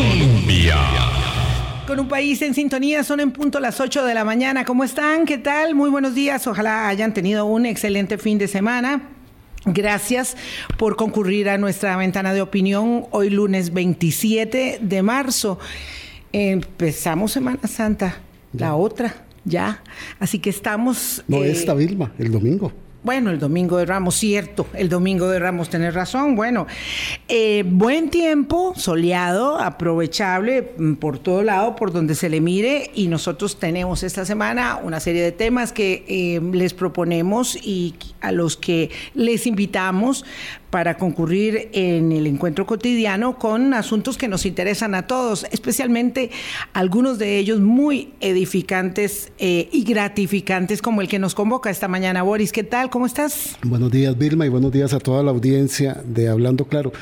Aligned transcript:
Colombia. 0.00 0.76
Con 1.86 2.00
un 2.00 2.08
país 2.08 2.40
en 2.40 2.54
sintonía, 2.54 3.04
son 3.04 3.20
en 3.20 3.32
punto 3.32 3.60
las 3.60 3.80
8 3.80 4.06
de 4.06 4.14
la 4.14 4.24
mañana. 4.24 4.64
¿Cómo 4.64 4.82
están? 4.82 5.26
¿Qué 5.26 5.36
tal? 5.36 5.74
Muy 5.74 5.90
buenos 5.90 6.14
días. 6.14 6.46
Ojalá 6.46 6.88
hayan 6.88 7.12
tenido 7.12 7.44
un 7.44 7.66
excelente 7.66 8.16
fin 8.16 8.38
de 8.38 8.48
semana. 8.48 9.10
Gracias 9.66 10.38
por 10.78 10.96
concurrir 10.96 11.50
a 11.50 11.58
nuestra 11.58 11.98
ventana 11.98 12.32
de 12.32 12.40
opinión 12.40 13.08
hoy 13.10 13.28
lunes 13.28 13.74
27 13.74 14.78
de 14.80 15.02
marzo. 15.02 15.58
Empezamos 16.32 17.32
Semana 17.32 17.68
Santa, 17.68 18.22
la 18.54 18.76
otra, 18.76 19.26
ya. 19.44 19.82
Así 20.18 20.38
que 20.38 20.48
estamos... 20.48 21.22
No, 21.28 21.44
eh, 21.44 21.50
esta 21.50 21.74
Vilma, 21.74 22.10
el 22.18 22.32
domingo. 22.32 22.72
Bueno, 23.02 23.30
el 23.30 23.38
domingo 23.38 23.78
de 23.78 23.86
Ramos, 23.86 24.16
cierto, 24.16 24.66
el 24.74 24.90
domingo 24.90 25.26
de 25.26 25.38
Ramos, 25.38 25.70
tenés 25.70 25.94
razón. 25.94 26.36
Bueno, 26.36 26.66
eh, 27.28 27.64
buen 27.66 28.10
tiempo, 28.10 28.74
soleado, 28.76 29.58
aprovechable 29.58 30.74
mm, 30.76 30.94
por 30.96 31.18
todo 31.18 31.42
lado, 31.42 31.76
por 31.76 31.92
donde 31.92 32.14
se 32.14 32.28
le 32.28 32.42
mire, 32.42 32.90
y 32.94 33.08
nosotros 33.08 33.58
tenemos 33.58 34.02
esta 34.02 34.26
semana 34.26 34.78
una 34.82 35.00
serie 35.00 35.22
de 35.22 35.32
temas 35.32 35.72
que 35.72 36.04
eh, 36.08 36.42
les 36.52 36.74
proponemos 36.74 37.56
y 37.56 37.94
a 38.20 38.32
los 38.32 38.58
que 38.58 38.90
les 39.14 39.46
invitamos 39.46 40.26
para 40.70 40.96
concurrir 40.96 41.68
en 41.72 42.12
el 42.12 42.26
encuentro 42.26 42.66
cotidiano 42.66 43.38
con 43.38 43.74
asuntos 43.74 44.16
que 44.16 44.28
nos 44.28 44.46
interesan 44.46 44.94
a 44.94 45.06
todos, 45.06 45.44
especialmente 45.50 46.30
algunos 46.72 47.18
de 47.18 47.38
ellos 47.38 47.60
muy 47.60 48.12
edificantes 48.20 49.32
eh, 49.38 49.68
y 49.72 49.84
gratificantes 49.84 50.80
como 50.80 51.00
el 51.00 51.08
que 51.08 51.18
nos 51.18 51.34
convoca 51.34 51.70
esta 51.70 51.88
mañana. 51.88 52.22
Boris, 52.22 52.52
¿qué 52.52 52.64
tal? 52.64 52.90
¿Cómo 52.90 53.06
estás? 53.06 53.56
Buenos 53.64 53.90
días, 53.90 54.16
Vilma, 54.16 54.46
y 54.46 54.48
buenos 54.48 54.72
días 54.72 54.94
a 54.94 54.98
toda 54.98 55.22
la 55.22 55.30
audiencia 55.30 56.00
de 56.04 56.28
Hablando 56.28 56.64
Claro. 56.64 56.92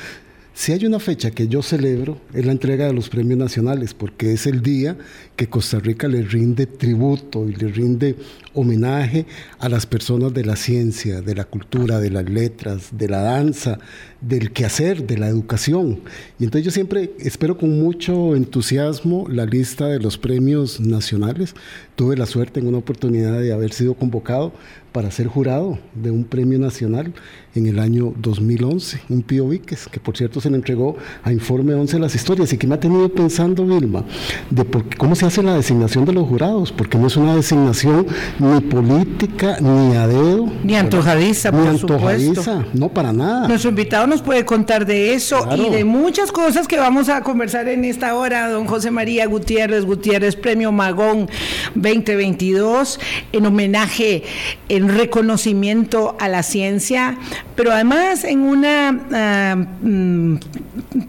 Si 0.59 0.73
hay 0.73 0.85
una 0.85 0.99
fecha 0.99 1.31
que 1.31 1.47
yo 1.47 1.61
celebro, 1.61 2.19
es 2.33 2.45
la 2.45 2.51
entrega 2.51 2.85
de 2.85 2.91
los 2.91 3.07
premios 3.07 3.39
nacionales, 3.39 3.93
porque 3.93 4.33
es 4.33 4.45
el 4.45 4.61
día 4.61 4.97
que 5.37 5.47
Costa 5.47 5.79
Rica 5.79 6.09
le 6.09 6.21
rinde 6.21 6.65
tributo 6.65 7.47
y 7.47 7.55
le 7.55 7.69
rinde 7.69 8.17
homenaje 8.53 9.25
a 9.59 9.69
las 9.69 9.85
personas 9.85 10.33
de 10.33 10.43
la 10.43 10.57
ciencia, 10.57 11.21
de 11.21 11.33
la 11.33 11.45
cultura, 11.45 12.01
de 12.01 12.09
las 12.09 12.29
letras, 12.29 12.89
de 12.91 13.07
la 13.07 13.21
danza, 13.21 13.79
del 14.19 14.51
quehacer, 14.51 15.07
de 15.07 15.17
la 15.17 15.29
educación. 15.29 16.01
Y 16.39 16.43
entonces 16.43 16.65
yo 16.65 16.71
siempre 16.71 17.11
espero 17.19 17.57
con 17.57 17.79
mucho 17.79 18.35
entusiasmo 18.35 19.27
la 19.29 19.45
lista 19.45 19.87
de 19.87 19.99
los 19.99 20.17
premios 20.17 20.81
nacionales. 20.81 21.55
Tuve 21.95 22.17
la 22.17 22.25
suerte 22.25 22.59
en 22.59 22.67
una 22.67 22.79
oportunidad 22.79 23.39
de 23.39 23.53
haber 23.53 23.71
sido 23.71 23.93
convocado 23.93 24.51
para 24.91 25.11
ser 25.11 25.27
jurado 25.27 25.77
de 25.93 26.11
un 26.11 26.23
premio 26.23 26.59
nacional 26.59 27.13
en 27.55 27.67
el 27.67 27.79
año 27.79 28.13
2011, 28.17 29.01
un 29.09 29.21
Pío 29.23 29.47
Víquez, 29.47 29.87
que 29.87 29.99
por 29.99 30.15
cierto 30.15 30.39
se 30.39 30.49
le 30.49 30.55
entregó 30.55 30.95
a 31.23 31.31
Informe 31.31 31.73
11 31.73 31.99
las 31.99 32.13
historias 32.15 32.53
y 32.53 32.57
que 32.57 32.67
me 32.67 32.75
ha 32.75 32.79
tenido 32.79 33.09
pensando, 33.09 33.65
Vilma, 33.65 34.03
de 34.49 34.65
por 34.65 34.95
cómo 34.97 35.15
se 35.15 35.25
hace 35.25 35.41
la 35.41 35.55
designación 35.55 36.05
de 36.05 36.13
los 36.13 36.27
jurados, 36.27 36.71
porque 36.71 36.97
no 36.97 37.07
es 37.07 37.17
una 37.17 37.35
designación 37.35 38.05
ni 38.37 38.61
política, 38.61 39.57
ni 39.59 39.95
a 39.95 40.07
dedo. 40.07 40.47
Ni 40.63 40.75
antojadiza, 40.75 41.51
ni 41.51 41.67
antojadiza, 41.67 42.65
no 42.73 42.89
para 42.89 43.11
nada. 43.11 43.47
Nuestro 43.47 43.69
invitado 43.69 44.05
nos 44.07 44.21
puede 44.21 44.45
contar 44.45 44.85
de 44.85 45.13
eso 45.13 45.47
y 45.55 45.69
de 45.69 45.83
muchas 45.83 46.31
cosas 46.31 46.67
que 46.67 46.77
vamos 46.77 47.09
a 47.09 47.21
conversar 47.21 47.67
en 47.67 47.83
esta 47.83 48.15
hora. 48.15 48.49
Don 48.49 48.65
José 48.65 48.91
María 48.91 49.25
Gutiérrez, 49.25 49.85
Gutiérrez, 49.85 50.35
Premio 50.35 50.71
Magón 50.71 51.29
2022, 51.75 52.99
en 53.31 53.45
homenaje, 53.45 54.23
en 54.69 54.78
reconocimiento 54.87 56.15
a 56.19 56.27
la 56.27 56.43
ciencia, 56.43 57.17
pero 57.59 57.73
además 57.73 58.23
en 58.23 58.39
una 58.39 58.97
ah, 59.11 59.53
mm, 59.81 60.37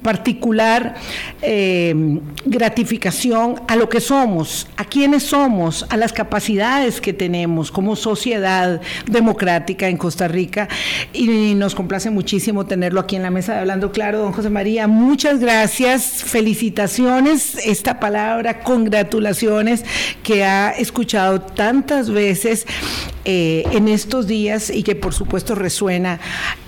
particular 0.02 0.96
eh, 1.42 1.94
gratificación 2.44 3.60
a 3.68 3.76
lo 3.76 3.88
que 3.88 4.00
somos, 4.00 4.66
a 4.76 4.84
quienes 4.84 5.22
somos, 5.22 5.86
a 5.90 5.96
las 5.96 6.12
capacidades 6.12 7.00
que 7.00 7.12
tenemos 7.12 7.70
como 7.70 7.94
sociedad 7.94 8.80
democrática 9.06 9.86
en 9.86 9.96
Costa 9.96 10.26
Rica. 10.26 10.68
Y 11.12 11.54
nos 11.54 11.76
complace 11.76 12.10
muchísimo 12.10 12.66
tenerlo 12.66 12.98
aquí 12.98 13.14
en 13.14 13.22
la 13.22 13.30
mesa 13.30 13.52
de 13.52 13.60
Hablando 13.60 13.92
Claro, 13.92 14.18
don 14.18 14.32
José 14.32 14.50
María. 14.50 14.88
Muchas 14.88 15.38
gracias, 15.38 16.24
felicitaciones, 16.24 17.64
esta 17.64 18.00
palabra, 18.00 18.64
congratulaciones 18.64 19.84
que 20.24 20.44
ha 20.44 20.70
escuchado 20.72 21.40
tantas 21.42 22.10
veces 22.10 22.66
eh, 23.24 23.64
en 23.70 23.86
estos 23.86 24.26
días 24.26 24.70
y 24.70 24.82
que 24.82 24.96
por 24.96 25.12
supuesto 25.12 25.54
resuena 25.54 26.18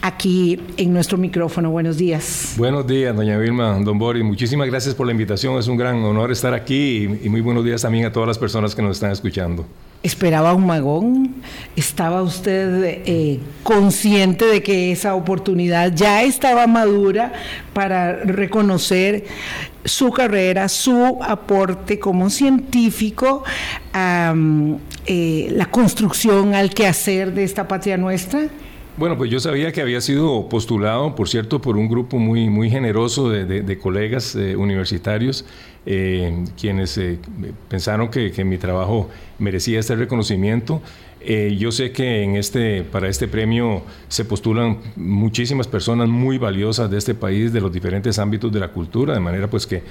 aquí 0.03 0.61
en 0.77 0.93
nuestro 0.93 1.17
micrófono. 1.17 1.71
Buenos 1.71 1.97
días. 1.97 2.55
Buenos 2.57 2.87
días, 2.87 3.15
doña 3.15 3.39
Vilma, 3.39 3.79
don 3.81 3.99
Boris. 3.99 4.25
Muchísimas 4.25 4.67
gracias 4.69 4.95
por 4.95 5.07
la 5.07 5.13
invitación. 5.13 5.57
Es 5.59 5.69
un 5.69 5.77
gran 5.77 5.97
honor 6.03 6.33
estar 6.33 6.53
aquí 6.53 7.09
y, 7.23 7.29
muy 7.29 7.41
buenos 7.41 7.65
días 7.65 7.83
también 7.83 8.05
a 8.07 8.13
todas 8.13 8.27
las 8.27 8.39
personas 8.39 8.75
que 8.75 8.83
nos 8.83 8.97
están 8.97 9.13
escuchando. 9.13 9.65
¿Esperaba 10.03 10.53
un 10.53 10.67
magón? 10.67 11.37
¿Estaba 11.77 12.23
usted 12.23 13.03
eh, 13.07 13.39
consciente 13.63 14.45
de 14.47 14.61
que 14.61 14.91
esa 14.91 15.15
oportunidad 15.15 15.95
ya 15.95 16.25
estaba 16.25 16.67
madura 16.67 17.33
para 17.73 18.17
reconocer 18.17 19.25
su 19.85 20.11
carrera, 20.11 20.69
su 20.69 21.19
aporte 21.23 22.01
como 22.01 22.31
científico 22.31 23.45
a 23.93 24.35
eh, 25.07 25.49
la 25.53 25.67
construcción 25.67 26.55
al 26.55 26.71
quehacer 26.71 27.33
de 27.33 27.45
esta 27.45 27.69
patria 27.69 27.97
nuestra? 27.97 28.49
Bueno, 28.95 29.17
pues 29.17 29.31
yo 29.31 29.41
sabía 29.41 29.73
que 29.73 29.81
había 29.81 30.03
sido 30.03 30.51
postulado, 30.51 31.15
por 31.15 31.27
cierto, 31.27 31.63
por 31.63 31.79
un 31.79 31.89
grupo 31.89 32.19
muy, 32.19 32.51
muy 32.51 32.69
generoso 32.69 33.31
de, 33.31 33.79
colegas 33.79 34.35
eh, 34.35 34.55
universitarios, 34.55 35.47
eh, 35.87 36.45
quienes 36.61 36.99
eh, 36.99 37.19
pensaron 37.71 38.11
que, 38.11 38.45
mi 38.45 38.59
trabajo 38.59 39.09
merecía 39.39 39.81
este 39.81 39.97
reconocimiento. 39.97 40.83
yo 41.57 41.73
sé 41.73 41.93
que 41.93 42.23
en 42.23 42.37
este, 42.37 42.83
para 42.83 43.09
este 43.09 43.29
premio 43.29 43.83
se 44.09 44.27
postulan 44.27 44.79
muchísimas 44.97 45.67
personas 45.69 46.11
muy 46.11 46.37
valiosas 46.37 46.91
de 46.91 46.99
este 46.99 47.15
país, 47.15 47.51
de 47.51 47.63
los 47.63 47.73
diferentes 47.73 48.19
ámbitos 48.19 48.53
de 48.53 48.61
la 48.61 48.69
cultura, 48.69 49.15
de 49.15 49.21
manera 49.21 49.49
pues 49.49 49.67
que, 49.67 49.83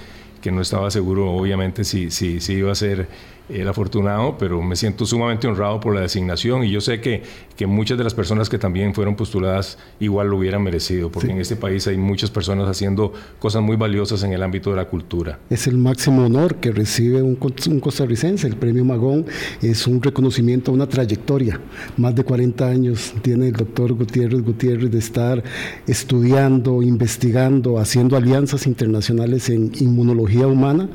que 0.42 0.52
no 0.52 0.62
estaba 0.62 0.92
seguro, 0.92 1.32
obviamente, 1.32 1.84
si, 1.86 2.12
si, 2.12 2.40
si 2.40 2.54
iba 2.54 2.72
a 2.72 2.76
ser 2.76 3.08
el 3.54 3.68
afortunado, 3.68 4.38
pero 4.38 4.62
me 4.62 4.76
siento 4.76 5.06
sumamente 5.06 5.48
honrado 5.48 5.80
por 5.80 5.94
la 5.96 6.02
designación 6.02 6.64
y 6.64 6.72
yo 6.72 6.82
sé 6.82 7.02
que, 7.02 7.24
que 7.56 7.68
muchas 7.68 7.98
de 7.98 8.04
las 8.04 8.14
personas 8.14 8.50
que 8.50 8.58
también 8.58 8.94
fueron 8.94 9.16
postuladas 9.16 9.78
igual 10.00 10.28
lo 10.28 10.38
hubieran 10.38 10.64
merecido, 10.64 11.12
porque 11.12 11.32
en 11.32 11.40
este 11.40 11.56
país 11.56 11.88
hay 11.88 11.98
muchas 11.98 12.30
personas 12.30 12.68
haciendo 12.68 13.14
cosas 13.40 13.62
muy 13.62 13.76
valiosas 13.76 14.24
en 14.24 14.34
el 14.34 14.44
ámbito 14.44 14.70
de 14.70 14.76
la 14.76 14.86
cultura. 14.86 15.40
Es 15.50 15.68
el 15.68 15.78
máximo 15.78 16.26
honor 16.26 16.56
que 16.56 16.72
recibe 16.72 17.22
un, 17.22 17.38
un 17.68 17.80
costarricense, 17.80 18.48
el 18.48 18.56
premio 18.56 18.86
Magón. 18.86 19.26
Es 19.62 19.88
un 19.88 20.02
reconocimiento 20.02 20.72
a 20.72 20.74
una 20.74 20.88
trayectoria, 20.88 21.60
más 21.98 22.16
de 22.16 22.24
40 22.24 22.68
años 22.68 23.14
tiene 23.22 23.48
el 23.48 23.54
doctor 23.54 23.94
Gutiérrez 23.94 24.42
Gutiérrez 24.42 24.92
de 24.92 25.00
estar 25.00 25.44
estudiando, 25.88 26.82
investigando, 26.82 27.80
haciendo 27.80 28.16
alianzas 28.16 28.68
internacionales 28.68 29.50
en 29.50 29.72
inmunología 29.80 30.48
humana 30.48 30.90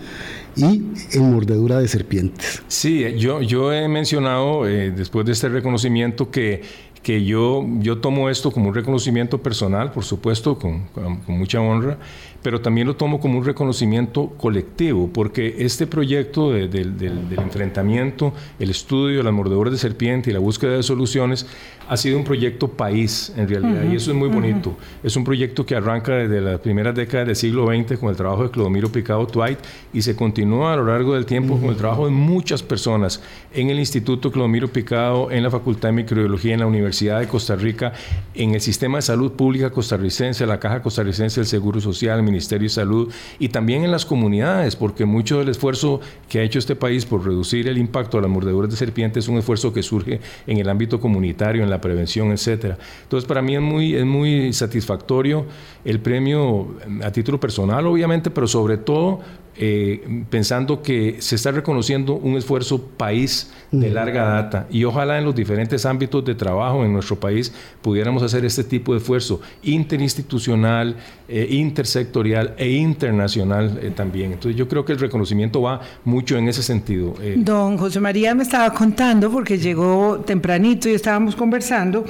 y 0.57 0.83
en 1.13 1.33
mordedura 1.33 1.79
de 1.79 1.89
serpientes. 1.89 2.63
Sí, 2.69 3.05
yo, 3.19 3.43
yo 3.43 3.73
he 3.73 3.89
mencionado 3.89 4.67
eh, 4.67 4.91
después 4.91 5.27
de 5.27 5.33
este 5.33 5.49
reconocimiento 5.49 6.31
que, 6.31 6.63
que 7.03 7.25
yo, 7.25 7.65
yo 7.81 7.99
tomo 7.99 8.31
esto 8.31 8.51
como 8.51 8.69
un 8.69 8.75
reconocimiento 8.75 9.43
personal, 9.43 9.93
por 9.93 10.05
supuesto, 10.05 10.59
con, 10.59 10.87
con 10.89 11.39
mucha 11.39 11.61
honra, 11.61 11.99
pero 12.47 12.61
también 12.61 12.87
lo 12.87 12.95
tomo 12.95 13.19
como 13.19 13.39
un 13.39 13.45
reconocimiento 13.45 14.29
colectivo, 14.37 15.11
porque 15.13 15.57
este 15.59 15.85
proyecto 15.85 16.53
del, 16.53 16.95
enfrentamiento, 17.37 18.33
el 18.61 18.71
estudio 18.71 19.19
de 19.19 19.25
las 19.25 19.33
mordeduras 19.33 19.73
de 19.73 19.79
serpiente 19.79 20.31
y 20.31 20.33
la 20.33 20.39
búsqueda 20.39 20.77
de 20.77 20.85
soluciones 20.85 21.45
ha 21.89 21.97
sido 21.97 22.19
un 22.19 22.25
proyecto 22.25 22.69
país 22.69 23.33
en 23.37 23.49
realidad, 23.49 23.85
y 23.91 23.97
eso 23.97 24.11
es 24.11 24.17
muy 24.17 24.29
bonito. 24.29 24.77
Es 25.03 25.17
un 25.17 25.25
proyecto 25.25 25.65
que 25.65 25.75
arranca 25.75 26.13
desde 26.15 26.41
las 26.41 26.61
primeras 26.61 26.95
décadas 26.95 27.27
del 27.27 27.37
siglo 27.37 27.67
XX 27.67 27.99
con 27.99 28.11
el 28.11 28.17
trabajo 28.17 28.43
de 28.43 28.51
Clodomiro 28.51 28.91
Picado 28.91 29.25
Dwight 29.27 29.59
y 29.93 30.03
se 30.03 30.17
continúa 30.17 30.73
a 30.73 30.77
lo 30.77 30.87
largo 30.87 31.15
del 31.15 31.27
tiempo 31.27 31.59
con 31.59 31.71
el 31.71 31.77
trabajo 31.77 32.07
de 32.07 32.11
muchas 32.11 32.63
personas 32.63 33.23
en 33.53 33.71
el 33.71 33.79
Instituto 33.79 34.31
Clodomiro 34.31 34.69
Picado, 34.69 35.31
en 35.31 35.43
la 35.43 35.51
Facultad 35.51 35.89
de 35.89 35.93
Microbiología, 35.93 36.55
en 36.55 36.61
la 36.61 36.67
Universidad 36.67 37.21
de 37.21 37.29
Costa 37.29 37.57
Rica, 37.57 37.93
en 38.35 38.55
el 38.55 38.61
Sistema 38.61 38.99
de 38.99 39.03
Salud 39.03 39.33
Pública 39.33 39.71
costarricense, 39.71 40.47
la 40.47 40.59
Caja 40.59 40.83
Costarricense 40.83 41.41
del 41.41 41.47
Seguro 41.47 41.81
Social, 41.81 42.19
el 42.19 42.25
Ministerio 42.25 42.67
de 42.67 42.71
Salud 42.71 43.13
y 43.39 43.49
también 43.49 43.85
en 43.85 43.91
las 43.91 44.05
comunidades, 44.05 44.77
porque 44.77 45.05
mucho 45.05 45.39
del 45.39 45.49
esfuerzo 45.49 46.01
que 46.29 46.41
ha 46.41 46.43
hecho 46.43 46.59
este 46.59 46.77
país 46.77 47.07
por 47.07 47.25
reducir 47.25 47.69
el 47.69 47.79
impacto 47.79 48.17
de 48.17 48.23
las 48.23 48.31
mordeduras 48.31 48.71
de 48.71 48.77
serpientes 48.77 49.25
es 49.25 49.29
un 49.29 49.39
esfuerzo 49.39 49.73
que 49.73 49.83
surge 49.83 50.21
en 50.47 50.59
el 50.59 50.69
ámbito 50.69 51.01
comunitario, 51.01 51.63
en 51.63 51.71
la 51.71 51.76
prevención, 51.81 52.33
etcétera. 52.33 52.79
Entonces, 53.03 53.27
para 53.27 53.43
mí 53.43 53.55
es 53.55 53.63
muy, 53.63 53.95
es 53.95 54.05
muy 54.05 54.53
satisfactorio 54.53 55.47
el 55.85 56.01
premio 56.01 56.77
a 57.03 57.11
título 57.11 57.39
personal, 57.39 57.87
obviamente, 57.87 58.31
pero 58.31 58.47
sobre 58.47 58.79
todo 58.79 59.21
eh, 59.59 60.23
pensando 60.29 60.83
que 60.83 61.17
se 61.21 61.35
está 61.35 61.51
reconociendo 61.51 62.13
un 62.15 62.37
esfuerzo 62.37 62.79
país 62.79 63.51
de 63.71 63.89
larga 63.89 64.25
data 64.25 64.67
y 64.71 64.85
ojalá 64.85 65.17
en 65.17 65.25
los 65.25 65.35
diferentes 65.35 65.87
ámbitos 65.87 66.23
de 66.27 66.35
trabajo 66.35 66.85
en 66.85 66.93
nuestro 66.93 67.17
país 67.17 67.55
pudiéramos 67.81 68.23
hacer 68.23 68.45
este 68.45 68.65
tipo 68.65 68.93
de 68.93 68.99
esfuerzo 68.99 69.41
interinstitucional, 69.63 70.97
eh, 71.27 71.49
intersectorial 71.51 72.55
e 72.59 72.71
internacional 72.71 73.81
eh, 73.83 73.91
también. 73.97 74.33
Entonces 74.33 74.59
yo 74.59 74.69
creo 74.69 74.85
que 74.85 74.93
el 74.93 74.99
reconocimiento 74.99 75.63
va 75.63 75.81
mucho 76.05 76.37
en 76.37 76.49
ese 76.49 76.63
sentido. 76.63 77.15
Don 77.37 77.79
José 77.79 77.99
María 77.99 78.35
me 78.35 78.43
estaba 78.43 78.71
contando 78.75 79.31
porque 79.31 79.57
llegó 79.57 80.21
tempranito 80.21 80.87
y 80.91 80.93
estábamos 80.93 81.35
conversando 81.35 82.05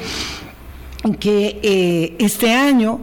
que 1.20 2.16
este 2.18 2.52
año 2.52 3.00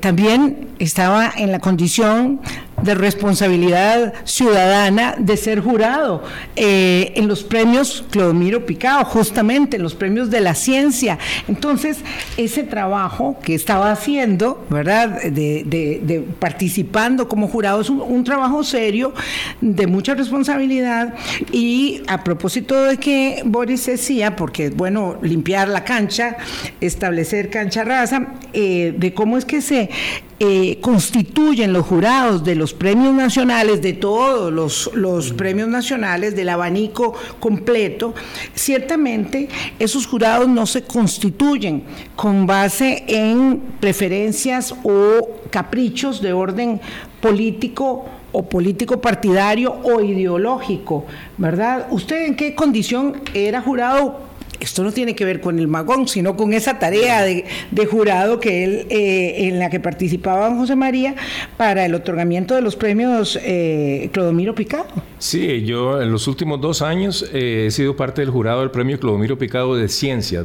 también 0.00 0.68
estaba 0.78 1.30
en 1.36 1.52
la 1.52 1.58
condición 1.58 2.40
de 2.82 2.94
responsabilidad 2.94 4.12
ciudadana 4.24 5.14
de 5.18 5.36
ser 5.36 5.60
jurado 5.60 6.22
eh, 6.56 7.12
en 7.16 7.26
los 7.26 7.42
premios 7.42 8.04
Clodomiro 8.10 8.66
Picado, 8.66 9.04
justamente 9.04 9.76
en 9.76 9.82
los 9.82 9.94
premios 9.94 10.30
de 10.30 10.40
la 10.40 10.54
ciencia. 10.54 11.18
Entonces, 11.48 11.98
ese 12.36 12.62
trabajo 12.62 13.38
que 13.42 13.54
estaba 13.54 13.90
haciendo, 13.90 14.64
¿verdad?, 14.68 15.22
de, 15.22 16.24
participando 16.38 17.28
como 17.28 17.48
jurado, 17.48 17.80
es 17.80 17.90
un, 17.90 18.24
trabajo 18.24 18.64
serio, 18.64 19.14
de 19.60 19.86
mucha 19.86 20.14
responsabilidad. 20.14 21.14
Y 21.52 22.02
a 22.08 22.24
propósito 22.24 22.82
de 22.82 22.96
que 22.98 23.42
Boris 23.44 23.86
decía, 23.86 24.36
porque 24.36 24.66
es 24.66 24.76
bueno 24.76 25.16
limpiar 25.22 25.68
la 25.68 25.84
cancha, 25.84 26.36
establecer 26.80 27.50
cancha 27.50 27.84
raza, 27.84 28.34
eh, 28.52 28.94
de 28.96 29.14
cómo 29.14 29.38
es 29.38 29.44
que 29.44 29.60
se 29.60 29.90
eh, 30.38 30.78
constituyen 30.82 31.72
los 31.72 31.86
jurados 31.86 32.44
de 32.44 32.54
los 32.54 32.74
premios 32.74 33.14
nacionales, 33.14 33.80
de 33.80 33.94
todos 33.94 34.52
los, 34.52 34.90
los 34.94 35.32
premios 35.32 35.68
nacionales, 35.68 36.36
del 36.36 36.50
abanico 36.50 37.14
completo, 37.40 38.14
ciertamente 38.54 39.48
esos 39.78 40.06
jurados 40.06 40.46
no 40.46 40.66
se 40.66 40.82
constituyen 40.82 41.84
con 42.16 42.46
base 42.46 43.04
en 43.08 43.62
preferencias 43.80 44.74
o 44.84 45.40
caprichos 45.50 46.20
de 46.20 46.34
orden 46.34 46.80
político 47.20 48.04
o 48.32 48.42
político 48.42 49.00
partidario 49.00 49.74
o 49.84 50.02
ideológico, 50.02 51.06
¿verdad? 51.38 51.86
¿Usted 51.90 52.26
en 52.26 52.36
qué 52.36 52.54
condición 52.54 53.22
era 53.32 53.62
jurado 53.62 54.20
esto 54.60 54.82
no 54.82 54.92
tiene 54.92 55.14
que 55.14 55.24
ver 55.24 55.40
con 55.40 55.58
el 55.58 55.68
magón, 55.68 56.08
sino 56.08 56.36
con 56.36 56.52
esa 56.52 56.78
tarea 56.78 57.22
de, 57.22 57.44
jurado 57.86 58.40
que 58.40 58.64
él, 58.64 58.86
eh, 58.90 59.48
en 59.48 59.58
la 59.58 59.70
que 59.70 59.80
participaba 59.80 60.54
José 60.54 60.76
María 60.76 61.14
para 61.56 61.84
el 61.84 61.94
otorgamiento 61.94 62.54
de 62.54 62.62
los 62.62 62.76
premios 62.76 63.38
eh, 63.42 64.10
Clodomiro 64.12 64.54
Picado. 64.54 64.86
Sí, 65.18 65.64
yo 65.64 66.02
en 66.02 66.10
los 66.10 66.26
últimos 66.28 66.60
dos 66.60 66.82
años 66.82 67.28
eh, 67.32 67.66
he 67.66 67.70
sido 67.70 67.96
parte 67.96 68.22
del 68.22 68.30
jurado 68.30 68.60
del 68.60 68.70
premio 68.70 68.98
Clodomiro 68.98 69.38
Picado 69.38 69.76
de 69.76 69.88
Ciencias. 69.88 70.44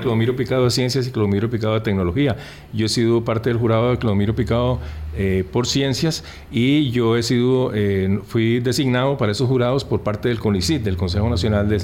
Clodomiro 0.00 0.36
Picado 0.36 0.64
de 0.64 0.70
Ciencias 0.70 1.06
y 1.06 1.10
Clodomiro 1.10 1.48
Picado 1.48 1.74
de 1.74 1.80
Tecnología. 1.80 2.36
Yo 2.72 2.86
he 2.86 2.88
sido 2.88 3.24
parte 3.24 3.50
del 3.50 3.58
jurado 3.58 3.90
de 3.90 3.98
Clodomiro 3.98 4.34
Picado 4.34 4.80
eh, 5.14 5.44
por 5.52 5.66
ciencias 5.66 6.24
y 6.50 6.90
yo 6.90 7.18
he 7.18 7.22
sido, 7.22 7.70
eh, 7.74 8.20
fui 8.26 8.60
designado 8.60 9.18
para 9.18 9.32
esos 9.32 9.46
jurados 9.46 9.84
por 9.84 10.00
parte 10.00 10.30
del 10.30 10.38
CONICIT, 10.38 10.82
del 10.82 10.96
Consejo 10.96 11.28
Nacional 11.28 11.68
de, 11.68 11.82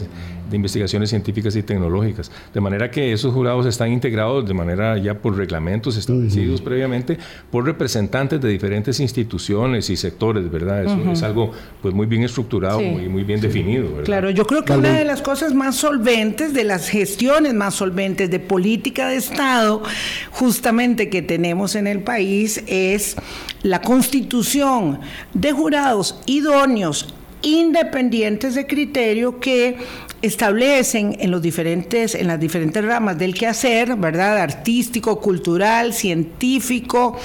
Investigaciones 0.50 1.10
Científicas 1.10 1.54
y 1.56 1.62
Tecnológicas. 1.62 2.30
De 2.54 2.60
manera 2.62 2.90
que 2.90 3.12
esos 3.12 3.34
jurados 3.34 3.66
están 3.66 3.92
integrados 3.92 4.48
de 4.48 4.54
manera 4.54 4.96
ya 4.96 5.12
por 5.12 5.36
reglamentos 5.36 5.98
establecidos 5.98 6.62
previamente 6.62 7.18
por 7.50 7.66
representantes 7.66 8.40
de 8.40 8.48
diferentes 8.48 8.98
instituciones 8.98 9.90
y 9.90 9.96
sectores, 9.98 10.50
¿verdad? 10.50 10.84
Eso 10.86 11.12
es 11.12 11.22
algo 11.22 11.52
pues 11.82 11.92
muy 11.92 12.06
bien 12.06 12.22
estructurado, 12.22 12.80
muy, 12.80 13.10
muy 13.10 13.24
bien 13.24 13.42
definido. 13.42 14.02
Claro, 14.04 14.30
yo 14.30 14.46
creo 14.46 14.64
que 14.64 14.72
una 14.72 14.96
de 14.96 15.04
las 15.04 15.20
cosas 15.20 15.52
más 15.52 15.76
solventes, 15.76 16.54
de 16.54 16.64
las 16.64 16.88
gestiones 16.88 17.52
más 17.52 17.74
solventes 17.74 18.30
de 18.30 18.40
política 18.40 19.08
de 19.08 19.16
Estado, 19.16 19.82
justamente 20.30 21.10
que 21.10 21.20
tenemos 21.20 21.74
en 21.74 21.86
el 21.86 22.00
país, 22.00 22.64
es 22.66 23.17
la 23.62 23.80
constitución 23.80 25.00
de 25.34 25.52
jurados 25.52 26.20
idóneos 26.26 27.14
independientes 27.42 28.54
de 28.54 28.66
criterio 28.66 29.38
que 29.38 29.78
establecen 30.22 31.16
en 31.20 31.30
las 31.30 31.40
diferentes 31.40 32.84
ramas 32.84 33.18
del 33.18 33.34
quehacer, 33.34 33.94
¿verdad? 33.96 34.38
artístico, 34.38 35.20
cultural, 35.20 35.92
científico, 35.92 37.16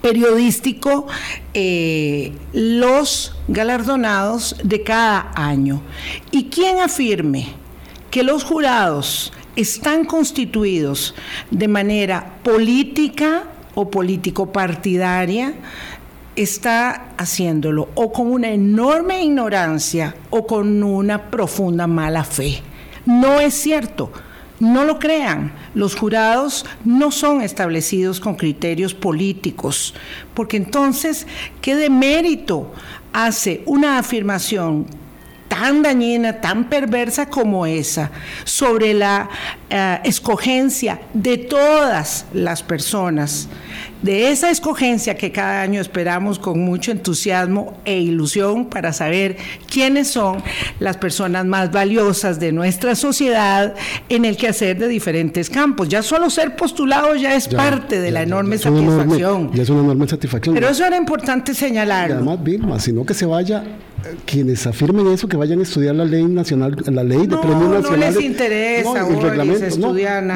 periodístico, 0.00 1.08
eh, 1.52 2.32
los 2.52 3.34
galardonados 3.48 4.56
de 4.62 4.82
cada 4.82 5.32
año. 5.34 5.82
Y 6.30 6.44
quien 6.44 6.78
afirme 6.78 7.48
que 8.10 8.22
los 8.22 8.44
jurados 8.44 9.32
están 9.56 10.04
constituidos 10.04 11.14
de 11.50 11.66
manera 11.66 12.36
política 12.44 13.44
o 13.76 13.88
político 13.90 14.50
partidaria 14.50 15.54
está 16.34 17.12
haciéndolo 17.16 17.88
o 17.94 18.12
con 18.12 18.32
una 18.32 18.50
enorme 18.50 19.22
ignorancia 19.22 20.16
o 20.30 20.46
con 20.46 20.82
una 20.82 21.30
profunda 21.30 21.86
mala 21.86 22.24
fe. 22.24 22.60
No 23.04 23.38
es 23.38 23.54
cierto. 23.54 24.10
No 24.58 24.84
lo 24.84 24.98
crean, 24.98 25.52
los 25.74 25.94
jurados 25.94 26.64
no 26.82 27.10
son 27.10 27.42
establecidos 27.42 28.20
con 28.20 28.36
criterios 28.36 28.94
políticos, 28.94 29.92
porque 30.32 30.56
entonces, 30.56 31.26
¿qué 31.60 31.76
de 31.76 31.90
mérito 31.90 32.72
hace 33.12 33.62
una 33.66 33.98
afirmación 33.98 34.86
tan 35.48 35.82
dañina, 35.82 36.40
tan 36.40 36.68
perversa 36.68 37.26
como 37.26 37.66
esa, 37.66 38.10
sobre 38.44 38.94
la 38.94 39.28
eh, 39.70 40.00
escogencia 40.04 41.00
de 41.14 41.38
todas 41.38 42.26
las 42.32 42.62
personas, 42.62 43.48
de 44.02 44.30
esa 44.30 44.50
escogencia 44.50 45.16
que 45.16 45.32
cada 45.32 45.62
año 45.62 45.80
esperamos 45.80 46.38
con 46.38 46.60
mucho 46.60 46.92
entusiasmo 46.92 47.78
e 47.84 47.98
ilusión 47.98 48.66
para 48.66 48.92
saber 48.92 49.36
quiénes 49.70 50.08
son 50.08 50.42
las 50.78 50.96
personas 50.96 51.44
más 51.46 51.72
valiosas 51.72 52.38
de 52.38 52.52
nuestra 52.52 52.94
sociedad 52.94 53.74
en 54.08 54.24
el 54.24 54.36
quehacer 54.36 54.78
de 54.78 54.88
diferentes 54.88 55.50
campos. 55.50 55.88
Ya 55.88 56.02
solo 56.02 56.30
ser 56.30 56.56
postulado 56.56 57.16
ya 57.16 57.34
es 57.34 57.48
parte 57.48 58.00
de 58.00 58.10
la 58.10 58.22
enorme 58.22 58.58
satisfacción. 58.58 59.50
ya 59.52 59.62
es 59.62 59.70
una 59.70 59.80
enorme 59.80 60.06
satisfacción. 60.06 60.54
Pero 60.54 60.68
eso 60.68 60.84
era 60.84 60.96
importante 60.96 61.54
señalar. 61.54 62.12
Además, 62.12 62.42
Vilma, 62.42 62.78
sino 62.78 63.04
que 63.04 63.14
se 63.14 63.26
vaya 63.26 63.64
quienes 64.24 64.66
afirmen 64.66 65.06
eso, 65.08 65.28
que 65.28 65.36
vayan 65.36 65.60
a 65.60 65.62
estudiar 65.62 65.94
la 65.94 66.04
ley 66.04 66.24
nacional, 66.24 66.76
la 66.86 67.04
ley 67.04 67.26
de 67.26 67.36
premios 67.36 67.70
nacionales. 67.70 68.14
No 68.14 68.20
les 68.20 68.30
interesa, 68.30 69.08
no, 69.08 69.20
reglamento, 69.20 69.78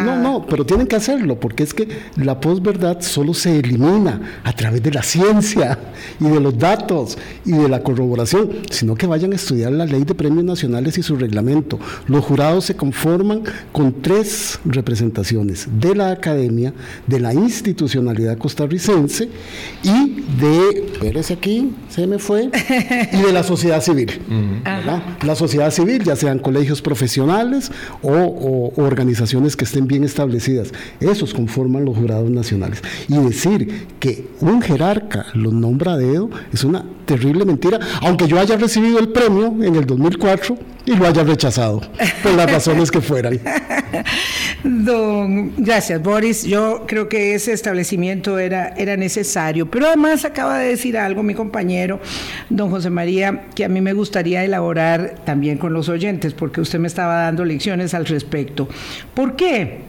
no, 0.04 0.16
no, 0.16 0.46
pero 0.46 0.64
tienen 0.64 0.86
que 0.86 0.96
hacerlo, 0.96 1.38
porque 1.38 1.62
es 1.62 1.74
que 1.74 1.88
la 2.16 2.40
posverdad 2.40 3.00
solo 3.00 3.34
se 3.34 3.58
elimina 3.58 4.40
a 4.44 4.52
través 4.52 4.82
de 4.82 4.90
la 4.90 5.02
ciencia 5.02 5.78
y 6.18 6.24
de 6.24 6.40
los 6.40 6.58
datos 6.58 7.18
y 7.44 7.52
de 7.52 7.68
la 7.68 7.82
corroboración, 7.82 8.50
sino 8.70 8.94
que 8.94 9.06
vayan 9.06 9.32
a 9.32 9.36
estudiar 9.36 9.72
la 9.72 9.86
ley 9.86 10.04
de 10.04 10.14
premios 10.14 10.44
nacionales 10.44 10.98
y 10.98 11.02
su 11.02 11.16
reglamento. 11.16 11.78
Los 12.06 12.24
jurados 12.24 12.64
se 12.64 12.74
conforman 12.76 13.42
con 13.72 14.02
tres 14.02 14.58
representaciones 14.64 15.68
de 15.78 15.94
la 15.94 16.10
academia, 16.10 16.72
de 17.06 17.20
la 17.20 17.34
institucionalidad 17.34 18.38
costarricense 18.38 19.28
y 19.82 20.22
de, 20.40 20.86
espérese 20.92 21.34
aquí, 21.34 21.72
se 21.88 22.06
me 22.06 22.18
fue, 22.18 22.50
y 23.12 23.16
de 23.16 23.32
la 23.32 23.42
sociedad 23.42 23.59
civil. 23.80 24.20
La 25.22 25.36
sociedad 25.36 25.70
civil, 25.70 26.02
ya 26.02 26.16
sean 26.16 26.38
colegios 26.38 26.82
profesionales 26.82 27.70
o, 28.02 28.72
organizaciones 28.76 29.56
que 29.56 29.64
estén 29.64 29.86
bien 29.86 30.04
establecidas, 30.04 30.72
esos 31.00 31.34
conforman 31.34 31.84
los 31.84 31.96
jurados 31.96 32.30
nacionales. 32.30 32.82
Y 33.08 33.16
decir 33.18 33.86
que 33.98 34.26
un 34.40 34.62
jerarca 34.62 35.26
los 35.34 35.52
nombra 35.52 35.92
a 35.92 35.96
dedo 35.96 36.30
es 36.52 36.64
una 36.64 36.84
terrible 37.06 37.44
mentira, 37.44 37.78
aunque 38.02 38.26
yo 38.26 38.38
haya 38.38 38.56
recibido 38.56 38.98
el 38.98 39.08
premio 39.08 39.54
en 39.62 39.76
el 39.76 39.86
2004 39.86 40.56
y 40.90 40.96
lo 40.96 41.06
haya 41.06 41.22
rechazado, 41.22 41.80
por 42.22 42.32
las 42.32 42.50
razones 42.50 42.90
que 42.90 43.00
fueran. 43.00 43.38
Don, 44.64 45.52
gracias, 45.56 46.02
Boris. 46.02 46.42
Yo 46.42 46.84
creo 46.86 47.08
que 47.08 47.34
ese 47.34 47.52
establecimiento 47.52 48.38
era, 48.40 48.74
era 48.76 48.96
necesario, 48.96 49.70
pero 49.70 49.86
además 49.86 50.24
acaba 50.24 50.58
de 50.58 50.70
decir 50.70 50.98
algo 50.98 51.22
mi 51.22 51.34
compañero, 51.34 52.00
don 52.50 52.70
José 52.70 52.90
María, 52.90 53.46
que 53.54 53.64
a 53.64 53.68
mí 53.68 53.80
me 53.80 53.92
gustaría 53.92 54.44
elaborar 54.44 55.14
también 55.24 55.58
con 55.58 55.72
los 55.72 55.88
oyentes, 55.88 56.34
porque 56.34 56.60
usted 56.60 56.80
me 56.80 56.88
estaba 56.88 57.22
dando 57.22 57.44
lecciones 57.44 57.94
al 57.94 58.04
respecto. 58.06 58.68
¿Por 59.14 59.36
qué? 59.36 59.82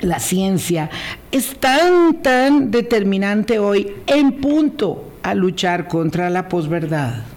La 0.00 0.20
ciencia 0.20 0.88
es 1.32 1.56
tan, 1.58 2.22
tan 2.22 2.70
determinante 2.70 3.58
hoy 3.58 3.92
en 4.06 4.40
punto 4.40 5.10
a 5.22 5.34
luchar 5.34 5.88
contra 5.88 6.30
la 6.30 6.48
posverdad. 6.48 7.33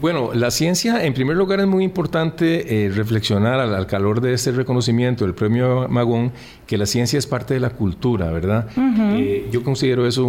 Bueno, 0.00 0.30
la 0.32 0.50
ciencia, 0.50 1.04
en 1.04 1.12
primer 1.12 1.36
lugar, 1.36 1.60
es 1.60 1.66
muy 1.66 1.84
importante 1.84 2.86
eh, 2.86 2.88
reflexionar 2.88 3.60
al, 3.60 3.86
calor 3.86 4.22
de 4.22 4.32
este 4.32 4.50
reconocimiento 4.50 5.26
del 5.26 5.34
premio 5.34 5.88
Magón, 5.90 6.32
que 6.66 6.78
la 6.78 6.86
ciencia 6.86 7.18
es 7.18 7.26
parte 7.26 7.52
de 7.52 7.60
la 7.60 7.68
cultura, 7.68 8.30
¿verdad? 8.30 8.66
Eh, 8.78 9.48
yo 9.52 9.62
considero 9.62 10.06
eso 10.06 10.26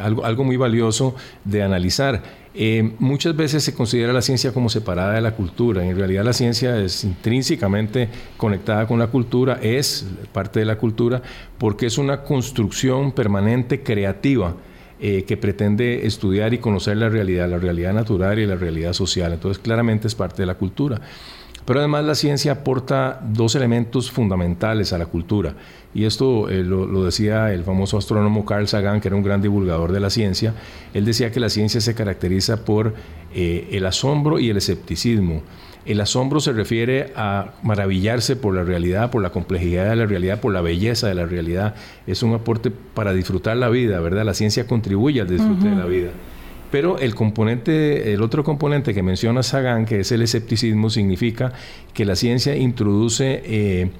algo, 0.00 0.24
algo, 0.24 0.42
muy 0.42 0.56
valioso 0.56 1.14
de 1.44 1.62
analizar. 1.62 2.20
Eh, 2.54 2.92
muchas 2.98 3.36
veces 3.36 3.62
se 3.62 3.74
considera 3.74 4.12
la 4.12 4.22
ciencia 4.22 4.52
como 4.52 4.68
separada 4.68 5.14
de 5.14 5.20
la 5.20 5.36
cultura. 5.36 5.84
En 5.84 5.96
realidad 5.96 6.24
la 6.24 6.32
ciencia 6.32 6.76
es 6.78 7.04
intrínsecamente 7.04 8.08
conectada 8.36 8.88
con 8.88 8.98
la 8.98 9.06
cultura, 9.06 9.60
es 9.62 10.04
parte 10.32 10.58
de 10.58 10.66
la 10.66 10.78
cultura, 10.78 11.22
porque 11.58 11.86
es 11.86 11.96
una 11.96 12.24
construcción 12.24 13.12
permanente 13.12 13.84
creativa 13.84 14.56
eh, 15.04 15.24
que 15.24 15.36
pretende 15.36 16.06
estudiar 16.06 16.54
y 16.54 16.58
conocer 16.58 16.96
la 16.96 17.08
realidad, 17.08 17.48
la 17.50 17.58
realidad 17.58 17.92
natural 17.92 18.38
y 18.38 18.46
la 18.46 18.54
realidad 18.54 18.92
social. 18.92 19.32
Entonces, 19.32 19.60
claramente 19.60 20.06
es 20.06 20.14
parte 20.14 20.42
de 20.42 20.46
la 20.46 20.54
cultura. 20.54 21.00
Pero 21.64 21.80
además 21.80 22.04
la 22.04 22.14
ciencia 22.14 22.52
aporta 22.52 23.20
dos 23.20 23.56
elementos 23.56 24.12
fundamentales 24.12 24.92
a 24.92 24.98
la 24.98 25.06
cultura. 25.06 25.56
Y 25.92 26.04
esto 26.04 26.48
eh, 26.48 26.62
lo, 26.62 27.04
decía 27.04 27.52
el 27.52 27.64
famoso 27.64 27.98
astrónomo 27.98 28.44
Carl 28.44 28.68
Sagan, 28.68 29.00
que 29.00 29.08
era 29.08 29.16
un 29.16 29.24
gran 29.24 29.42
divulgador 29.42 29.90
de 29.90 29.98
la 29.98 30.08
ciencia. 30.08 30.54
Él 30.94 31.04
decía 31.04 31.32
que 31.32 31.40
la 31.40 31.48
ciencia 31.48 31.80
se 31.80 31.96
caracteriza 31.96 32.64
por 32.64 32.94
eh, 33.34 33.70
el 33.72 33.84
asombro 33.86 34.38
y 34.38 34.50
el 34.50 34.56
escepticismo. 34.56 35.42
El 35.84 36.00
asombro 36.00 36.40
se 36.40 36.52
refiere 36.52 37.12
a 37.16 37.54
maravillarse 37.62 38.36
por 38.36 38.54
la 38.54 38.62
realidad, 38.62 39.10
por 39.10 39.22
la 39.22 39.30
complejidad 39.30 39.90
de 39.90 39.96
la 39.96 40.06
realidad, 40.06 40.40
por 40.40 40.52
la 40.52 40.60
belleza 40.60 41.08
de 41.08 41.14
la 41.14 41.26
realidad. 41.26 41.74
Es 42.06 42.22
un 42.22 42.34
aporte 42.34 42.70
para 42.70 43.12
disfrutar 43.12 43.56
la 43.56 43.68
vida, 43.68 44.00
¿verdad? 44.00 44.24
La 44.24 44.34
ciencia 44.34 44.66
contribuye 44.66 45.20
al 45.20 45.28
disfrute 45.28 45.68
de 45.68 45.76
la 45.76 45.86
vida. 45.86 46.10
Pero 46.70 46.98
el 46.98 47.14
componente, 47.14 48.14
el 48.14 48.22
otro 48.22 48.44
componente 48.44 48.94
que 48.94 49.02
menciona 49.02 49.42
Sagan, 49.42 49.84
que 49.84 50.00
es 50.00 50.12
el 50.12 50.22
escepticismo, 50.22 50.88
significa 50.88 51.52
que 51.92 52.04
la 52.04 52.16
ciencia 52.16 52.56
introduce 52.56 53.42
eh, 53.44 53.90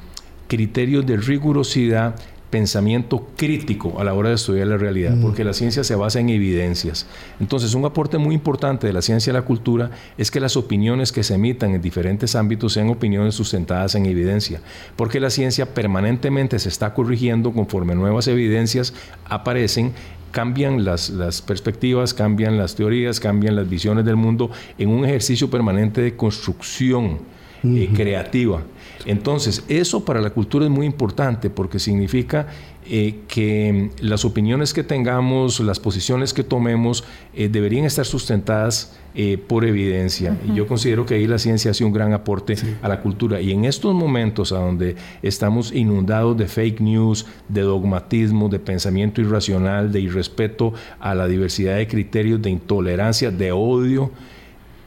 criterios 0.49 1.05
de 1.05 1.17
rigurosidad 1.19 2.15
pensamiento 2.53 3.27
crítico 3.35 3.99
a 3.99 4.05
la 4.05 4.13
hora 4.13 4.29
de 4.29 4.35
estudiar 4.35 4.67
la 4.67 4.77
realidad, 4.77 5.17
mm. 5.17 5.23
porque 5.23 5.43
la 5.43 5.55
ciencia 5.55 5.83
se 5.83 5.95
basa 5.97 6.21
en 6.21 6.29
evidencias. 6.29 7.07
Entonces, 7.41 7.75
un 7.75 7.87
aporte 7.87 8.19
muy 8.19 8.35
importante 8.35 8.87
de 8.87 8.93
la 8.93 9.01
ciencia 9.01 9.33
a 9.33 9.35
la 9.35 9.43
cultura 9.43 9.91
es 10.19 10.31
que 10.31 10.39
las 10.39 10.59
opiniones 10.59 11.13
que 11.13 11.25
se 11.25 11.35
emitan 11.35 11.75
en 11.75 11.81
diferentes 11.81 12.37
ámbitos 12.37 12.75
sean 12.75 12.91
opiniones 12.91 13.35
sustentadas 13.35 13.95
en 13.95 14.05
evidencia, 14.05 14.61
porque 14.97 15.19
la 15.19 15.31
ciencia 15.31 15.75
permanentemente 15.75 16.59
se 16.59 16.69
está 16.69 16.93
corrigiendo 16.93 17.53
conforme 17.53 17.95
nuevas 17.95 18.29
evidencias 18.29 18.93
aparecen 19.25 19.93
cambian 20.31 20.85
las, 20.85 21.11
las, 21.11 21.43
perspectivas, 21.43 22.15
cambian 22.15 22.59
las 22.59 22.75
teorías, 22.75 23.21
cambian 23.21 23.55
las 23.55 23.69
visiones 23.69 24.05
del 24.05 24.17
mundo 24.17 24.51
en 24.79 24.89
un 24.89 25.05
ejercicio 25.05 25.49
permanente 25.51 26.01
de 26.01 26.17
construcción 26.17 27.19
eh, 27.65 27.89
creativa. 27.95 28.63
Entonces, 29.07 29.65
eso 29.69 30.05
para 30.05 30.21
la 30.21 30.31
cultura 30.31 30.65
es 30.65 30.71
muy 30.71 30.87
importante 30.87 31.51
porque 31.51 31.79
significa 31.79 32.47
eh, 32.85 33.21
que 33.29 33.91
las 34.01 34.25
opiniones 34.25 34.73
que 34.73 34.83
tengamos, 34.83 35.61
las 35.61 35.81
posiciones 35.81 36.33
que 36.33 36.45
tomemos, 36.45 37.05
eh, 37.35 37.49
deberían 37.49 37.85
estar 37.85 38.05
sustentadas 38.05 38.99
por 39.47 39.67
evidencia. 39.67 40.39
Y 40.49 40.55
yo 40.55 40.67
considero 40.67 41.05
que 41.05 41.17
ahí 41.17 41.27
la 41.27 41.39
ciencia 41.39 41.73
hace 41.73 41.85
un 41.85 41.93
gran 41.93 42.15
aporte 42.15 42.57
a 42.81 42.89
la 42.89 43.03
cultura. 43.03 43.43
Y 43.43 43.53
en 43.53 43.67
estos 43.67 43.95
momentos 43.95 44.53
a 44.53 44.59
donde 44.59 44.97
estamos 45.21 45.71
inundados 45.71 46.35
de 46.39 46.49
fake 46.49 46.81
news, 46.81 47.27
de 47.47 47.61
dogmatismo, 47.61 48.49
de 48.49 48.59
pensamiento 48.59 49.21
irracional, 49.21 49.93
de 49.93 50.01
irrespeto 50.01 50.73
a 50.99 51.15
la 51.15 51.29
diversidad 51.29 51.77
de 51.77 51.87
criterios, 51.89 52.41
de 52.41 52.49
intolerancia, 52.49 53.31
de 53.31 53.53
odio, 53.53 54.11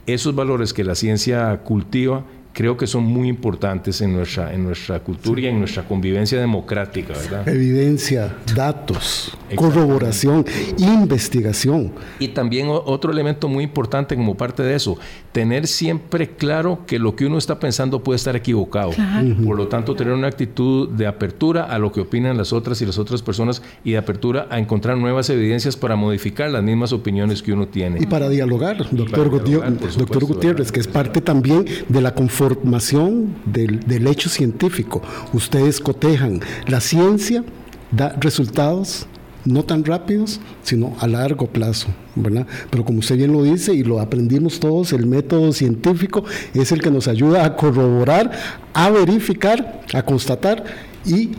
esos 0.05 0.35
valores 0.35 0.73
que 0.73 0.83
la 0.83 0.95
ciencia 0.95 1.57
cultiva, 1.63 2.23
creo 2.55 2.77
que 2.77 2.87
son 2.87 3.03
muy 3.03 3.27
importantes 3.27 3.99
en 3.99 4.13
nuestra, 4.13 4.53
en 4.53 4.63
nuestra 4.63 5.01
cultura 5.01 5.41
y 5.41 5.47
en 5.47 5.59
nuestra 5.59 5.83
convivencia 5.83 6.39
democrática, 6.39 7.13
¿verdad? 7.13 7.47
Evidencia, 7.49 8.33
datos, 8.55 9.37
corroboración, 9.55 10.45
investigación. 10.77 11.91
Y 12.17 12.29
también 12.29 12.67
otro 12.69 13.11
elemento 13.11 13.49
muy 13.49 13.65
importante 13.65 14.15
como 14.15 14.37
parte 14.37 14.63
de 14.63 14.73
eso, 14.73 14.97
tener 15.33 15.67
siempre 15.67 16.29
claro 16.29 16.85
que 16.87 16.97
lo 16.97 17.17
que 17.17 17.25
uno 17.25 17.37
está 17.37 17.59
pensando 17.59 18.01
puede 18.01 18.15
estar 18.15 18.37
equivocado. 18.37 18.91
Por 19.43 19.57
lo 19.57 19.67
tanto, 19.67 19.93
tener 19.93 20.13
una 20.13 20.27
actitud 20.27 20.87
de 20.87 21.07
apertura 21.07 21.65
a 21.65 21.77
lo 21.77 21.91
que 21.91 21.99
opinan 21.99 22.37
las 22.37 22.53
otras 22.53 22.81
y 22.81 22.85
las 22.85 22.97
otras 22.97 23.21
personas 23.21 23.61
y 23.83 23.91
de 23.91 23.97
apertura 23.97 24.47
a 24.49 24.59
encontrar 24.59 24.97
nuevas 24.97 25.29
evidencias 25.29 25.75
para 25.75 25.97
modificar 25.97 26.49
las 26.51 26.63
mismas 26.63 26.93
opiniones 26.93 27.43
que 27.43 27.51
uno 27.51 27.67
tiene. 27.67 27.97
Y 28.01 28.05
para 28.05 28.29
dialogar, 28.29 28.77
doctor, 28.91 29.29
doctor 29.97 30.25
Gutiérrez, 30.25 30.71
que 30.71 30.79
es 30.79 30.87
parte 30.87 31.19
también 31.19 31.65
de 31.89 32.01
la 32.01 32.13
conformación 32.13 32.44
del, 33.45 33.79
del 33.81 34.07
hecho 34.07 34.29
científico. 34.29 35.01
Ustedes 35.33 35.79
cotejan 35.79 36.41
la 36.67 36.81
ciencia 36.81 37.43
da 37.91 38.15
resultados 38.19 39.07
no 39.45 39.63
tan 39.63 39.85
rápidos, 39.85 40.39
sino 40.63 40.95
a 40.99 41.07
largo 41.07 41.47
plazo, 41.47 41.87
¿verdad? 42.15 42.47
Pero 42.71 42.83
como 42.83 42.99
usted 42.99 43.15
bien 43.15 43.31
lo 43.31 43.43
dice 43.43 43.73
y 43.73 43.83
lo 43.83 43.99
aprendimos 43.99 44.59
todos, 44.59 44.91
el 44.91 45.05
método 45.05 45.53
científico 45.53 46.23
es 46.53 46.71
el 46.71 46.81
que 46.81 46.89
nos 46.89 47.07
ayuda 47.07 47.45
a 47.45 47.55
corroborar, 47.55 48.31
a 48.73 48.89
verificar, 48.89 49.83
a 49.93 50.01
constatar 50.01 50.63
y 51.05 51.31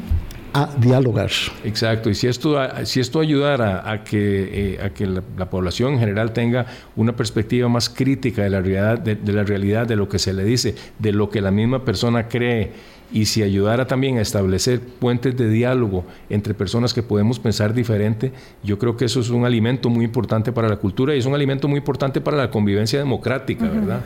a 0.56 0.70
dialogar. 0.78 1.30
Exacto, 1.64 2.08
y 2.08 2.14
si 2.14 2.26
esto, 2.26 2.56
si 2.84 3.00
esto 3.00 3.20
ayudara 3.20 3.90
a 3.90 4.02
que, 4.02 4.74
eh, 4.74 4.82
a 4.82 4.90
que 4.90 5.06
la, 5.06 5.50
población 5.50 5.94
en 5.94 6.00
general 6.00 6.32
tenga 6.32 6.66
una 6.96 7.14
perspectiva 7.14 7.68
más 7.68 7.88
crítica 7.88 8.42
de 8.42 8.50
la, 8.50 8.60
realidad, 8.60 8.98
de 8.98 9.32
la 9.32 9.44
realidad, 9.44 9.86
de 9.86 9.96
lo 9.96 10.08
que 10.08 10.18
se 10.18 10.32
le 10.32 10.44
dice, 10.44 10.74
de 10.98 11.12
lo 11.12 11.28
que 11.28 11.40
la 11.40 11.50
misma 11.50 11.84
persona 11.84 12.28
cree, 12.28 12.72
y 13.12 13.26
si 13.26 13.42
ayudara 13.42 13.86
también 13.86 14.18
a 14.18 14.22
establecer 14.22 14.80
puentes 14.80 15.36
de 15.36 15.48
diálogo 15.48 16.04
entre 16.28 16.54
personas 16.54 16.92
que 16.92 17.02
podemos 17.02 17.38
pensar 17.38 17.72
diferente, 17.72 18.32
yo 18.64 18.78
creo 18.78 18.96
que 18.96 19.04
eso 19.04 19.20
es 19.20 19.30
un 19.30 19.44
alimento 19.44 19.88
muy 19.88 20.04
importante 20.04 20.52
para 20.52 20.68
la 20.68 20.76
cultura 20.76 21.14
y 21.14 21.18
es 21.18 21.26
un 21.26 21.34
alimento 21.34 21.68
muy 21.68 21.78
importante 21.78 22.20
para 22.20 22.36
la 22.36 22.50
convivencia 22.50 22.98
democrática, 22.98 23.66
¿verdad? 23.66 24.00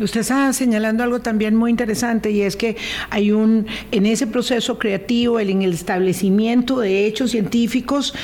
Usted 0.00 0.20
está 0.20 0.50
señalando 0.54 1.02
algo 1.02 1.20
también 1.20 1.54
muy 1.54 1.70
interesante 1.70 2.30
y 2.30 2.40
es 2.40 2.56
que 2.56 2.76
hay 3.10 3.30
un, 3.30 3.66
en 3.90 4.06
ese 4.06 4.26
proceso 4.26 4.78
creativo, 4.78 5.38
en 5.38 5.60
el 5.60 5.74
establecimiento 5.74 6.80
de 6.80 7.06
hechos 7.06 7.32
científicos, 7.32 8.14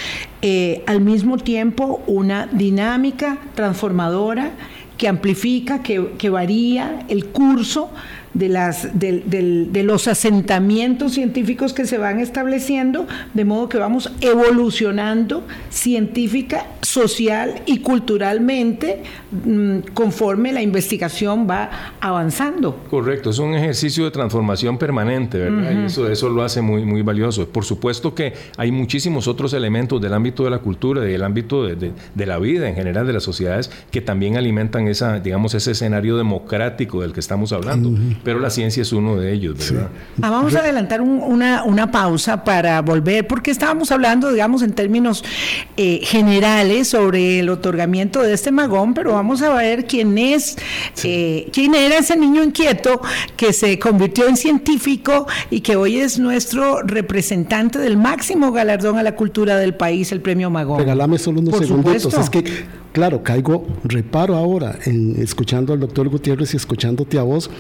eh, 0.40 0.82
al 0.86 1.02
mismo 1.02 1.36
tiempo 1.36 2.02
una 2.06 2.46
dinámica 2.46 3.36
transformadora 3.54 4.52
que 4.96 5.08
amplifica, 5.08 5.82
que, 5.82 6.12
que 6.16 6.30
varía 6.30 7.04
el 7.08 7.26
curso 7.26 7.90
de, 8.34 8.48
las, 8.48 8.98
de, 8.98 9.82
los 9.84 10.08
asentamientos 10.08 11.12
científicos 11.12 11.72
que 11.72 11.86
se 11.86 11.98
van 11.98 12.20
estableciendo, 12.20 13.06
de 13.34 13.44
modo 13.44 13.68
que 13.68 13.78
vamos 13.78 14.12
evolucionando 14.20 15.44
científica, 15.70 16.66
social 16.82 17.62
y 17.66 17.80
culturalmente 17.80 19.02
mm, 19.44 19.78
conforme 19.94 20.52
la 20.52 20.62
investigación 20.62 21.46
va 21.48 21.70
avanzando. 22.00 22.76
Correcto, 22.88 23.30
es 23.30 23.38
un 23.38 23.54
ejercicio 23.54 24.04
de 24.04 24.10
transformación 24.10 24.78
permanente, 24.78 25.38
¿verdad? 25.38 25.82
y 25.82 25.86
eso, 25.86 26.08
eso 26.08 26.28
lo 26.28 26.42
hace 26.42 26.62
muy, 26.62 26.84
muy 26.84 27.02
valioso. 27.02 27.48
Por 27.48 27.64
supuesto 27.64 28.14
que 28.14 28.34
hay 28.56 28.70
muchísimos 28.72 29.28
otros 29.28 29.52
elementos 29.52 30.00
del 30.00 30.14
ámbito 30.14 30.44
de 30.44 30.50
la 30.50 30.58
cultura, 30.58 31.00
del 31.00 31.22
ámbito 31.22 31.66
de, 31.66 31.92
la 32.26 32.38
vida 32.38 32.68
en 32.68 32.74
general 32.74 33.06
de 33.06 33.12
las 33.14 33.22
sociedades, 33.22 33.70
que 33.90 34.00
también 34.00 34.36
alimentan 34.36 34.86
esa, 34.88 35.18
digamos, 35.20 35.54
ese 35.54 35.72
escenario 35.72 36.16
democrático 36.16 37.00
del 37.00 37.12
que 37.12 37.20
estamos 37.20 37.52
hablando 37.52 37.90
pero 38.22 38.40
la 38.40 38.50
ciencia 38.50 38.82
es 38.82 38.92
uno 38.92 39.16
de 39.16 39.32
ellos, 39.32 39.72
¿verdad? 39.72 39.88
Ah, 40.22 40.30
vamos 40.30 40.54
a 40.54 40.60
adelantar 40.60 41.00
una, 41.00 41.64
una, 41.64 41.90
pausa 41.90 42.44
para 42.44 42.80
volver, 42.82 43.26
porque 43.26 43.50
estábamos 43.50 43.90
hablando, 43.92 44.30
digamos, 44.32 44.62
en 44.62 44.72
términos 44.72 45.24
eh, 45.76 46.00
generales 46.02 46.88
sobre 46.88 47.40
el 47.40 47.48
otorgamiento 47.48 48.22
de 48.22 48.34
este 48.34 48.50
magón, 48.50 48.94
pero 48.94 49.12
vamos 49.12 49.42
a 49.42 49.54
ver 49.54 49.86
quién 49.86 50.18
es, 50.18 50.56
eh, 51.04 51.48
quién 51.52 51.74
era 51.74 51.98
ese 51.98 52.16
niño 52.16 52.42
inquieto 52.42 53.00
que 53.36 53.52
se 53.52 53.78
convirtió 53.78 54.28
en 54.28 54.36
científico 54.36 55.26
y 55.50 55.60
que 55.60 55.76
hoy 55.76 55.98
es 55.98 56.18
nuestro 56.18 56.82
representante 56.82 57.78
del 57.78 57.96
máximo 57.96 58.52
galardón 58.52 58.98
a 58.98 59.02
la 59.02 59.14
cultura 59.14 59.56
del 59.56 59.74
país, 59.74 60.12
el 60.12 60.20
premio 60.20 60.50
Magón. 60.50 60.78
Regálame 60.78 61.18
solo 61.18 61.40
unos 61.40 61.58
segunditos, 61.58 62.12
es 62.14 62.30
que 62.30 62.44
claro, 62.92 63.22
caigo, 63.22 63.66
reparo 63.84 64.34
ahora 64.34 64.76
en 64.84 65.20
escuchando 65.22 65.72
al 65.72 65.80
doctor 65.80 66.08
Gutiérrez 66.08 66.54
y 66.54 66.56
escuchándote 66.56 67.18
a 67.18 67.22
vos, 67.22 67.50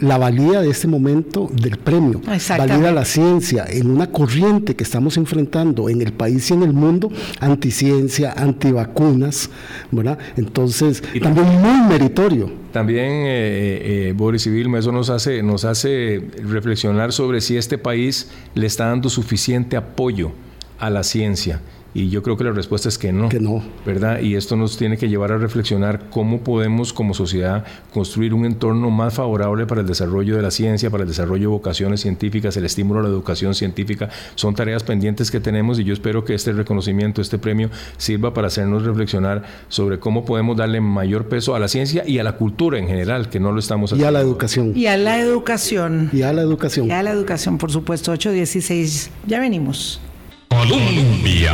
la 0.00 0.18
valía 0.18 0.60
de 0.60 0.70
este 0.70 0.86
momento 0.86 1.50
del 1.52 1.78
premio, 1.78 2.20
valida 2.56 2.92
la 2.92 3.04
ciencia 3.04 3.64
en 3.68 3.90
una 3.90 4.10
corriente 4.10 4.76
que 4.76 4.84
estamos 4.84 5.16
enfrentando 5.16 5.88
en 5.88 6.00
el 6.00 6.12
país 6.12 6.50
y 6.50 6.54
en 6.54 6.62
el 6.62 6.72
mundo, 6.72 7.10
anticiencia, 7.40 8.32
antivacunas, 8.32 9.50
¿verdad? 9.90 10.18
Entonces, 10.36 11.02
también 11.20 11.46
muy 11.60 11.88
meritorio. 11.88 12.50
También, 12.72 13.06
eh, 13.06 13.26
eh, 13.26 14.08
eh, 14.08 14.14
Boris 14.14 14.46
y 14.46 14.50
Vilma, 14.50 14.78
eso 14.78 14.92
nos 14.92 15.10
hace, 15.10 15.42
nos 15.42 15.64
hace 15.64 16.22
reflexionar 16.44 17.12
sobre 17.12 17.40
si 17.40 17.56
este 17.56 17.78
país 17.78 18.30
le 18.54 18.66
está 18.66 18.86
dando 18.86 19.08
suficiente 19.08 19.76
apoyo 19.76 20.32
a 20.78 20.90
la 20.90 21.02
ciencia 21.02 21.60
Y 21.94 22.10
yo 22.10 22.22
creo 22.22 22.36
que 22.36 22.44
la 22.44 22.52
respuesta 22.52 22.88
es 22.88 22.98
que 22.98 23.12
no. 23.12 23.28
Que 23.28 23.40
no. 23.40 23.62
¿Verdad? 23.86 24.20
Y 24.20 24.36
esto 24.36 24.56
nos 24.56 24.76
tiene 24.76 24.98
que 24.98 25.08
llevar 25.08 25.32
a 25.32 25.38
reflexionar 25.38 26.10
cómo 26.10 26.40
podemos 26.40 26.92
como 26.92 27.14
sociedad 27.14 27.64
construir 27.92 28.34
un 28.34 28.44
entorno 28.44 28.90
más 28.90 29.14
favorable 29.14 29.66
para 29.66 29.80
el 29.80 29.86
desarrollo 29.86 30.36
de 30.36 30.42
la 30.42 30.50
ciencia, 30.50 30.90
para 30.90 31.04
el 31.04 31.08
desarrollo 31.08 31.42
de 31.42 31.46
vocaciones 31.46 32.00
científicas, 32.00 32.56
el 32.56 32.64
estímulo 32.64 33.00
a 33.00 33.02
la 33.04 33.08
educación 33.08 33.54
científica. 33.54 34.10
Son 34.34 34.54
tareas 34.54 34.82
pendientes 34.82 35.30
que 35.30 35.40
tenemos 35.40 35.78
y 35.78 35.84
yo 35.84 35.94
espero 35.94 36.24
que 36.24 36.34
este 36.34 36.52
reconocimiento, 36.52 37.22
este 37.22 37.38
premio, 37.38 37.70
sirva 37.96 38.34
para 38.34 38.48
hacernos 38.48 38.84
reflexionar 38.84 39.44
sobre 39.68 39.98
cómo 39.98 40.24
podemos 40.24 40.56
darle 40.56 40.80
mayor 40.80 41.28
peso 41.28 41.54
a 41.54 41.58
la 41.58 41.68
ciencia 41.68 42.04
y 42.06 42.18
a 42.18 42.24
la 42.24 42.36
cultura 42.36 42.78
en 42.78 42.86
general, 42.86 43.30
que 43.30 43.40
no 43.40 43.52
lo 43.52 43.58
estamos 43.58 43.92
haciendo. 43.92 44.04
Y 44.04 44.08
a 44.08 44.10
la 44.10 44.20
educación. 44.20 44.72
Y 44.76 44.86
a 44.86 44.96
la 44.96 45.20
educación. 45.20 46.10
Y 46.12 46.22
a 46.22 46.32
la 46.32 46.42
educación. 46.42 46.86
Y 46.86 46.90
a 46.90 47.02
la 47.02 47.10
educación, 47.10 47.58
por 47.58 47.72
supuesto. 47.72 48.12
816. 48.12 49.10
Ya 49.26 49.40
venimos. 49.40 50.00
Colombia. 50.48 51.52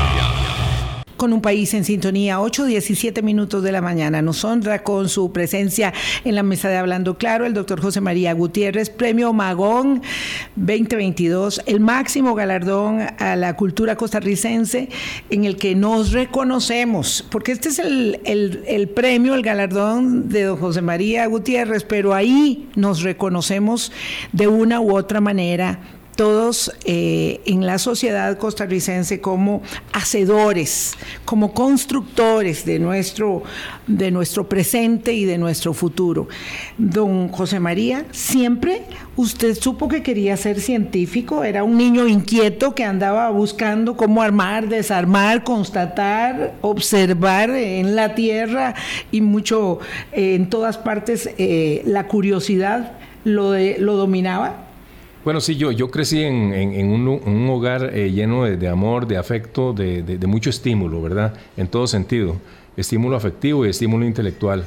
Con 1.16 1.32
un 1.32 1.40
país 1.40 1.72
en 1.74 1.84
sintonía, 1.84 2.40
8, 2.40 2.64
17 2.66 3.22
minutos 3.22 3.62
de 3.62 3.72
la 3.72 3.80
mañana. 3.80 4.20
Nos 4.22 4.44
honra 4.44 4.82
con 4.82 5.08
su 5.08 5.32
presencia 5.32 5.92
en 6.24 6.34
la 6.34 6.42
mesa 6.42 6.68
de 6.68 6.76
Hablando 6.76 7.16
Claro 7.18 7.46
el 7.46 7.54
doctor 7.54 7.80
José 7.80 8.00
María 8.00 8.32
Gutiérrez, 8.34 8.90
Premio 8.90 9.32
Magón 9.32 10.02
2022, 10.56 11.62
el 11.66 11.80
máximo 11.80 12.34
galardón 12.34 13.00
a 13.18 13.36
la 13.36 13.56
cultura 13.56 13.96
costarricense 13.96 14.88
en 15.30 15.44
el 15.44 15.56
que 15.56 15.74
nos 15.74 16.12
reconocemos, 16.12 17.24
porque 17.30 17.52
este 17.52 17.68
es 17.68 17.78
el, 17.78 18.20
el 18.24 18.88
premio, 18.88 19.34
el 19.34 19.42
galardón 19.42 20.28
de 20.28 20.44
don 20.44 20.56
José 20.56 20.82
María 20.82 21.26
Gutiérrez, 21.26 21.84
pero 21.84 22.12
ahí 22.14 22.68
nos 22.74 23.02
reconocemos 23.02 23.92
de 24.32 24.48
una 24.48 24.80
u 24.80 24.96
otra 24.96 25.20
manera 25.20 25.80
todos 26.14 26.72
eh, 26.84 27.40
en 27.46 27.66
la 27.66 27.78
sociedad 27.78 28.38
costarricense 28.38 29.20
como 29.20 29.62
hacedores, 29.92 30.94
como 31.24 31.52
constructores 31.52 32.64
de 32.64 32.78
nuestro, 32.78 33.42
de 33.86 34.10
nuestro 34.10 34.48
presente 34.48 35.12
y 35.14 35.24
de 35.24 35.38
nuestro 35.38 35.74
futuro. 35.74 36.28
Don 36.78 37.28
José 37.28 37.60
María, 37.60 38.06
siempre 38.12 38.82
usted 39.16 39.54
supo 39.54 39.88
que 39.88 40.02
quería 40.02 40.36
ser 40.36 40.60
científico, 40.60 41.44
era 41.44 41.64
un 41.64 41.76
niño 41.76 42.06
inquieto 42.06 42.74
que 42.74 42.84
andaba 42.84 43.30
buscando 43.30 43.96
cómo 43.96 44.22
armar, 44.22 44.68
desarmar, 44.68 45.44
constatar, 45.44 46.54
observar 46.60 47.50
en 47.50 47.96
la 47.96 48.14
tierra 48.14 48.74
y 49.10 49.20
mucho 49.20 49.80
eh, 50.12 50.34
en 50.34 50.48
todas 50.48 50.78
partes 50.78 51.30
eh, 51.38 51.82
la 51.84 52.06
curiosidad 52.06 52.92
lo, 53.24 53.54
lo 53.78 53.96
dominaba. 53.96 54.64
Bueno, 55.24 55.40
sí, 55.40 55.56
yo, 55.56 55.72
yo 55.72 55.90
crecí 55.90 56.22
en, 56.22 56.52
en, 56.52 56.86
un, 56.90 57.48
hogar 57.48 57.96
eh, 57.96 58.12
lleno 58.12 58.44
de, 58.44 58.68
amor, 58.68 59.06
de 59.06 59.16
afecto, 59.16 59.72
de, 59.72 60.02
de, 60.02 60.26
mucho 60.26 60.50
estímulo, 60.50 61.00
¿verdad? 61.00 61.32
En 61.56 61.66
todo 61.66 61.86
sentido, 61.86 62.36
estímulo 62.76 63.16
afectivo 63.16 63.64
y 63.64 63.70
estímulo 63.70 64.04
intelectual. 64.04 64.66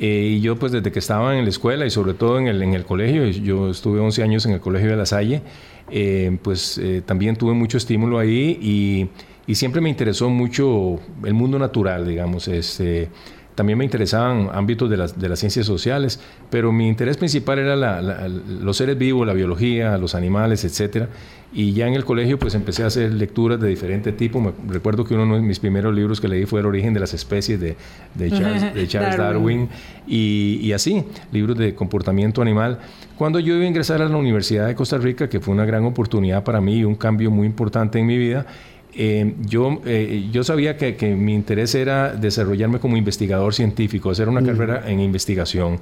Eh, 0.00 0.34
y 0.36 0.40
yo 0.40 0.56
pues 0.56 0.72
desde 0.72 0.90
que 0.90 0.98
estaba 0.98 1.38
en 1.38 1.44
la 1.44 1.50
escuela 1.50 1.86
y 1.86 1.90
sobre 1.90 2.14
todo 2.14 2.40
en 2.40 2.48
el, 2.48 2.60
en 2.60 2.74
el 2.74 2.84
colegio, 2.84 3.24
yo 3.26 3.70
estuve 3.70 4.00
11 4.00 4.24
años 4.24 4.46
en 4.46 4.52
el 4.52 4.60
colegio 4.60 4.90
de 4.90 4.96
La 4.96 5.06
Salle, 5.06 5.42
eh, 5.88 6.36
pues 6.42 6.80
también 7.06 7.36
tuve 7.36 7.52
mucho 7.52 7.78
estímulo 7.78 8.18
ahí 8.18 8.58
y, 8.60 9.08
y, 9.46 9.54
siempre 9.54 9.80
me 9.80 9.90
interesó 9.90 10.28
mucho 10.28 10.98
el 11.24 11.34
mundo 11.34 11.56
natural, 11.56 12.04
digamos, 12.08 12.48
este 12.48 13.10
también 13.54 13.78
me 13.78 13.84
interesaban 13.84 14.50
ámbitos 14.52 14.90
de 14.90 14.96
las, 14.96 15.18
de 15.18 15.28
las 15.28 15.38
ciencias 15.38 15.66
sociales, 15.66 16.20
pero 16.50 16.72
mi 16.72 16.88
interés 16.88 17.16
principal 17.16 17.58
era 17.58 17.76
los 17.76 18.76
seres 18.76 18.98
vivos, 18.98 19.26
la 19.26 19.32
biología, 19.32 19.96
los 19.96 20.14
animales, 20.14 20.64
etc. 20.64 21.06
Y 21.52 21.72
ya 21.72 21.86
en 21.86 21.94
el 21.94 22.04
colegio 22.04 22.36
pues 22.36 22.56
empecé 22.56 22.82
a 22.82 22.86
hacer 22.86 23.12
lecturas 23.12 23.60
de 23.60 23.68
diferente 23.68 24.10
tipo. 24.10 24.40
Me, 24.40 24.52
recuerdo 24.68 25.04
que 25.04 25.14
uno 25.14 25.36
de 25.36 25.40
mis 25.40 25.60
primeros 25.60 25.94
libros 25.94 26.20
que 26.20 26.26
leí 26.26 26.46
fue 26.46 26.60
El 26.60 26.66
origen 26.66 26.94
de 26.94 27.00
las 27.00 27.14
especies 27.14 27.60
de, 27.60 27.76
de 28.14 28.30
Charles, 28.88 29.16
Darwin, 29.16 29.68
y, 30.06 30.58
y, 30.60 30.72
así, 30.72 31.04
libros 31.30 31.56
de 31.56 31.76
comportamiento 31.76 32.42
animal. 32.42 32.80
Cuando 33.16 33.38
yo 33.38 33.54
iba 33.54 33.64
a 33.64 33.68
ingresar 33.68 34.02
a 34.02 34.08
la 34.08 34.16
Universidad 34.16 34.66
de 34.66 34.74
Costa 34.74 34.98
Rica, 34.98 35.28
que 35.28 35.38
fue 35.38 35.54
una 35.54 35.64
gran 35.64 35.84
oportunidad 35.84 36.42
para 36.42 36.60
mí 36.60 36.78
y 36.78 36.84
un 36.84 36.96
cambio 36.96 37.30
muy 37.30 37.46
importante 37.46 38.00
en 38.00 38.06
mi 38.06 38.18
vida, 38.18 38.46
eh, 38.96 39.34
yo, 39.46 39.80
eh, 39.84 40.28
yo 40.32 40.44
sabía 40.44 40.76
que, 40.76 40.96
que, 40.96 41.14
mi 41.14 41.34
interés 41.34 41.74
era 41.74 42.14
desarrollarme 42.14 42.78
como 42.78 42.96
investigador 42.96 43.54
científico, 43.54 44.10
hacer 44.10 44.28
una 44.28 44.40
mm. 44.40 44.46
carrera 44.46 44.84
en 44.86 45.00
investigación. 45.00 45.80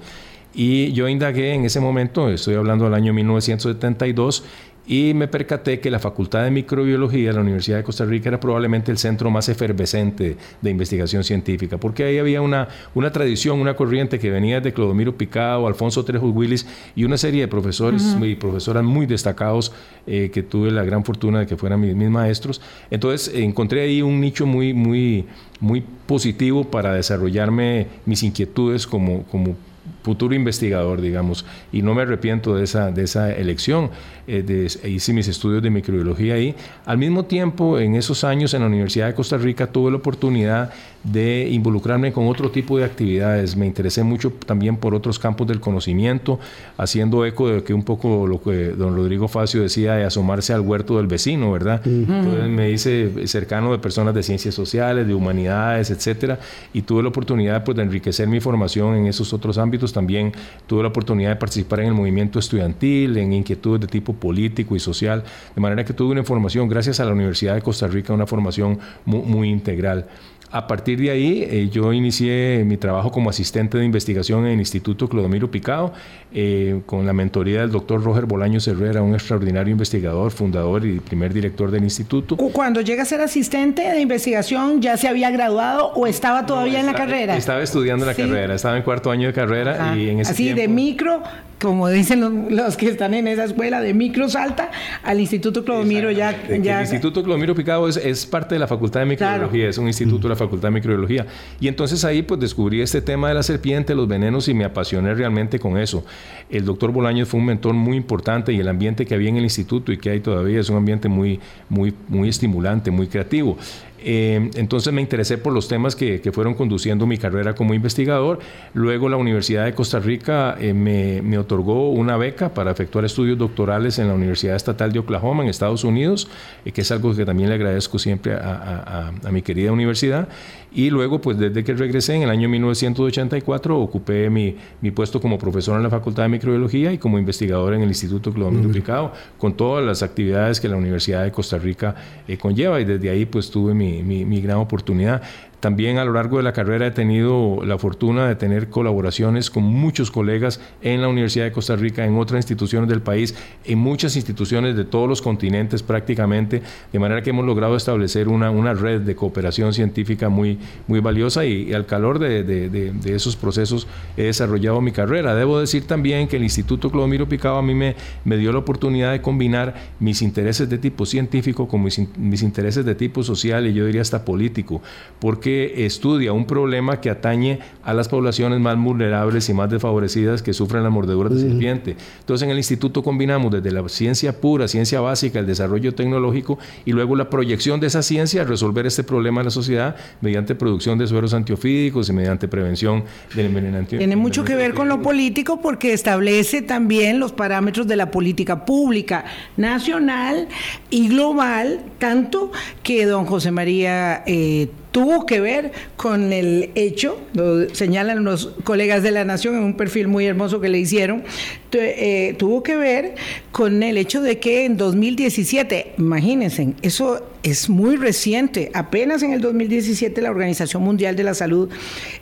Y 0.54 0.92
yo 0.92 1.08
indagué 1.08 1.54
en 1.54 1.64
ese 1.64 1.80
momento, 1.80 2.28
estoy 2.28 2.54
hablando 2.54 2.84
del 2.84 2.94
año 2.94 3.14
1972, 3.14 4.44
y 4.86 5.14
me 5.14 5.28
percaté 5.28 5.78
que 5.78 5.90
la 5.90 5.98
Facultad 5.98 6.44
de 6.44 6.50
Microbiología 6.50 7.28
de 7.28 7.34
la 7.34 7.40
Universidad 7.40 7.76
de 7.78 7.84
Costa 7.84 8.04
Rica 8.04 8.28
era 8.28 8.40
probablemente 8.40 8.90
el 8.90 8.98
centro 8.98 9.30
más 9.30 9.48
efervescente 9.48 10.36
de 10.60 10.70
investigación 10.70 11.22
científica, 11.22 11.78
porque 11.78 12.04
ahí 12.04 12.18
había 12.18 12.40
una, 12.40 12.68
una 12.94 13.12
tradición, 13.12 13.60
una 13.60 13.74
corriente 13.74 14.18
que 14.18 14.30
venía 14.30 14.60
de 14.60 14.72
Clodomiro 14.72 15.16
Picado, 15.16 15.66
Alfonso 15.66 16.04
Trejo 16.04 16.28
Willis 16.30 16.66
y 16.96 17.04
una 17.04 17.16
serie 17.16 17.42
de 17.42 17.48
profesores 17.48 18.16
y 18.20 18.34
profesoras 18.34 18.82
muy 18.82 19.06
destacados 19.06 19.72
eh, 20.06 20.30
que 20.32 20.42
tuve 20.42 20.70
la 20.70 20.82
gran 20.82 21.04
fortuna 21.04 21.40
de 21.40 21.46
que 21.46 21.56
fueran 21.56 21.80
mis, 21.80 21.94
mis 21.94 22.10
maestros. 22.10 22.60
Entonces 22.90 23.32
encontré 23.34 23.82
ahí 23.82 24.02
un 24.02 24.20
nicho 24.20 24.46
muy, 24.46 24.74
muy, 24.74 25.26
muy 25.60 25.84
positivo 26.06 26.64
para 26.64 26.94
desarrollarme 26.94 27.86
mis 28.04 28.22
inquietudes 28.22 28.86
como, 28.86 29.22
como 29.24 29.56
futuro 30.02 30.34
investigador, 30.34 31.00
digamos, 31.00 31.44
y 31.72 31.82
no 31.82 31.94
me 31.94 32.02
arrepiento 32.02 32.54
de 32.56 32.64
esa, 32.64 32.90
de 32.90 33.04
esa 33.04 33.32
elección. 33.32 33.90
Eh, 34.26 34.68
hice 34.84 35.12
mis 35.12 35.28
estudios 35.28 35.62
de 35.62 35.70
microbiología 35.70 36.34
ahí. 36.34 36.54
Al 36.84 36.98
mismo 36.98 37.24
tiempo, 37.24 37.78
en 37.78 37.94
esos 37.94 38.24
años 38.24 38.54
en 38.54 38.60
la 38.60 38.66
Universidad 38.66 39.06
de 39.06 39.14
Costa 39.14 39.36
Rica 39.36 39.66
tuve 39.66 39.90
la 39.90 39.96
oportunidad 39.98 40.72
de 41.04 41.48
involucrarme 41.50 42.12
con 42.12 42.28
otro 42.28 42.50
tipo 42.50 42.78
de 42.78 42.84
actividades. 42.84 43.56
Me 43.56 43.66
interesé 43.66 44.02
mucho 44.02 44.32
también 44.46 44.76
por 44.76 44.94
otros 44.94 45.18
campos 45.18 45.46
del 45.46 45.60
conocimiento, 45.60 46.38
haciendo 46.76 47.26
eco 47.26 47.48
de 47.48 47.64
que 47.64 47.74
un 47.74 47.82
poco 47.82 48.26
lo 48.26 48.40
que 48.40 48.68
don 48.68 48.96
Rodrigo 48.96 49.28
Facio 49.28 49.62
decía 49.62 49.94
de 49.94 50.04
asomarse 50.04 50.52
al 50.52 50.60
huerto 50.60 50.96
del 50.96 51.06
vecino, 51.06 51.52
¿verdad? 51.52 51.80
Entonces 51.84 52.48
me 52.48 52.70
hice 52.70 53.26
cercano 53.26 53.72
de 53.72 53.78
personas 53.78 54.14
de 54.14 54.22
ciencias 54.22 54.54
sociales, 54.54 55.06
de 55.06 55.14
humanidades, 55.14 55.90
etcétera, 55.90 56.38
y 56.72 56.82
tuve 56.82 57.02
la 57.02 57.08
oportunidad 57.08 57.64
pues, 57.64 57.76
de 57.76 57.82
enriquecer 57.82 58.28
mi 58.28 58.40
formación 58.40 58.94
en 58.94 59.06
esos 59.06 59.32
otros 59.32 59.58
ámbitos. 59.58 59.92
También 59.92 60.32
tuve 60.66 60.82
la 60.82 60.88
oportunidad 60.88 61.30
de 61.30 61.36
participar 61.36 61.80
en 61.80 61.86
el 61.88 61.94
movimiento 61.94 62.38
estudiantil, 62.38 63.16
en 63.16 63.32
inquietudes 63.32 63.80
de 63.80 63.86
tipo 63.86 64.12
político 64.12 64.76
y 64.76 64.80
social, 64.80 65.24
de 65.54 65.60
manera 65.60 65.84
que 65.84 65.92
tuve 65.92 66.12
una 66.12 66.24
formación, 66.24 66.68
gracias 66.68 67.00
a 67.00 67.04
la 67.04 67.12
Universidad 67.12 67.54
de 67.54 67.62
Costa 67.62 67.86
Rica, 67.88 68.12
una 68.12 68.26
formación 68.26 68.78
muy 69.04 69.48
integral. 69.48 70.06
A 70.52 70.66
partir 70.66 71.00
de 71.00 71.10
ahí, 71.10 71.46
eh, 71.48 71.70
yo 71.72 71.94
inicié 71.94 72.62
mi 72.66 72.76
trabajo 72.76 73.10
como 73.10 73.30
asistente 73.30 73.78
de 73.78 73.86
investigación 73.86 74.44
en 74.44 74.52
el 74.52 74.58
Instituto 74.58 75.08
Clodomiro 75.08 75.50
Picado, 75.50 75.94
eh, 76.34 76.82
con 76.84 77.06
la 77.06 77.14
mentoría 77.14 77.62
del 77.62 77.70
doctor 77.70 78.04
Roger 78.04 78.26
Bolaños 78.26 78.68
Herrera, 78.68 79.02
un 79.02 79.14
extraordinario 79.14 79.72
investigador, 79.72 80.30
fundador 80.30 80.84
y 80.84 81.00
primer 81.00 81.32
director 81.32 81.70
del 81.70 81.84
instituto. 81.84 82.36
Cuando 82.36 82.82
llega 82.82 83.02
a 83.02 83.06
ser 83.06 83.22
asistente 83.22 83.80
de 83.80 84.00
investigación, 84.02 84.82
¿ya 84.82 84.98
se 84.98 85.08
había 85.08 85.30
graduado 85.30 85.86
o 85.94 86.06
estaba 86.06 86.44
todavía 86.44 86.80
en 86.80 86.86
la 86.86 86.92
carrera? 86.92 87.34
Estaba 87.34 87.62
estudiando 87.62 88.04
la 88.04 88.14
carrera, 88.14 88.54
estaba 88.54 88.76
en 88.76 88.82
cuarto 88.82 89.10
año 89.10 89.28
de 89.28 89.32
carrera 89.32 89.96
y 89.96 90.10
en 90.10 90.20
ese 90.20 90.32
Así 90.32 90.52
de 90.52 90.68
micro, 90.68 91.22
como 91.62 91.88
dicen 91.88 92.48
los, 92.50 92.76
que 92.76 92.88
están 92.88 93.14
en 93.14 93.26
esa 93.26 93.44
escuela, 93.44 93.80
de 93.80 93.94
micro 93.94 94.28
salta 94.28 94.70
al 95.02 95.18
Instituto 95.18 95.64
Clodomiro 95.64 96.10
ya... 96.10 96.36
ya... 96.60 96.76
El 96.76 96.82
Instituto 96.82 97.22
Clodomiro 97.22 97.54
Picado 97.54 97.88
es, 97.88 97.96
es, 97.96 98.26
parte 98.26 98.54
de 98.54 98.58
la 98.58 98.66
Facultad 98.66 99.00
de 99.00 99.06
Microbiología, 99.06 99.68
es 99.70 99.78
un 99.78 99.86
instituto 99.86 100.24
de 100.24 100.30
la 100.30 100.36
Facultad 100.44 100.68
de 100.68 100.74
Microbiología. 100.74 101.26
Y 101.60 101.68
entonces 101.68 102.04
ahí 102.04 102.22
pues 102.22 102.40
descubrí 102.40 102.80
este 102.80 103.00
tema 103.00 103.28
de 103.28 103.34
la 103.34 103.42
serpiente, 103.42 103.94
los 103.94 104.08
venenos 104.08 104.48
y 104.48 104.54
me 104.54 104.64
apasioné 104.64 105.14
realmente 105.14 105.58
con 105.58 105.78
eso. 105.78 106.04
El 106.50 106.64
doctor 106.64 106.92
Bolaños 106.92 107.28
fue 107.28 107.40
un 107.40 107.46
mentor 107.46 107.74
muy 107.74 107.96
importante 107.96 108.52
y 108.52 108.60
el 108.60 108.68
ambiente 108.68 109.06
que 109.06 109.14
había 109.14 109.28
en 109.28 109.36
el 109.36 109.44
instituto 109.44 109.92
y 109.92 109.98
que 109.98 110.10
hay 110.10 110.20
todavía 110.20 110.60
es 110.60 110.68
un 110.68 110.76
ambiente 110.76 111.08
muy, 111.08 111.40
muy, 111.68 111.94
muy 112.08 112.28
estimulante, 112.28 112.90
muy 112.90 113.06
creativo. 113.06 113.56
Eh, 114.04 114.50
entonces 114.54 114.92
me 114.92 115.00
interesé 115.00 115.38
por 115.38 115.52
los 115.52 115.68
temas 115.68 115.96
que, 115.96 116.20
fueron 116.32 116.54
conduciendo 116.54 117.06
mi 117.06 117.18
carrera 117.18 117.54
como 117.54 117.74
investigador. 117.74 118.38
Luego 118.74 119.08
la 119.08 119.16
Universidad 119.16 119.64
de 119.64 119.74
Costa 119.74 120.00
Rica 120.00 120.56
eh, 120.60 120.72
me, 120.72 121.38
otorgó 121.38 121.90
una 121.90 122.16
beca 122.16 122.54
para 122.54 122.70
efectuar 122.70 123.04
estudios 123.04 123.38
doctorales 123.38 123.98
en 123.98 124.08
la 124.08 124.14
Universidad 124.14 124.56
Estatal 124.56 124.92
de 124.92 124.98
Oklahoma 124.98 125.42
en 125.42 125.50
Estados 125.50 125.84
Unidos, 125.84 126.28
eh, 126.64 126.72
que 126.72 126.80
es 126.80 126.90
algo 126.90 127.14
que 127.14 127.24
también 127.24 127.48
le 127.48 127.56
agradezco 127.56 127.98
siempre 127.98 128.34
a 128.34 129.12
mi 129.30 129.42
querida 129.42 129.72
universidad. 129.72 130.28
Y 130.74 130.88
luego, 130.88 131.20
pues 131.20 131.38
desde 131.38 131.62
que 131.62 131.74
regresé 131.74 132.14
en 132.14 132.22
el 132.22 132.30
año 132.30 132.48
1984, 132.48 133.78
ocupé 133.78 134.30
mi, 134.30 134.56
mi 134.80 134.90
puesto 134.90 135.20
como 135.20 135.38
profesor 135.38 135.76
en 135.76 135.82
la 135.82 135.90
Facultad 135.90 136.22
de 136.22 136.30
Microbiología 136.30 136.92
y 136.92 136.98
como 136.98 137.18
investigador 137.18 137.74
en 137.74 137.82
el 137.82 137.88
Instituto 137.88 138.32
Clodomiro 138.32 138.70
Picado, 138.70 139.12
con 139.36 139.54
todas 139.54 139.84
las 139.84 140.02
actividades 140.02 140.60
que 140.60 140.68
la 140.68 140.76
Universidad 140.76 141.24
de 141.24 141.32
Costa 141.32 141.58
Rica 141.58 141.94
eh, 142.26 142.38
conlleva. 142.38 142.80
Y 142.80 142.84
desde 142.84 143.10
ahí, 143.10 143.26
pues 143.26 143.50
tuve 143.50 143.74
mi, 143.74 144.02
mi, 144.02 144.24
mi 144.24 144.40
gran 144.40 144.58
oportunidad. 144.58 145.20
También 145.62 145.98
a 145.98 146.04
lo 146.04 146.14
largo 146.14 146.38
de 146.38 146.42
la 146.42 146.52
carrera 146.52 146.88
he 146.88 146.90
tenido 146.90 147.60
la 147.64 147.78
fortuna 147.78 148.26
de 148.26 148.34
tener 148.34 148.68
colaboraciones 148.68 149.48
con 149.48 149.62
muchos 149.62 150.10
colegas 150.10 150.60
en 150.80 151.00
la 151.00 151.06
Universidad 151.06 151.44
de 151.44 151.52
Costa 151.52 151.76
Rica, 151.76 152.04
en 152.04 152.16
otras 152.16 152.38
instituciones 152.38 152.88
del 152.88 153.00
país, 153.00 153.36
en 153.64 153.78
muchas 153.78 154.16
instituciones 154.16 154.74
de 154.74 154.84
todos 154.84 155.08
los 155.08 155.22
continentes 155.22 155.84
prácticamente, 155.84 156.62
de 156.92 156.98
manera 156.98 157.22
que 157.22 157.30
hemos 157.30 157.46
logrado 157.46 157.76
establecer 157.76 158.26
una, 158.26 158.50
una 158.50 158.74
red 158.74 159.02
de 159.02 159.14
cooperación 159.14 159.72
científica 159.72 160.28
muy, 160.28 160.58
muy 160.88 160.98
valiosa 160.98 161.44
y, 161.44 161.72
al 161.72 161.86
calor 161.86 162.18
de, 162.18 162.42
de, 162.42 162.68
de, 162.68 163.14
esos 163.14 163.36
procesos 163.36 163.86
he 164.16 164.24
desarrollado 164.24 164.80
mi 164.80 164.90
carrera. 164.90 165.32
Debo 165.36 165.60
decir 165.60 165.86
también 165.86 166.26
que 166.26 166.38
el 166.38 166.42
Instituto 166.42 166.90
Clodomiro 166.90 167.28
Picado 167.28 167.58
a 167.58 167.62
mí 167.62 167.72
me, 167.72 167.94
me 168.24 168.36
dio 168.36 168.50
la 168.50 168.58
oportunidad 168.58 169.12
de 169.12 169.22
combinar 169.22 169.76
mis 170.00 170.22
intereses 170.22 170.68
de 170.68 170.78
tipo 170.78 171.06
científico 171.06 171.68
con 171.68 171.84
mis, 171.84 172.00
mis 172.18 172.42
intereses 172.42 172.84
de 172.84 172.96
tipo 172.96 173.22
social 173.22 173.64
y 173.68 173.74
yo 173.74 173.86
diría 173.86 174.02
hasta 174.02 174.24
político, 174.24 174.82
porque 175.20 175.51
estudia 175.60 176.32
un 176.32 176.46
problema 176.46 177.00
que 177.00 177.10
atañe 177.10 177.60
a 177.82 177.94
las 177.94 178.08
poblaciones 178.08 178.60
más 178.60 178.76
vulnerables 178.78 179.48
y 179.48 179.54
más 179.54 179.70
desfavorecidas 179.70 180.42
que 180.42 180.52
sufren 180.52 180.82
las 180.82 180.92
mordeduras 180.92 181.34
de 181.34 181.48
serpiente. 181.48 181.96
Entonces 182.20 182.44
en 182.44 182.50
el 182.50 182.56
instituto 182.56 183.02
combinamos 183.02 183.52
desde 183.52 183.70
la 183.70 183.88
ciencia 183.88 184.40
pura, 184.40 184.68
ciencia 184.68 185.00
básica, 185.00 185.38
el 185.38 185.46
desarrollo 185.46 185.94
tecnológico 185.94 186.58
y 186.84 186.92
luego 186.92 187.16
la 187.16 187.28
proyección 187.30 187.80
de 187.80 187.88
esa 187.88 188.02
ciencia 188.02 188.42
a 188.42 188.44
resolver 188.44 188.86
este 188.86 189.04
problema 189.04 189.40
en 189.40 189.46
la 189.46 189.50
sociedad 189.50 189.96
mediante 190.20 190.54
producción 190.54 190.98
de 190.98 191.06
sueros 191.06 191.34
antiofídicos 191.34 192.08
y 192.08 192.12
mediante 192.12 192.48
prevención 192.48 193.04
del 193.34 193.46
envenenamiento. 193.46 193.98
Tiene 193.98 194.16
mucho 194.16 194.44
que 194.44 194.54
ver 194.54 194.74
con 194.74 194.88
lo 194.88 195.02
político 195.02 195.60
porque 195.60 195.92
establece 195.92 196.62
también 196.62 197.18
los 197.18 197.32
parámetros 197.32 197.86
de 197.86 197.96
la 197.96 198.10
política 198.10 198.64
pública 198.64 199.24
nacional 199.56 200.48
y 200.90 201.08
global, 201.08 201.80
tanto 201.98 202.52
que 202.82 203.06
don 203.06 203.26
José 203.26 203.50
María 203.50 204.22
eh, 204.26 204.68
tuvo 204.92 205.26
que 205.26 205.40
ver 205.40 205.72
con 205.96 206.32
el 206.32 206.70
hecho, 206.74 207.18
lo 207.34 207.68
señalan 207.74 208.24
los 208.24 208.54
colegas 208.62 209.02
de 209.02 209.10
la 209.10 209.24
Nación 209.24 209.56
en 209.56 209.64
un 209.64 209.76
perfil 209.76 210.06
muy 210.06 210.26
hermoso 210.26 210.60
que 210.60 210.68
le 210.68 210.78
hicieron, 210.78 211.24
eh, 211.72 212.34
tuvo 212.38 212.62
que 212.62 212.76
ver 212.76 213.14
con 213.50 213.82
el 213.82 213.96
hecho 213.96 214.20
de 214.20 214.38
que 214.38 214.66
en 214.66 214.76
2017, 214.76 215.94
imagínense, 215.98 216.74
eso 216.82 217.26
es 217.42 217.70
muy 217.70 217.96
reciente, 217.96 218.70
apenas 218.74 219.22
en 219.22 219.32
el 219.32 219.40
2017 219.40 220.20
la 220.20 220.30
Organización 220.30 220.82
Mundial 220.82 221.16
de 221.16 221.24
la 221.24 221.34
Salud 221.34 221.70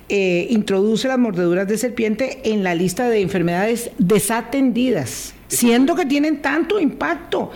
eh, 0.08 0.46
introduce 0.50 1.08
las 1.08 1.18
mordeduras 1.18 1.66
de 1.66 1.76
serpiente 1.76 2.40
en 2.44 2.62
la 2.62 2.76
lista 2.76 3.08
de 3.08 3.20
enfermedades 3.20 3.90
desatendidas, 3.98 5.34
siendo 5.48 5.96
que 5.96 6.06
tienen 6.06 6.40
tanto 6.40 6.78
impacto 6.78 7.50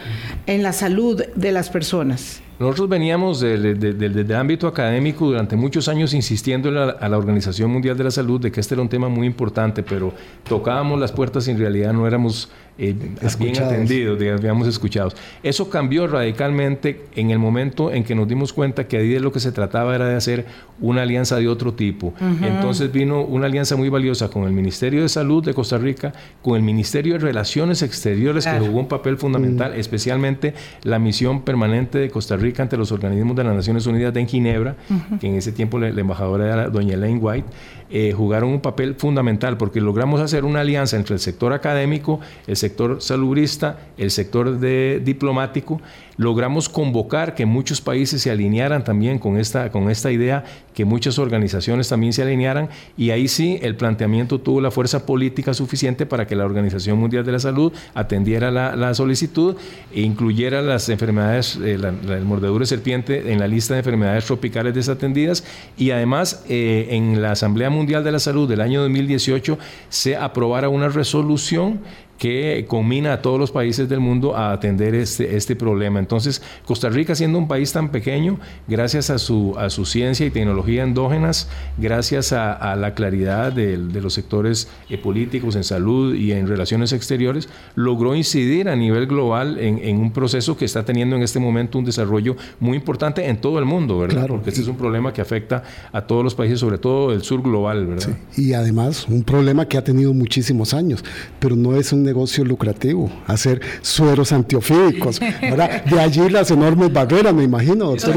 en 0.46 0.64
la 0.64 0.72
salud 0.72 1.22
de 1.36 1.52
las 1.52 1.70
personas. 1.70 2.43
Nosotros 2.58 2.88
veníamos 2.88 3.40
del, 3.40 4.32
ámbito 4.36 4.68
académico 4.68 5.26
durante 5.26 5.56
muchos 5.56 5.88
años 5.88 6.14
insistiendo 6.14 6.68
a 6.68 7.08
la 7.08 7.18
Organización 7.18 7.70
Mundial 7.70 7.96
de 7.96 8.04
la 8.04 8.10
Salud 8.12 8.40
de 8.40 8.52
que 8.52 8.60
este 8.60 8.74
era 8.74 8.82
un 8.82 8.88
tema 8.88 9.08
muy 9.08 9.26
importante, 9.26 9.82
pero 9.82 10.12
tocábamos 10.48 11.00
las 11.00 11.10
puertas 11.10 11.48
y 11.48 11.50
en 11.50 11.58
realidad 11.58 11.92
no 11.92 12.06
éramos 12.06 12.50
eh, 12.76 12.94
bien 13.38 13.56
atendidos, 13.62 14.18
digamos, 14.18 14.66
escuchados. 14.66 15.14
Eso 15.42 15.70
cambió 15.70 16.06
radicalmente 16.08 17.04
en 17.14 17.30
el 17.30 17.38
momento 17.38 17.92
en 17.92 18.02
que 18.02 18.14
nos 18.14 18.26
dimos 18.26 18.52
cuenta 18.52 18.88
que 18.88 18.96
ahí 18.96 19.08
de 19.10 19.20
lo 19.20 19.30
que 19.30 19.38
se 19.38 19.52
trataba 19.52 19.94
era 19.94 20.08
de 20.08 20.16
hacer 20.16 20.46
una 20.80 21.02
alianza 21.02 21.36
de 21.36 21.46
otro 21.46 21.74
tipo. 21.74 22.12
Entonces 22.42 22.90
vino 22.90 23.22
una 23.22 23.46
alianza 23.46 23.76
muy 23.76 23.88
valiosa 23.88 24.28
con 24.28 24.44
el 24.44 24.52
Ministerio 24.52 25.02
de 25.02 25.08
Salud 25.08 25.44
de 25.44 25.54
Costa 25.54 25.78
Rica, 25.78 26.12
con 26.42 26.56
el 26.56 26.62
Ministerio 26.62 27.14
de 27.14 27.20
Relaciones 27.20 27.82
Exteriores, 27.82 28.44
que 28.44 28.58
jugó 28.58 28.80
un 28.80 28.88
papel 28.88 29.18
fundamental, 29.18 29.72
mm. 29.72 29.78
especialmente 29.80 30.54
la 30.82 30.98
misión 30.98 31.42
permanente 31.42 31.98
de 31.98 32.10
Costa 32.10 32.36
Rica 32.36 32.62
ante 32.62 32.76
los 32.76 32.90
organismos 32.90 33.36
de 33.36 33.44
las 33.44 33.54
Naciones 33.54 33.86
Unidas 33.86 34.14
en 34.16 34.26
Ginebra, 34.26 34.76
que 35.20 35.28
en 35.28 35.36
ese 35.36 35.52
tiempo 35.52 35.78
la, 35.78 35.88
embajadora 35.88 36.52
era 36.52 36.68
doña 36.68 36.94
Elaine 36.94 37.20
White, 37.20 37.48
eh, 37.96 38.12
jugaron 38.12 38.50
un 38.50 38.60
papel 38.60 38.96
fundamental 38.96 39.56
porque 39.56 39.80
logramos 39.80 40.20
hacer 40.20 40.44
una 40.44 40.62
alianza 40.62 40.96
entre 40.96 41.14
el 41.14 41.20
sector 41.20 41.52
académico, 41.52 42.18
el 42.48 42.56
sector 42.56 43.00
salubrista, 43.00 43.78
el 43.96 44.10
sector 44.10 44.58
de, 44.58 45.00
diplomático. 45.04 45.80
Logramos 46.16 46.68
convocar 46.68 47.36
que 47.36 47.46
muchos 47.46 47.80
países 47.80 48.20
se 48.22 48.32
alinearan 48.32 48.82
también 48.82 49.20
con 49.20 49.36
esta, 49.36 49.70
con 49.70 49.90
esta 49.90 50.10
idea, 50.10 50.44
que 50.74 50.84
muchas 50.84 51.20
organizaciones 51.20 51.88
también 51.88 52.12
se 52.12 52.22
alinearan 52.22 52.68
y 52.96 53.10
ahí 53.10 53.28
sí 53.28 53.58
el 53.62 53.76
planteamiento 53.76 54.40
tuvo 54.40 54.60
la 54.60 54.72
fuerza 54.72 55.06
política 55.06 55.54
suficiente 55.54 56.04
para 56.04 56.26
que 56.26 56.34
la 56.34 56.44
Organización 56.44 56.98
Mundial 56.98 57.24
de 57.24 57.32
la 57.32 57.38
Salud 57.38 57.72
atendiera 57.94 58.50
la, 58.50 58.94
solicitud 58.94 59.56
e 59.92 60.02
incluyera 60.02 60.62
las 60.62 60.88
enfermedades, 60.88 61.58
eh, 61.62 61.78
la, 61.78 61.90
el 61.90 62.24
mordedura 62.24 62.62
de 62.62 62.66
serpiente 62.66 63.32
en 63.32 63.38
la 63.38 63.46
lista 63.46 63.74
de 63.74 63.80
enfermedades 63.80 64.24
tropicales 64.24 64.74
desatendidas. 64.74 65.44
Y 65.76 65.90
además 65.90 66.44
eh, 66.48 66.88
en 66.90 67.22
la 67.22 67.32
Asamblea 67.32 67.70
Mundial 67.70 67.83
de 67.86 68.12
la 68.12 68.18
Salud 68.18 68.48
del 68.48 68.60
año 68.60 68.80
2018 68.82 69.58
se 69.88 70.16
aprobara 70.16 70.68
una 70.68 70.88
resolución 70.88 71.80
que 72.18 72.64
combina 72.68 73.14
a 73.14 73.22
todos 73.22 73.38
los 73.38 73.50
países 73.50 73.88
del 73.88 74.00
mundo 74.00 74.36
a 74.36 74.52
atender 74.52 74.94
este, 74.94 75.36
este 75.36 75.56
problema. 75.56 75.98
Entonces, 75.98 76.42
Costa 76.64 76.88
Rica, 76.88 77.14
siendo 77.14 77.38
un 77.38 77.48
país 77.48 77.72
tan 77.72 77.90
pequeño, 77.90 78.38
gracias 78.68 79.10
a 79.10 79.18
su, 79.18 79.54
a 79.58 79.70
su 79.70 79.84
ciencia 79.84 80.24
y 80.24 80.30
tecnología 80.30 80.82
endógenas, 80.82 81.48
gracias 81.78 82.32
a, 82.32 82.76
la 82.76 82.94
claridad 82.94 83.52
de, 83.52 83.76
los 83.76 84.14
sectores 84.14 84.68
eh, 84.88 84.98
políticos 84.98 85.56
en 85.56 85.64
salud 85.64 86.14
y 86.14 86.32
en 86.32 86.46
relaciones 86.46 86.92
exteriores, 86.92 87.48
logró 87.74 88.14
incidir 88.14 88.68
a 88.68 88.76
nivel 88.76 89.06
global 89.06 89.58
en, 89.58 89.98
un 89.98 90.12
proceso 90.12 90.56
que 90.56 90.64
está 90.64 90.84
teniendo 90.84 91.16
en 91.16 91.22
este 91.22 91.38
momento 91.38 91.78
un 91.78 91.84
desarrollo 91.84 92.36
muy 92.60 92.76
importante 92.76 93.28
en 93.28 93.40
todo 93.40 93.58
el 93.58 93.64
mundo, 93.64 93.98
¿verdad? 93.98 94.26
Porque 94.26 94.50
este 94.50 94.62
es 94.62 94.68
un 94.68 94.76
problema 94.76 95.12
que 95.12 95.20
afecta 95.20 95.62
a 95.92 96.02
todos 96.02 96.24
los 96.24 96.34
países, 96.34 96.60
sobre 96.60 96.78
todo 96.78 97.12
el 97.12 97.22
sur 97.22 97.42
global, 97.42 97.86
¿verdad? 97.86 98.16
Y 98.36 98.52
además, 98.52 99.06
un 99.08 99.22
problema 99.22 99.66
que 99.66 99.78
ha 99.78 99.84
tenido 99.84 100.12
muchísimos 100.12 100.74
años, 100.74 101.04
pero 101.38 101.56
no 101.56 101.76
es 101.76 101.92
un 101.92 102.03
negocio 102.04 102.44
lucrativo, 102.44 103.10
hacer 103.26 103.60
sueros 103.82 104.32
antiofídicos. 104.32 105.20
De 105.20 106.00
allí 106.00 106.28
las 106.28 106.50
enormes 106.50 106.92
barreras, 106.92 107.34
me 107.34 107.44
imagino. 107.44 107.98
Son, 107.98 108.14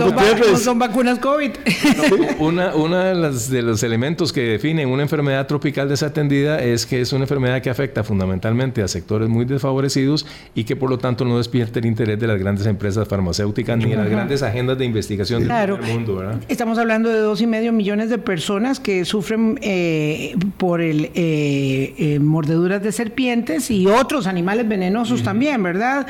son, 0.58 0.80
vacunas 0.80 1.19
COVID. 1.19 1.52
una 2.39 2.76
una 2.76 3.04
de, 3.06 3.62
los 3.62 3.84
elementos 3.84 4.34
que 4.34 4.41
definen 4.41 4.89
una 4.89 5.04
enfermedad 5.04 5.47
tropical 5.47 5.89
desatendida 5.89 6.62
es 6.62 6.86
que 6.86 7.02
es 7.02 7.13
una 7.13 7.23
enfermedad 7.23 7.62
que 7.62 7.69
afecta 7.69 8.04
fundamentalmente 8.04 8.82
a 8.82 8.88
sectores 8.88 9.30
muy 9.30 9.45
desfavorecidos 9.45 10.26
y 10.56 10.63
que 10.63 10.76
por 10.76 10.89
lo 10.89 10.97
tanto 10.97 11.26
no 11.26 11.38
despierta 11.38 11.80
el 11.80 11.86
interés 11.86 12.19
de 12.19 12.28
las 12.28 12.39
grandes 12.39 12.65
empresas 12.65 13.08
farmacéuticas 13.08 13.78
ni 13.78 13.86
de 13.89 13.95
las 13.95 14.10
grandes 14.10 14.43
agendas 14.43 14.78
de 14.78 14.86
investigación 14.86 15.47
del 15.47 15.82
mundo. 15.82 16.23
Estamos 16.47 16.78
hablando 16.78 17.10
de 17.10 17.19
dos 17.19 17.41
y 17.41 17.47
medio 17.47 17.71
millones 17.73 18.10
de 18.10 18.17
personas 18.17 18.80
que 18.80 19.06
sufren 19.06 19.60
eh, 19.62 20.36
por 20.58 20.82
el 20.82 21.12
eh, 21.13 21.93
eh, 21.97 22.19
mordeduras 22.19 22.82
de 22.82 22.91
serpientes 22.91 23.69
y 23.71 23.77
y 23.78 23.86
otros 23.86 24.26
animales 24.26 24.68
venenosos 24.68 25.22
también, 25.22 25.62
¿verdad? 25.62 26.08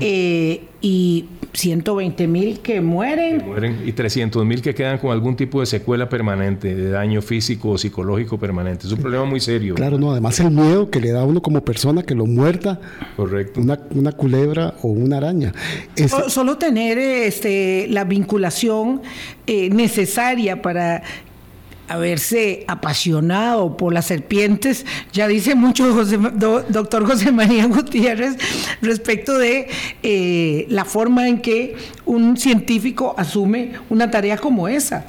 Eh, 0.00 0.64
y 0.80 1.26
120 1.52 2.26
mil 2.26 2.58
que 2.58 2.80
mueren. 2.80 3.46
mueren. 3.46 3.82
Y 3.86 3.92
300 3.92 4.44
mil 4.44 4.60
que 4.60 4.74
quedan 4.74 4.98
con 4.98 5.12
algún 5.12 5.36
tipo 5.36 5.60
de 5.60 5.66
secuela 5.66 6.08
permanente, 6.08 6.74
de 6.74 6.90
daño 6.90 7.22
físico 7.22 7.70
o 7.70 7.78
psicológico 7.78 8.36
permanente. 8.36 8.88
Es 8.88 8.92
un 8.92 8.98
problema 8.98 9.24
muy 9.26 9.38
serio. 9.38 9.76
Claro, 9.76 9.96
no, 9.96 10.10
además 10.10 10.40
el 10.40 10.50
miedo 10.50 10.90
que 10.90 10.98
le 10.98 11.12
da 11.12 11.20
a 11.20 11.24
uno 11.24 11.40
como 11.40 11.64
persona 11.64 12.02
que 12.02 12.16
lo 12.16 12.26
muerta. 12.26 12.80
Correcto. 13.16 13.60
Una, 13.60 14.12
culebra 14.12 14.74
o 14.82 14.88
una 14.88 15.18
araña. 15.18 15.52
Solo 16.26 16.58
tener 16.58 16.98
este, 16.98 17.86
la 17.90 18.02
vinculación 18.02 19.02
eh, 19.46 19.70
necesaria 19.70 20.60
para 20.60 21.04
haberse 21.88 22.64
apasionado 22.68 23.76
por 23.76 23.92
las 23.92 24.06
serpientes, 24.06 24.86
ya 25.12 25.28
dice 25.28 25.54
mucho 25.54 26.04
doctor 26.68 27.06
José 27.06 27.32
María 27.32 27.66
Gutiérrez 27.68 28.36
respecto 28.80 29.38
de 29.38 29.68
eh, 30.02 30.66
la 30.68 30.84
forma 30.84 31.28
en 31.28 31.40
que 31.40 31.76
un 32.04 32.36
científico 32.36 33.14
asume 33.16 33.72
una 33.90 34.10
tarea 34.10 34.36
como 34.36 34.68
esa. 34.68 35.06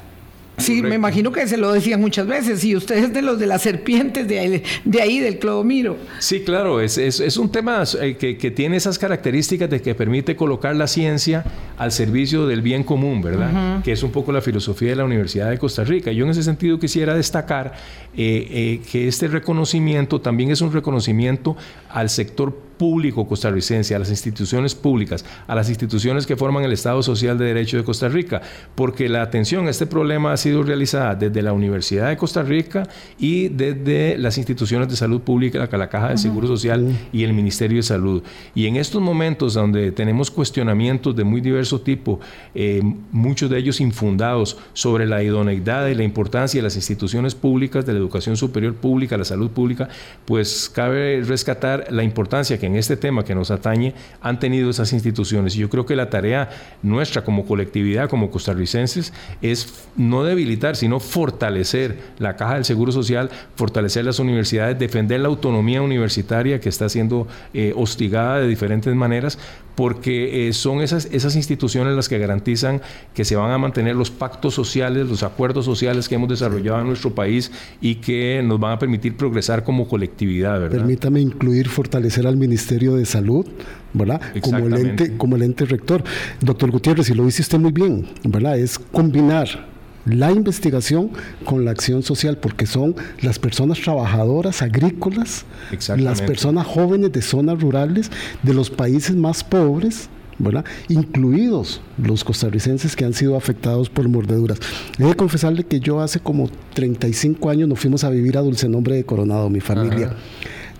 Sí, 0.58 0.82
me 0.82 0.94
imagino 0.94 1.32
que 1.32 1.46
se 1.46 1.56
lo 1.56 1.72
decían 1.72 2.00
muchas 2.00 2.26
veces. 2.26 2.64
Y 2.64 2.76
ustedes 2.76 3.12
de 3.12 3.22
los 3.22 3.38
de 3.38 3.46
las 3.46 3.62
serpientes 3.62 4.26
de 4.26 4.38
ahí, 4.38 4.62
de 4.84 5.02
ahí 5.02 5.20
del 5.20 5.38
clodomiro. 5.38 5.96
Sí, 6.18 6.40
claro, 6.40 6.80
es, 6.80 6.98
es, 6.98 7.36
un 7.36 7.50
tema 7.50 7.84
eh, 8.00 8.16
que, 8.16 8.38
que, 8.38 8.50
tiene 8.50 8.76
esas 8.76 8.98
características 8.98 9.68
de 9.68 9.82
que 9.82 9.94
permite 9.94 10.34
colocar 10.34 10.74
la 10.74 10.86
ciencia 10.86 11.44
al 11.76 11.92
servicio 11.92 12.46
del 12.46 12.62
bien 12.62 12.84
común, 12.84 13.20
¿verdad? 13.20 13.82
Que 13.82 13.92
es 13.92 14.02
un 14.02 14.10
poco 14.10 14.32
la 14.32 14.40
filosofía 14.40 14.90
de 14.90 14.96
la 14.96 15.04
Universidad 15.04 15.50
de 15.50 15.58
Costa 15.58 15.84
Rica. 15.84 16.10
Yo 16.12 16.24
en 16.24 16.30
ese 16.30 16.42
sentido 16.42 16.78
quisiera 16.78 17.14
destacar 17.14 17.74
eh, 18.16 18.48
eh, 18.50 18.80
que 18.90 19.08
este 19.08 19.28
reconocimiento 19.28 20.20
también 20.20 20.50
es 20.50 20.60
un 20.60 20.72
reconocimiento 20.72 21.56
al 21.90 22.08
sector 22.08 22.65
público 22.78 23.26
costarricense, 23.26 23.94
a 23.94 23.98
las 23.98 24.10
instituciones 24.10 24.74
públicas, 24.74 25.24
a 25.46 25.54
las 25.54 25.68
instituciones 25.68 26.26
que 26.26 26.36
forman 26.36 26.64
el 26.64 26.72
Estado 26.72 27.02
Social 27.02 27.38
de 27.38 27.46
Derecho 27.46 27.76
de 27.76 27.84
Costa 27.84 28.08
Rica, 28.08 28.42
porque 28.74 29.08
la 29.08 29.22
atención 29.22 29.66
a 29.66 29.70
este 29.70 29.86
problema 29.86 30.32
ha 30.32 30.36
sido 30.36 30.62
realizada 30.62 31.14
desde 31.14 31.42
la 31.42 31.52
Universidad 31.52 32.08
de 32.08 32.16
Costa 32.16 32.42
Rica 32.42 32.88
y 33.18 33.48
desde 33.48 34.18
las 34.18 34.38
instituciones 34.38 34.88
de 34.88 34.96
salud 34.96 35.20
pública, 35.20 35.68
la 35.76 35.88
Caja 35.88 36.10
de 36.10 36.18
Seguro 36.18 36.46
Social 36.46 36.96
y 37.12 37.24
el 37.24 37.32
Ministerio 37.32 37.78
de 37.78 37.82
Salud. 37.82 38.22
Y 38.54 38.66
en 38.66 38.76
estos 38.76 39.00
momentos 39.00 39.54
donde 39.54 39.92
tenemos 39.92 40.30
cuestionamientos 40.30 41.14
de 41.14 41.24
muy 41.24 41.40
diverso 41.40 41.80
tipo, 41.80 42.20
eh, 42.54 42.82
muchos 43.12 43.50
de 43.50 43.58
ellos 43.58 43.80
infundados 43.80 44.58
sobre 44.72 45.06
la 45.06 45.22
idoneidad 45.22 45.86
y 45.88 45.94
la 45.94 46.02
importancia 46.02 46.58
de 46.58 46.62
las 46.62 46.76
instituciones 46.76 47.34
públicas, 47.34 47.84
de 47.86 47.92
la 47.92 47.98
educación 47.98 48.36
superior 48.36 48.74
pública, 48.74 49.16
la 49.16 49.24
salud 49.24 49.50
pública, 49.50 49.88
pues 50.24 50.70
cabe 50.72 51.22
rescatar 51.22 51.86
la 51.90 52.02
importancia 52.02 52.58
que 52.58 52.65
en 52.66 52.76
este 52.76 52.96
tema 52.96 53.24
que 53.24 53.34
nos 53.34 53.50
atañe 53.50 53.94
han 54.20 54.38
tenido 54.38 54.70
esas 54.70 54.92
instituciones. 54.92 55.56
Y 55.56 55.60
yo 55.60 55.70
creo 55.70 55.86
que 55.86 55.96
la 55.96 56.10
tarea 56.10 56.50
nuestra 56.82 57.24
como 57.24 57.46
colectividad, 57.46 58.08
como 58.08 58.30
costarricenses, 58.30 59.12
es 59.42 59.88
no 59.96 60.24
debilitar, 60.24 60.76
sino 60.76 61.00
fortalecer 61.00 61.98
la 62.18 62.36
caja 62.36 62.54
del 62.54 62.64
Seguro 62.64 62.92
Social, 62.92 63.30
fortalecer 63.54 64.04
las 64.04 64.18
universidades, 64.18 64.78
defender 64.78 65.20
la 65.20 65.28
autonomía 65.28 65.82
universitaria 65.82 66.60
que 66.60 66.68
está 66.68 66.88
siendo 66.88 67.26
eh, 67.54 67.72
hostigada 67.76 68.40
de 68.40 68.48
diferentes 68.48 68.94
maneras, 68.94 69.38
porque 69.74 70.48
eh, 70.48 70.52
son 70.54 70.80
esas, 70.80 71.06
esas 71.12 71.36
instituciones 71.36 71.94
las 71.94 72.08
que 72.08 72.18
garantizan 72.18 72.80
que 73.14 73.24
se 73.24 73.36
van 73.36 73.50
a 73.50 73.58
mantener 73.58 73.94
los 73.94 74.10
pactos 74.10 74.54
sociales, 74.54 75.06
los 75.06 75.22
acuerdos 75.22 75.66
sociales 75.66 76.08
que 76.08 76.14
hemos 76.14 76.30
desarrollado 76.30 76.80
en 76.80 76.86
nuestro 76.86 77.14
país 77.14 77.52
y 77.80 77.96
que 77.96 78.42
nos 78.42 78.58
van 78.58 78.72
a 78.72 78.78
permitir 78.78 79.16
progresar 79.16 79.64
como 79.64 79.86
colectividad. 79.86 80.58
¿verdad? 80.58 80.78
Permítame 80.78 81.20
incluir 81.20 81.68
fortalecer 81.68 82.26
al 82.26 82.36
Ministerio 82.36 82.55
de 82.56 83.04
Salud, 83.04 83.46
¿verdad? 83.92 84.20
Como 84.40 84.58
el, 84.58 84.74
ente, 84.74 85.16
como 85.16 85.36
el 85.36 85.42
ente 85.42 85.64
rector. 85.64 86.02
Doctor 86.40 86.70
Gutiérrez, 86.70 87.08
y 87.10 87.14
lo 87.14 87.24
dice 87.24 87.42
usted 87.42 87.58
muy 87.58 87.72
bien, 87.72 88.06
¿verdad? 88.24 88.58
Es 88.58 88.78
combinar 88.78 89.66
la 90.06 90.30
investigación 90.30 91.10
con 91.44 91.64
la 91.64 91.72
acción 91.72 92.02
social, 92.02 92.38
porque 92.38 92.66
son 92.66 92.94
las 93.20 93.38
personas 93.38 93.80
trabajadoras 93.80 94.62
agrícolas, 94.62 95.44
las 95.96 96.22
personas 96.22 96.66
jóvenes 96.66 97.12
de 97.12 97.22
zonas 97.22 97.60
rurales, 97.60 98.10
de 98.42 98.54
los 98.54 98.70
países 98.70 99.16
más 99.16 99.42
pobres, 99.42 100.08
¿verdad? 100.38 100.64
incluidos 100.88 101.80
los 101.98 102.22
costarricenses 102.22 102.94
que 102.94 103.04
han 103.04 103.14
sido 103.14 103.36
afectados 103.36 103.88
por 103.88 104.08
mordeduras. 104.08 104.58
He 104.98 105.04
de 105.04 105.14
confesarle 105.14 105.64
que 105.64 105.80
yo 105.80 106.00
hace 106.00 106.20
como 106.20 106.50
35 106.74 107.50
años 107.50 107.68
nos 107.68 107.80
fuimos 107.80 108.04
a 108.04 108.10
vivir 108.10 108.36
a 108.38 108.42
Dulce 108.42 108.68
Nombre 108.68 108.94
de 108.96 109.04
Coronado, 109.04 109.50
mi 109.50 109.60
familia. 109.60 110.14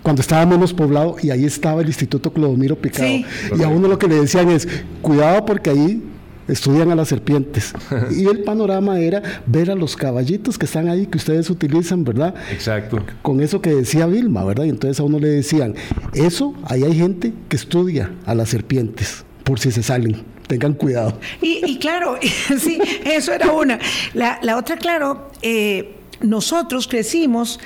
Cuando 0.03 0.21
estaba 0.21 0.45
menos 0.45 0.73
poblado 0.73 1.17
y 1.21 1.31
ahí 1.31 1.45
estaba 1.45 1.81
el 1.81 1.87
Instituto 1.87 2.31
Clodomiro 2.31 2.75
Picado. 2.75 3.09
Y 3.57 3.63
a 3.63 3.67
uno 3.67 3.87
lo 3.87 3.99
que 3.99 4.07
le 4.07 4.15
decían 4.15 4.49
es, 4.49 4.67
cuidado 5.01 5.45
porque 5.45 5.69
ahí 5.69 6.03
estudian 6.47 6.91
a 6.91 6.95
las 6.95 7.09
serpientes. 7.09 7.73
y 8.11 8.25
el 8.25 8.43
panorama 8.43 8.99
era 8.99 9.21
ver 9.45 9.71
a 9.71 9.75
los 9.75 9.95
caballitos 9.95 10.57
que 10.57 10.65
están 10.65 10.87
ahí, 10.87 11.05
que 11.05 11.17
ustedes 11.17 11.49
utilizan, 11.49 12.03
¿verdad? 12.03 12.33
Exacto. 12.51 13.03
Con 13.21 13.41
eso 13.41 13.61
que 13.61 13.71
decía 13.71 14.07
Vilma, 14.07 14.43
¿verdad? 14.43 14.65
Y 14.65 14.69
entonces 14.69 14.99
a 14.99 15.03
uno 15.03 15.19
le 15.19 15.29
decían, 15.29 15.75
eso, 16.13 16.53
ahí 16.65 16.83
hay 16.83 16.95
gente 16.95 17.33
que 17.49 17.55
estudia 17.55 18.11
a 18.25 18.33
las 18.35 18.49
serpientes, 18.49 19.25
por 19.43 19.59
si 19.59 19.71
se 19.71 19.83
salen. 19.83 20.23
Tengan 20.47 20.75
cuidado. 20.75 21.19
Y, 21.41 21.77
claro, 21.77 22.17
sí, 22.59 22.79
eso 23.03 23.33
era 23.33 23.51
una. 23.51 23.79
La, 24.13 24.55
otra, 24.57 24.77
claro, 24.77 25.29
eh, 25.41 25.95
nosotros 26.21 26.87
crecimos 26.87 27.59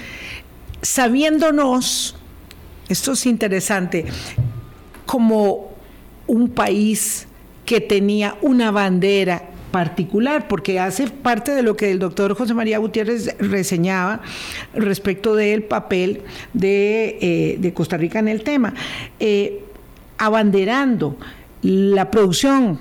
sabiéndonos, 0.82 2.16
esto 2.92 3.14
es 3.14 3.26
interesante, 3.26 4.06
como 5.06 5.72
un 6.28 6.50
país 6.50 7.28
que 7.66 7.82
tenía 7.82 8.38
una 8.42 8.72
bandera 8.72 9.44
particular, 9.72 10.48
porque 10.48 10.80
hace 10.80 11.08
parte 11.08 11.52
de 11.52 11.64
lo 11.64 11.78
que 11.78 11.92
el 11.92 12.00
doctor 12.00 12.36
José 12.36 12.54
María 12.54 12.78
Gutiérrez 12.78 13.36
reseñaba 13.40 14.22
respecto 14.74 15.36
del 15.36 15.64
papel 15.64 16.22
de, 16.54 17.18
eh, 17.62 17.74
Costa 17.74 17.98
Rica 17.98 18.20
en 18.20 18.28
el 18.28 18.44
tema, 18.44 18.74
eh, 19.20 19.64
abanderando 20.18 21.16
la 21.62 22.12
producción 22.12 22.80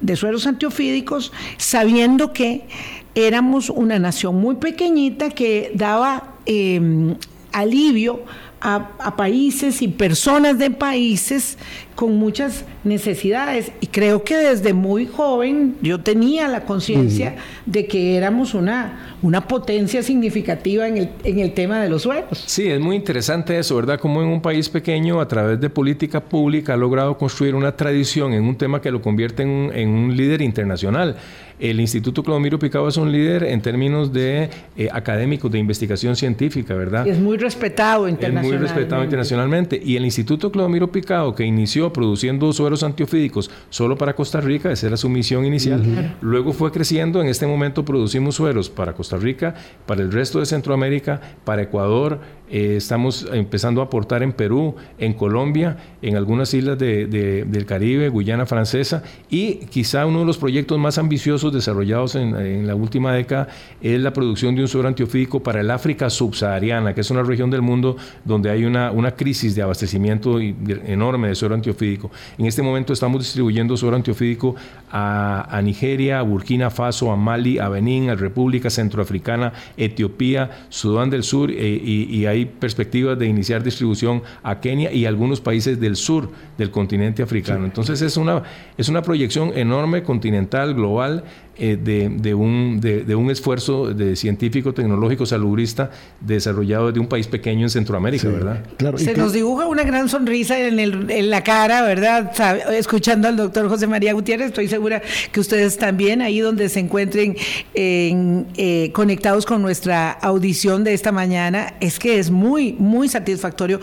de 0.00 0.16
sueros 0.16 0.46
antiofídicos, 0.46 1.32
sabiendo 1.56 2.32
que 2.32 2.66
éramos 3.14 3.70
una 3.70 3.98
nación 3.98 4.36
muy 4.36 4.56
pequeñita 4.56 5.30
que 5.30 5.72
daba 5.74 6.34
eh, 6.46 7.16
alivio 7.52 8.22
a, 8.62 9.16
países 9.16 9.82
y 9.82 9.88
personas 9.88 10.58
de 10.58 10.70
países 10.70 11.58
con 11.94 12.16
muchas 12.16 12.64
necesidades. 12.84 13.72
Y 13.80 13.88
creo 13.88 14.24
que 14.24 14.36
desde 14.36 14.72
muy 14.72 15.06
joven 15.06 15.76
yo 15.82 16.00
tenía 16.00 16.48
la 16.48 16.64
conciencia 16.64 17.36
de 17.66 17.86
que 17.86 18.16
éramos 18.16 18.54
una, 18.54 19.16
una 19.22 19.46
potencia 19.46 20.02
significativa 20.02 20.86
en 20.86 20.96
el, 20.96 21.10
en 21.24 21.40
el 21.40 21.52
tema 21.54 21.80
de 21.80 21.88
los 21.88 22.02
suelos. 22.02 22.42
Sí, 22.46 22.68
es 22.68 22.80
muy 22.80 22.96
interesante 22.96 23.58
eso, 23.58 23.76
¿verdad? 23.76 23.98
Como 23.98 24.22
en 24.22 24.28
un 24.28 24.40
país 24.40 24.68
pequeño, 24.68 25.20
a 25.20 25.28
través 25.28 25.60
de 25.60 25.68
política 25.68 26.20
pública, 26.20 26.74
ha 26.74 26.76
logrado 26.76 27.18
construir 27.18 27.54
una 27.54 27.76
tradición 27.76 28.32
en 28.32 28.44
un 28.44 28.56
tema 28.56 28.80
que 28.80 28.90
lo 28.90 29.02
convierte 29.02 29.42
en 29.42 29.72
en 29.74 29.88
un 29.88 30.16
líder 30.16 30.42
internacional. 30.42 31.16
El 31.62 31.78
Instituto 31.78 32.24
Clodomiro 32.24 32.58
Picado 32.58 32.88
es 32.88 32.96
un 32.96 33.12
líder 33.12 33.44
en 33.44 33.62
términos 33.62 34.12
de 34.12 34.50
eh, 34.76 34.88
académicos, 34.92 35.48
de 35.52 35.60
investigación 35.60 36.16
científica, 36.16 36.74
¿verdad? 36.74 37.06
es 37.06 37.20
muy 37.20 37.36
respetado 37.36 38.08
internacionalmente. 38.08 38.56
Es 38.56 38.60
muy 38.60 38.68
respetado 38.68 39.04
internacionalmente. 39.04 39.80
Y 39.84 39.94
el 39.94 40.04
Instituto 40.04 40.50
Clodomiro 40.50 40.90
Picado, 40.90 41.36
que 41.36 41.44
inició 41.44 41.92
produciendo 41.92 42.52
sueros 42.52 42.82
antiofídicos 42.82 43.48
solo 43.70 43.96
para 43.96 44.16
Costa 44.16 44.40
Rica, 44.40 44.72
esa 44.72 44.88
era 44.88 44.96
su 44.96 45.08
misión 45.08 45.44
inicial, 45.44 46.16
luego 46.20 46.52
fue 46.52 46.72
creciendo. 46.72 47.22
En 47.22 47.28
este 47.28 47.46
momento 47.46 47.84
producimos 47.84 48.34
sueros 48.34 48.68
para 48.68 48.94
Costa 48.94 49.16
Rica, 49.16 49.54
para 49.86 50.02
el 50.02 50.10
resto 50.10 50.40
de 50.40 50.46
Centroamérica, 50.46 51.20
para 51.44 51.62
Ecuador, 51.62 52.18
eh, 52.52 52.76
estamos 52.76 53.26
empezando 53.32 53.80
a 53.80 53.84
aportar 53.84 54.22
en 54.22 54.34
Perú, 54.34 54.76
en 54.98 55.14
Colombia, 55.14 55.78
en 56.02 56.16
algunas 56.16 56.52
islas 56.52 56.78
del 56.78 57.64
Caribe, 57.66 58.10
Guyana 58.10 58.44
Francesa, 58.44 59.02
y 59.30 59.54
quizá 59.70 60.04
uno 60.04 60.18
de 60.20 60.26
los 60.26 60.36
proyectos 60.36 60.78
más 60.78 60.98
ambiciosos 60.98 61.50
desarrollados 61.50 62.14
en, 62.14 62.66
la 62.66 62.74
última 62.74 63.14
década 63.14 63.48
es 63.80 63.98
la 64.00 64.12
producción 64.12 64.54
de 64.54 64.60
un 64.60 64.68
suero 64.68 64.86
antiofídico 64.86 65.42
para 65.42 65.60
el 65.60 65.70
África 65.70 66.10
subsahariana, 66.10 66.94
que 66.94 67.00
es 67.00 67.10
una 67.10 67.22
región 67.22 67.50
del 67.50 67.62
mundo 67.62 67.96
donde 68.22 68.50
hay 68.50 68.66
una, 68.66 68.90
una 68.90 69.12
crisis 69.12 69.54
de 69.54 69.62
abastecimiento 69.62 70.38
enorme 70.38 71.28
de 71.28 71.34
suero 71.34 71.54
antiofídico. 71.54 72.10
En 72.36 72.44
este 72.44 72.60
momento 72.60 72.92
estamos 72.92 73.22
distribuyendo 73.22 73.78
suero 73.78 73.96
antiofídico 73.96 74.56
a, 74.90 75.58
Nigeria, 75.64 76.18
a 76.18 76.22
Burkina 76.22 76.68
Faso, 76.68 77.10
a 77.10 77.16
Mali, 77.16 77.58
a 77.58 77.70
Benín, 77.70 78.10
a 78.10 78.14
República 78.14 78.68
Centroafricana, 78.68 79.54
Etiopía, 79.78 80.66
Sudán 80.68 81.08
del 81.08 81.22
Sur, 81.22 81.50
eh, 81.50 81.80
y, 81.82 82.14
y 82.14 82.26
hay 82.42 82.46
perspectivas 82.46 83.18
de 83.18 83.26
iniciar 83.26 83.62
distribución 83.62 84.22
a 84.42 84.60
Kenia 84.60 84.92
y 84.92 85.06
algunos 85.06 85.40
países 85.40 85.80
del 85.80 85.96
sur 85.96 86.30
del 86.58 86.70
continente 86.70 87.22
africano. 87.22 87.64
Entonces 87.64 88.02
es 88.02 88.16
una, 88.16 88.42
es 88.76 88.88
una 88.88 89.02
proyección 89.02 89.52
enorme, 89.56 90.02
continental, 90.02 90.74
global, 90.74 91.24
eh, 91.58 91.76
de, 91.76 92.34
un, 92.34 92.80
de, 92.80 93.14
un 93.14 93.30
esfuerzo 93.30 93.92
de 93.92 94.16
científico, 94.16 94.72
tecnológico, 94.72 95.26
salubrista 95.26 95.90
desarrollado 96.20 96.86
desde 96.86 97.00
un 97.00 97.08
país 97.08 97.26
pequeño 97.26 97.66
en 97.66 97.70
Centroamérica, 97.70 98.28
¿verdad? 98.28 98.64
Claro. 98.78 98.96
Se 98.96 99.14
nos 99.14 99.34
dibuja 99.34 99.66
una 99.66 99.82
gran 99.82 100.08
sonrisa 100.08 100.58
en, 100.58 100.80
el, 100.80 101.10
en 101.10 101.28
la 101.28 101.44
cara, 101.44 101.82
¿verdad? 101.82 102.32
escuchando 102.72 103.28
al 103.28 103.36
doctor 103.36 103.68
José 103.68 103.86
María 103.86 104.14
Gutiérrez, 104.14 104.48
estoy 104.48 104.68
segura 104.68 105.02
que 105.30 105.40
ustedes 105.40 105.76
también, 105.76 106.22
ahí 106.22 106.40
donde 106.40 106.70
se 106.70 106.80
encuentren 106.80 107.36
eh, 107.74 108.90
conectados 108.94 109.44
con 109.44 109.60
nuestra 109.60 110.10
audición 110.10 110.84
de 110.84 110.94
esta 110.94 111.12
mañana, 111.12 111.74
es 111.80 111.98
que 111.98 112.18
es 112.18 112.30
muy, 112.30 112.72
muy 112.78 113.08
satisfactorio 113.08 113.78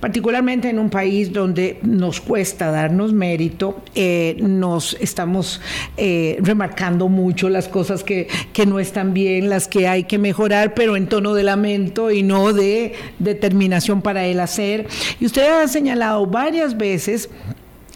particularmente 0.00 0.68
en 0.68 0.78
un 0.78 0.90
país 0.90 1.32
donde 1.32 1.78
nos 1.82 2.20
cuesta 2.20 2.70
darnos 2.70 3.12
mérito, 3.12 3.82
eh, 3.94 4.36
nos 4.40 4.96
estamos 5.00 5.60
eh, 5.96 6.38
remarcando 6.40 7.08
mucho 7.08 7.48
las 7.48 7.68
cosas 7.68 8.04
que, 8.04 8.28
que, 8.52 8.66
no 8.66 8.78
están 8.78 9.12
bien, 9.12 9.48
las 9.48 9.68
que 9.68 9.88
hay 9.88 10.04
que 10.04 10.18
mejorar, 10.18 10.74
pero 10.74 10.96
en 10.96 11.08
tono 11.08 11.34
de 11.34 11.42
lamento 11.42 12.10
y 12.10 12.22
no 12.22 12.52
de 12.52 12.94
determinación 13.18 14.02
para 14.02 14.26
el 14.26 14.40
hacer. 14.40 14.86
Y 15.20 15.26
usted 15.26 15.48
ha 15.48 15.66
señalado 15.68 16.26
varias 16.26 16.76
veces 16.76 17.28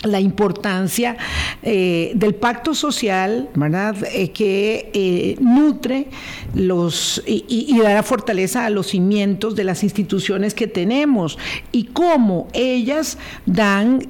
la 0.03 0.21
importancia 0.21 1.17
eh, 1.63 2.13
del 2.15 2.35
pacto 2.35 2.75
social, 2.75 3.49
¿verdad? 3.55 3.97
Eh, 4.13 4.31
que 4.31 4.91
eh, 4.93 5.37
nutre 5.41 6.09
los 6.55 7.23
y, 7.27 7.45
y, 7.49 7.79
dará 7.81 8.03
fortaleza 8.03 8.67
a 8.67 8.71
los 8.71 8.89
cimientos 8.89 9.55
de 9.55 9.65
las 9.65 9.83
instituciones 9.83 10.55
que 10.55 10.67
tenemos 10.67 11.39
y 11.71 11.85
cómo 11.85 12.49
ellas 12.53 13.19
dan 13.47 14.09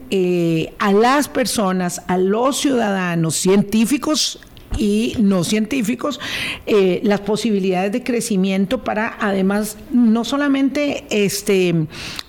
a 0.78 0.92
las 0.92 1.28
personas, 1.28 2.02
a 2.06 2.18
los 2.18 2.58
ciudadanos, 2.58 3.36
científicos 3.36 4.40
y 4.78 5.14
no 5.18 5.44
científicos 5.44 6.20
eh, 6.66 7.00
las 7.04 7.20
posibilidades 7.20 7.92
de 7.92 8.02
crecimiento 8.02 8.84
para 8.84 9.16
además 9.20 9.76
no 9.90 10.24
solamente 10.24 11.04
este, 11.10 11.68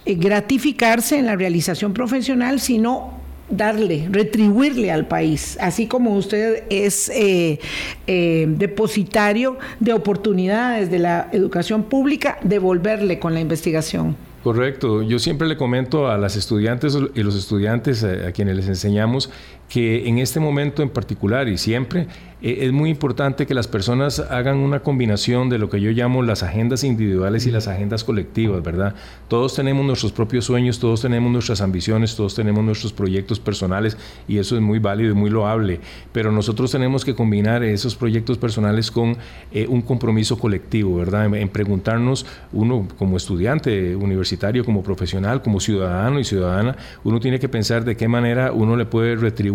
eh, 0.06 0.16
gratificarse 0.16 1.18
en 1.18 1.26
la 1.26 1.36
realización 1.36 1.94
profesional, 1.94 2.60
sino 2.60 3.23
darle, 3.50 4.08
retribuirle 4.10 4.92
al 4.92 5.08
país, 5.08 5.58
así 5.62 5.88
como 5.88 6.16
usted 6.16 6.64
es 6.70 7.12
eh, 7.14 7.60
depositario 8.08 9.58
de 9.80 9.94
oportunidades 9.94 10.90
de 10.90 11.00
la 11.00 11.30
educación 11.32 11.84
pública, 11.84 12.38
devolverle 12.44 13.20
con 13.20 13.34
la 13.34 13.40
investigación. 13.40 14.16
Correcto. 14.44 15.04
Yo 15.04 15.20
siempre 15.20 15.48
le 15.48 15.56
comento 15.56 16.10
a 16.10 16.18
las 16.18 16.36
estudiantes 16.36 16.98
y 17.16 17.24
los 17.24 17.36
estudiantes 17.36 18.04
a, 18.04 18.34
quienes 18.34 18.58
les 18.58 18.68
enseñamos 18.68 19.30
que 19.70 20.08
en 20.08 20.20
este 20.20 20.40
momento 20.40 20.84
en 20.84 20.90
particular 20.90 21.48
y 21.48 21.58
siempre 21.58 22.08
eh, 22.44 22.66
es 22.66 22.74
muy 22.74 22.90
importante 22.90 23.48
que 23.48 23.54
las 23.54 23.68
personas 23.68 24.20
hagan 24.20 24.58
una 24.58 24.82
combinación 24.82 25.50
de 25.50 25.58
lo 25.58 25.70
que 25.70 25.80
yo 25.80 25.92
llamo 25.92 26.22
las 26.22 26.44
agendas 26.44 26.84
individuales 26.84 27.48
y 27.48 27.52
las 27.52 27.70
agendas 27.70 28.04
colectivas, 28.04 28.62
¿verdad? 28.62 28.96
Todos 29.30 29.56
tenemos 29.56 29.86
nuestros 29.86 30.12
propios 30.12 30.46
sueños, 30.46 30.78
todos 30.78 31.02
tenemos 31.02 31.32
nuestras 31.32 31.62
ambiciones, 31.62 32.16
todos 32.16 32.36
tenemos 32.36 32.64
nuestros 32.64 32.92
proyectos 32.92 33.40
personales 33.40 33.98
y 34.28 34.40
eso 34.40 34.56
es 34.56 34.62
muy 34.62 34.80
válido 34.80 35.12
y 35.12 35.16
muy 35.16 35.30
loable, 35.30 35.80
pero 36.12 36.34
nosotros 36.34 36.70
tenemos 36.70 37.06
que 37.06 37.16
combinar 37.16 37.64
esos 37.64 37.96
proyectos 37.96 38.38
personales 38.38 38.92
con 38.92 39.16
eh, 39.54 39.66
un 39.70 39.82
compromiso 39.82 40.38
colectivo, 40.38 40.98
¿verdad? 40.98 41.34
En, 41.34 41.48
preguntarnos, 41.48 42.26
uno 42.52 42.88
como 42.98 43.16
estudiante 43.16 43.96
universitario, 43.96 44.66
como 44.66 44.84
profesional, 44.84 45.42
como 45.42 45.62
ciudadano 45.62 46.20
y 46.20 46.26
ciudadana, 46.26 46.76
uno 47.06 47.22
tiene 47.22 47.40
que 47.40 47.48
pensar 47.48 47.86
de 47.86 47.96
qué 47.96 48.10
manera 48.10 48.52
uno 48.52 48.76
le 48.76 48.86
puede 48.86 49.16
retribuir 49.16 49.53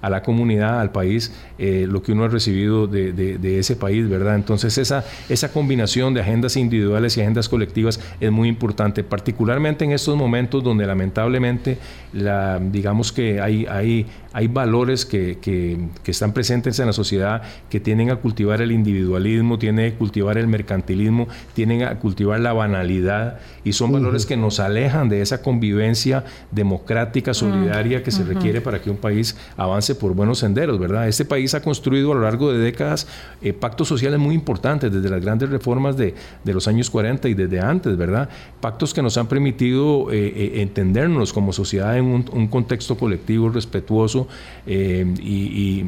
a 0.00 0.10
la 0.10 0.22
comunidad, 0.22 0.80
al 0.80 0.92
país, 0.92 1.32
eh, 1.58 1.86
lo 1.88 2.02
que 2.02 2.12
uno 2.12 2.24
ha 2.24 2.28
recibido 2.28 2.86
de, 2.86 3.58
ese 3.58 3.76
país, 3.76 4.08
¿verdad? 4.08 4.36
Entonces 4.36 4.78
esa, 4.78 5.04
esa 5.28 5.52
combinación 5.52 6.14
de 6.14 6.20
agendas 6.20 6.56
individuales 6.56 7.16
y 7.16 7.20
agendas 7.20 7.48
colectivas 7.48 8.00
es 8.20 8.30
muy 8.30 8.48
importante, 8.48 9.04
particularmente 9.04 9.84
en 9.84 9.92
estos 9.92 10.16
momentos 10.16 10.62
donde 10.62 10.86
lamentablemente 10.86 11.78
la, 12.12 12.58
digamos 12.58 13.12
que 13.12 13.40
hay, 13.40 13.66
hay, 13.66 14.06
hay 14.32 14.46
valores 14.46 15.04
que, 15.04 15.38
que, 15.40 15.78
están 16.10 16.32
presentes 16.32 16.78
en 16.80 16.86
la 16.86 16.92
sociedad 16.92 17.42
que 17.68 17.78
tienden 17.78 18.10
a 18.10 18.16
cultivar 18.16 18.60
el 18.60 18.72
individualismo, 18.72 19.58
tienen 19.58 19.92
a 19.92 19.96
cultivar 19.96 20.38
el 20.38 20.48
mercantilismo, 20.48 21.28
tienen 21.54 21.84
a 21.84 21.98
cultivar 21.98 22.40
la 22.40 22.52
banalidad 22.52 23.38
y 23.64 23.72
son 23.72 23.92
valores 23.92 24.26
que 24.26 24.36
nos 24.36 24.58
alejan 24.58 25.08
de 25.08 25.22
esa 25.22 25.42
convivencia 25.42 26.24
democrática, 26.50 27.32
solidaria 27.32 28.02
que 28.02 28.10
se 28.10 28.24
requiere 28.24 28.60
para 28.60 28.80
que 28.80 28.90
un 28.90 28.96
país 28.96 29.36
avance 29.56 29.94
por 29.94 30.14
buenos 30.14 30.38
senderos, 30.38 30.78
¿verdad? 30.78 31.08
Este 31.08 31.24
país 31.24 31.54
ha 31.54 31.62
construido 31.62 32.12
a 32.12 32.14
lo 32.14 32.22
largo 32.22 32.52
de 32.52 32.58
décadas 32.58 33.06
eh, 33.42 33.52
pactos 33.52 33.88
sociales 33.88 34.18
muy 34.18 34.34
importantes, 34.34 34.92
desde 34.92 35.08
las 35.08 35.22
grandes 35.22 35.50
reformas 35.50 35.96
de, 35.96 36.14
de, 36.44 36.54
los 36.54 36.68
años 36.68 36.90
40 36.90 37.28
y 37.28 37.34
desde 37.34 37.60
antes, 37.60 37.96
¿verdad? 37.96 38.28
Pactos 38.60 38.92
que 38.94 39.02
nos 39.02 39.16
han 39.16 39.26
permitido 39.26 40.10
eh, 40.12 40.32
eh, 40.34 40.62
entendernos 40.62 41.32
como 41.32 41.52
sociedad 41.52 41.96
en 41.96 42.04
un, 42.04 42.48
contexto 42.48 42.96
colectivo 42.96 43.48
respetuoso 43.48 44.26
y, 44.66 45.82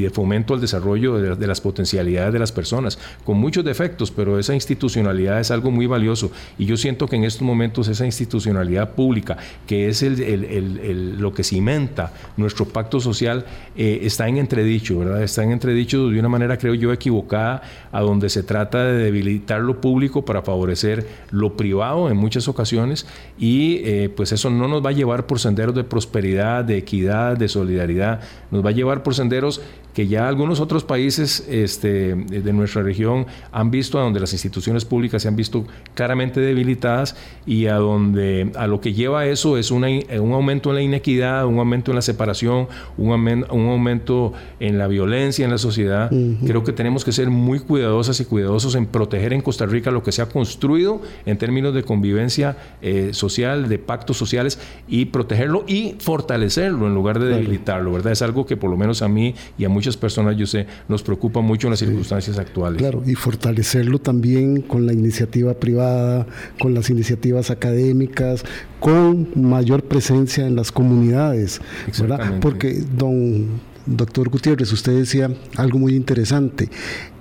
de 0.00 0.10
fomento 0.10 0.54
al 0.54 0.60
desarrollo 0.60 1.36
de, 1.36 1.46
las 1.46 1.60
potencialidades 1.60 2.32
de 2.32 2.38
las 2.38 2.52
personas, 2.52 2.98
con 3.24 3.38
muchos 3.38 3.64
defectos, 3.64 4.10
pero 4.10 4.38
esa 4.38 4.54
institucionalidad 4.54 5.40
es 5.40 5.50
algo 5.50 5.70
muy 5.70 5.86
valioso 5.86 6.30
y 6.58 6.66
yo 6.66 6.76
siento 6.76 7.08
que 7.08 7.16
en 7.16 7.24
estos 7.24 7.42
momentos 7.42 7.88
esa 7.88 8.04
institucionalidad 8.04 8.94
pública, 8.94 9.36
que 9.66 9.88
es 9.88 10.02
el, 10.02 11.16
lo 11.18 11.32
que 11.32 11.44
cimenta 11.44 12.12
nuestro 12.38 12.64
pacto 12.64 13.00
social, 13.00 13.44
eh, 13.76 14.00
está 14.02 14.28
en 14.28 14.38
entredicho, 14.38 14.98
¿verdad? 14.98 15.22
Está 15.22 15.42
en 15.42 15.52
entredicho 15.52 16.08
de 16.08 16.18
una 16.18 16.28
manera, 16.28 16.56
creo 16.56 16.74
yo, 16.74 16.92
equivocada, 16.92 17.62
a 17.92 18.00
donde 18.00 18.30
se 18.30 18.42
trata 18.42 18.84
de 18.84 18.96
debilitar 18.96 19.60
lo 19.60 19.80
público 19.80 20.24
para 20.24 20.42
favorecer 20.42 21.06
lo 21.30 21.56
privado 21.56 22.10
en 22.10 22.16
muchas 22.16 22.48
ocasiones 22.48 23.06
y 23.38 23.80
eh, 23.84 24.08
pues 24.14 24.32
eso 24.32 24.50
no 24.50 24.68
nos 24.68 24.84
va 24.84 24.90
a 24.90 24.92
llevar 24.92 25.26
por 25.26 25.38
senderos 25.40 25.74
de 25.74 25.84
prosperidad, 25.84 26.64
de 26.64 26.78
equidad, 26.78 27.36
de 27.36 27.48
solidaridad, 27.48 28.20
nos 28.50 28.64
va 28.64 28.70
a 28.70 28.72
llevar 28.72 29.02
por 29.02 29.14
senderos 29.14 29.60
que 29.98 30.06
ya 30.06 30.28
algunos 30.28 30.60
otros 30.60 30.84
países 30.84 31.44
este, 31.50 32.14
de 32.14 32.52
nuestra 32.52 32.84
región 32.84 33.26
han 33.50 33.72
visto, 33.72 33.98
a 33.98 34.02
donde 34.02 34.20
las 34.20 34.32
instituciones 34.32 34.84
públicas 34.84 35.22
se 35.22 35.26
han 35.26 35.34
visto 35.34 35.66
claramente 35.94 36.40
debilitadas 36.40 37.16
y 37.46 37.66
a 37.66 37.74
donde 37.78 38.52
a 38.54 38.68
lo 38.68 38.80
que 38.80 38.92
lleva 38.92 39.26
eso 39.26 39.58
es 39.58 39.72
un 39.72 39.82
aumento 39.84 40.70
en 40.70 40.76
la 40.76 40.82
inequidad, 40.82 41.46
un 41.46 41.58
aumento 41.58 41.90
en 41.90 41.96
la 41.96 42.02
separación, 42.02 42.68
un, 42.96 43.10
un 43.10 43.68
aumento 43.68 44.34
en 44.60 44.78
la 44.78 44.86
violencia 44.86 45.44
en 45.44 45.50
la 45.50 45.58
sociedad. 45.58 46.12
Creo 46.46 46.62
que 46.62 46.72
tenemos 46.72 47.04
que 47.04 47.10
ser 47.10 47.28
muy 47.28 47.58
cuidadosas 47.58 48.20
y 48.20 48.24
cuidadosos 48.24 48.76
en 48.76 48.86
proteger 48.86 49.32
en 49.32 49.40
Costa 49.40 49.66
Rica 49.66 49.90
lo 49.90 50.04
que 50.04 50.12
se 50.12 50.22
ha 50.22 50.28
construido 50.28 51.02
en 51.26 51.38
términos 51.38 51.74
de 51.74 51.82
convivencia 51.82 52.56
eh, 52.82 53.10
social, 53.14 53.68
de 53.68 53.80
pactos 53.80 54.16
sociales 54.16 54.60
y 54.86 55.06
protegerlo 55.06 55.64
y 55.66 55.96
fortalecerlo 55.98 56.86
en 56.86 56.94
lugar 56.94 57.18
de 57.18 57.26
debilitarlo, 57.26 57.90
¿verdad? 57.90 58.12
Es 58.12 58.22
algo 58.22 58.46
que 58.46 58.56
por 58.56 58.70
lo 58.70 58.76
menos 58.76 59.02
a 59.02 59.08
mí 59.08 59.34
y 59.58 59.64
a 59.64 59.68
muchos 59.68 59.87
personas, 59.96 60.36
yo 60.36 60.46
sé, 60.46 60.66
nos 60.88 61.02
preocupa 61.02 61.40
mucho 61.40 61.66
en 61.66 61.72
las 61.72 61.80
circunstancias 61.80 62.38
actuales. 62.38 62.78
Claro, 62.78 63.02
y 63.06 63.14
fortalecerlo 63.14 63.98
también 63.98 64.62
con 64.62 64.86
la 64.86 64.92
iniciativa 64.92 65.54
privada, 65.54 66.26
con 66.60 66.74
las 66.74 66.90
iniciativas 66.90 67.50
académicas, 67.50 68.44
con 68.80 69.28
mayor 69.34 69.82
presencia 69.84 70.46
en 70.46 70.56
las 70.56 70.72
comunidades, 70.72 71.60
¿verdad? 71.98 72.38
Porque 72.40 72.82
don 72.96 73.60
doctor 73.86 74.28
Gutiérrez, 74.28 74.72
usted 74.72 74.98
decía 74.98 75.30
algo 75.56 75.78
muy 75.78 75.94
interesante, 75.94 76.68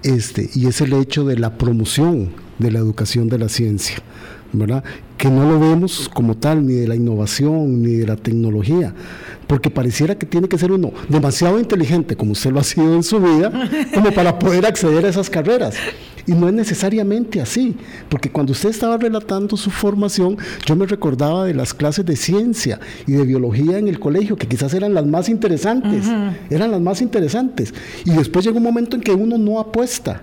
este, 0.03 0.49
y 0.53 0.67
es 0.67 0.82
el 0.82 0.93
hecho 0.93 1.23
de 1.23 1.38
la 1.38 1.58
promoción 1.58 2.30
de 2.60 2.71
la 2.71 2.80
educación 2.80 3.30
de 3.30 3.38
la 3.39 3.49
ciencia. 3.49 3.97
¿Verdad? 4.53 4.83
Que 5.17 5.29
no 5.29 5.49
lo 5.49 5.60
vemos 5.60 6.10
como 6.13 6.36
tal, 6.36 6.65
ni 6.65 6.73
de 6.73 6.88
la 6.88 6.95
innovación, 6.95 7.81
ni 7.81 7.95
de 7.95 8.07
la 8.07 8.15
tecnología, 8.15 8.93
porque 9.47 9.69
pareciera 9.69 10.15
que 10.15 10.25
tiene 10.25 10.47
que 10.47 10.57
ser 10.57 10.71
uno 10.71 10.91
demasiado 11.10 11.60
inteligente, 11.60 12.15
como 12.15 12.33
usted 12.33 12.51
lo 12.51 12.60
ha 12.60 12.63
sido 12.63 12.95
en 12.95 13.03
su 13.03 13.19
vida, 13.19 13.51
como 13.93 14.12
para 14.12 14.38
poder 14.39 14.65
acceder 14.65 15.05
a 15.05 15.10
esas 15.10 15.29
carreras. 15.29 15.75
Y 16.25 16.33
no 16.33 16.49
es 16.49 16.53
necesariamente 16.53 17.39
así, 17.39 17.77
porque 18.10 18.29
cuando 18.29 18.51
usted 18.51 18.69
estaba 18.69 18.97
relatando 18.97 19.55
su 19.55 19.71
formación, 19.71 20.38
yo 20.65 20.75
me 20.75 20.86
recordaba 20.86 21.45
de 21.45 21.53
las 21.53 21.73
clases 21.73 22.05
de 22.05 22.17
ciencia 22.17 22.81
y 23.05 23.13
de 23.13 23.23
biología 23.23 23.77
en 23.77 23.88
el 23.88 23.97
colegio, 23.97 24.36
que 24.36 24.45
quizás 24.45 24.73
eran 24.73 24.93
las 24.93 25.05
más 25.05 25.29
interesantes, 25.29 26.05
eran 26.49 26.71
las 26.71 26.81
más 26.81 27.01
interesantes. 27.01 27.73
Y 28.03 28.12
después 28.12 28.43
llega 28.43 28.57
un 28.57 28.63
momento 28.63 28.97
en 28.97 29.03
que 29.03 29.13
uno 29.13 29.38
no 29.38 29.57
apuesta 29.57 30.21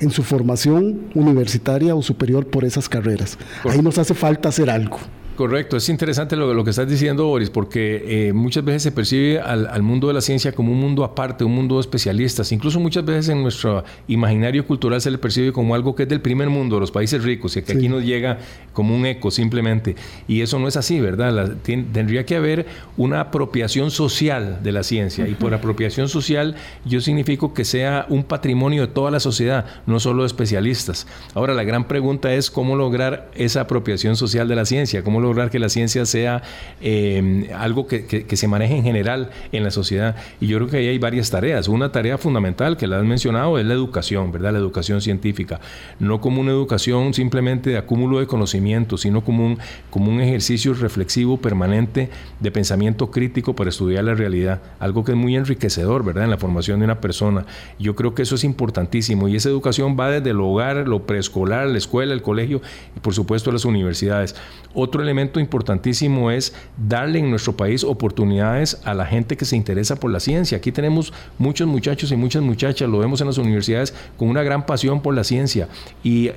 en 0.00 0.10
su 0.10 0.22
formación 0.22 1.10
universitaria 1.14 1.94
o 1.94 2.02
superior 2.02 2.46
por 2.46 2.64
esas 2.64 2.88
carreras. 2.88 3.38
Ahí 3.64 3.82
nos 3.82 3.98
hace 3.98 4.14
falta 4.14 4.48
hacer 4.48 4.70
algo. 4.70 4.98
Correcto, 5.38 5.76
es 5.76 5.88
interesante 5.88 6.34
lo, 6.34 6.52
lo 6.52 6.64
que 6.64 6.70
estás 6.70 6.88
diciendo, 6.88 7.24
Boris, 7.26 7.48
porque 7.48 8.02
eh, 8.04 8.32
muchas 8.32 8.64
veces 8.64 8.82
se 8.82 8.90
percibe 8.90 9.38
al, 9.38 9.82
mundo 9.84 10.08
de 10.08 10.14
la 10.14 10.20
ciencia 10.20 10.50
como 10.50 10.72
un 10.72 10.80
mundo 10.80 11.04
aparte, 11.04 11.44
un 11.44 11.54
mundo 11.54 11.76
de 11.76 11.82
especialistas. 11.82 12.50
Incluso 12.50 12.80
muchas 12.80 13.04
veces 13.04 13.28
en 13.28 13.44
nuestro 13.44 13.84
imaginario 14.08 14.66
cultural 14.66 15.00
se 15.00 15.12
le 15.12 15.18
percibe 15.18 15.52
como 15.52 15.76
algo 15.76 15.94
que 15.94 16.02
es 16.02 16.08
del 16.08 16.20
primer 16.20 16.50
mundo, 16.50 16.74
de 16.74 16.80
los 16.80 16.90
países 16.90 17.22
ricos, 17.22 17.56
y 17.56 17.62
que 17.62 17.74
aquí 17.74 17.88
nos 17.88 18.02
llega 18.02 18.40
como 18.72 18.96
un 18.96 19.06
eco 19.06 19.30
simplemente. 19.30 19.94
Y 20.26 20.40
eso 20.40 20.58
no 20.58 20.66
es 20.66 20.76
así, 20.76 20.98
¿verdad? 20.98 21.54
tendría 21.62 22.26
que 22.26 22.34
haber 22.34 22.66
una 22.96 23.20
apropiación 23.20 23.92
social 23.92 24.58
de 24.64 24.72
la 24.72 24.82
ciencia. 24.82 25.28
Y 25.28 25.34
por 25.34 25.54
apropiación 25.54 26.08
social 26.08 26.56
yo 26.84 27.00
significo 27.00 27.54
que 27.54 27.64
sea 27.64 28.06
un 28.08 28.24
patrimonio 28.24 28.88
de 28.88 28.92
toda 28.92 29.12
la 29.12 29.20
sociedad, 29.20 29.66
no 29.86 30.00
solo 30.00 30.24
de 30.24 30.26
especialistas. 30.26 31.06
Ahora, 31.34 31.54
la 31.54 31.62
gran 31.62 31.86
pregunta 31.86 32.34
es 32.34 32.50
cómo 32.50 32.74
lograr 32.74 33.30
esa 33.36 33.60
apropiación 33.60 34.16
social 34.16 34.48
de 34.48 34.56
la 34.56 34.64
ciencia, 34.64 35.04
cómo 35.04 35.27
lograr 35.28 35.50
que 35.50 35.58
la 35.58 35.68
ciencia 35.68 36.06
sea 36.06 36.42
eh, 36.80 37.50
algo 37.56 37.86
que, 37.86 38.26
se 38.28 38.48
maneje 38.48 38.76
en 38.76 38.84
general 38.84 39.30
en 39.52 39.64
la 39.64 39.70
sociedad. 39.70 40.16
Y 40.40 40.46
yo 40.46 40.58
creo 40.58 40.68
que 40.68 40.76
ahí 40.78 40.88
hay 40.88 40.98
varias 40.98 41.30
tareas. 41.30 41.68
Una 41.68 41.92
tarea 41.92 42.18
fundamental 42.18 42.76
que 42.76 42.86
la 42.86 42.98
has 42.98 43.04
mencionado 43.04 43.58
es 43.58 43.66
la 43.66 43.74
educación, 43.74 44.32
¿verdad? 44.32 44.52
La 44.52 44.58
educación 44.58 45.00
científica. 45.00 45.60
No 45.98 46.20
como 46.20 46.40
una 46.40 46.52
educación 46.52 47.14
simplemente 47.14 47.70
de 47.70 47.78
acúmulo 47.78 48.20
de 48.20 48.26
conocimiento, 48.26 48.96
sino 48.96 49.22
como 49.22 49.46
un, 49.46 49.58
como 49.90 50.10
un 50.10 50.20
ejercicio 50.20 50.74
reflexivo 50.74 51.36
permanente 51.36 52.10
de 52.40 52.50
pensamiento 52.50 53.10
crítico 53.10 53.54
para 53.54 53.70
estudiar 53.70 54.04
la 54.04 54.14
realidad. 54.14 54.60
Algo 54.78 55.04
que 55.04 55.12
es 55.12 55.18
muy 55.18 55.36
enriquecedor, 55.36 56.04
¿verdad? 56.04 56.24
En 56.24 56.30
la 56.30 56.38
formación 56.38 56.78
de 56.80 56.84
una 56.84 57.00
persona. 57.00 57.44
Yo 57.78 57.94
creo 57.94 58.14
que 58.14 58.22
eso 58.22 58.34
es 58.34 58.44
importantísimo. 58.44 59.28
Y 59.28 59.36
esa 59.36 59.48
educación 59.48 59.96
va 59.98 60.10
desde 60.10 60.30
el 60.30 60.40
hogar, 60.40 60.88
lo 60.88 61.06
preescolar, 61.06 61.66
la 61.66 61.78
escuela, 61.78 62.14
el 62.14 62.22
colegio 62.22 62.62
y 62.96 63.00
por 63.00 63.14
supuesto 63.14 63.52
las 63.52 63.64
universidades. 63.64 64.34
Otro 64.74 65.02
elemento 65.02 65.17
elemento 65.18 65.40
importantísimo 65.40 66.30
es 66.30 66.54
darle 66.76 67.18
en 67.18 67.30
nuestro 67.30 67.56
país 67.56 67.82
oportunidades 67.82 68.80
a 68.84 68.94
la 68.94 69.04
gente 69.04 69.36
que 69.36 69.44
se 69.44 69.56
interesa 69.56 69.96
por 69.96 70.12
la 70.12 70.20
ciencia. 70.20 70.58
Aquí 70.58 70.70
tenemos 70.70 71.12
muchos 71.38 71.66
muchachos 71.66 72.12
y 72.12 72.16
muchas 72.16 72.42
muchachas, 72.42 72.88
lo 72.88 72.98
vemos 72.98 73.20
en 73.20 73.26
las 73.26 73.38
universidades, 73.38 73.92
con 74.16 74.28
una 74.28 74.44
gran 74.44 74.64
pasión 74.64 75.02
por 75.02 75.14
la 75.14 75.24
ciencia 75.24 75.68
y, 76.02 76.28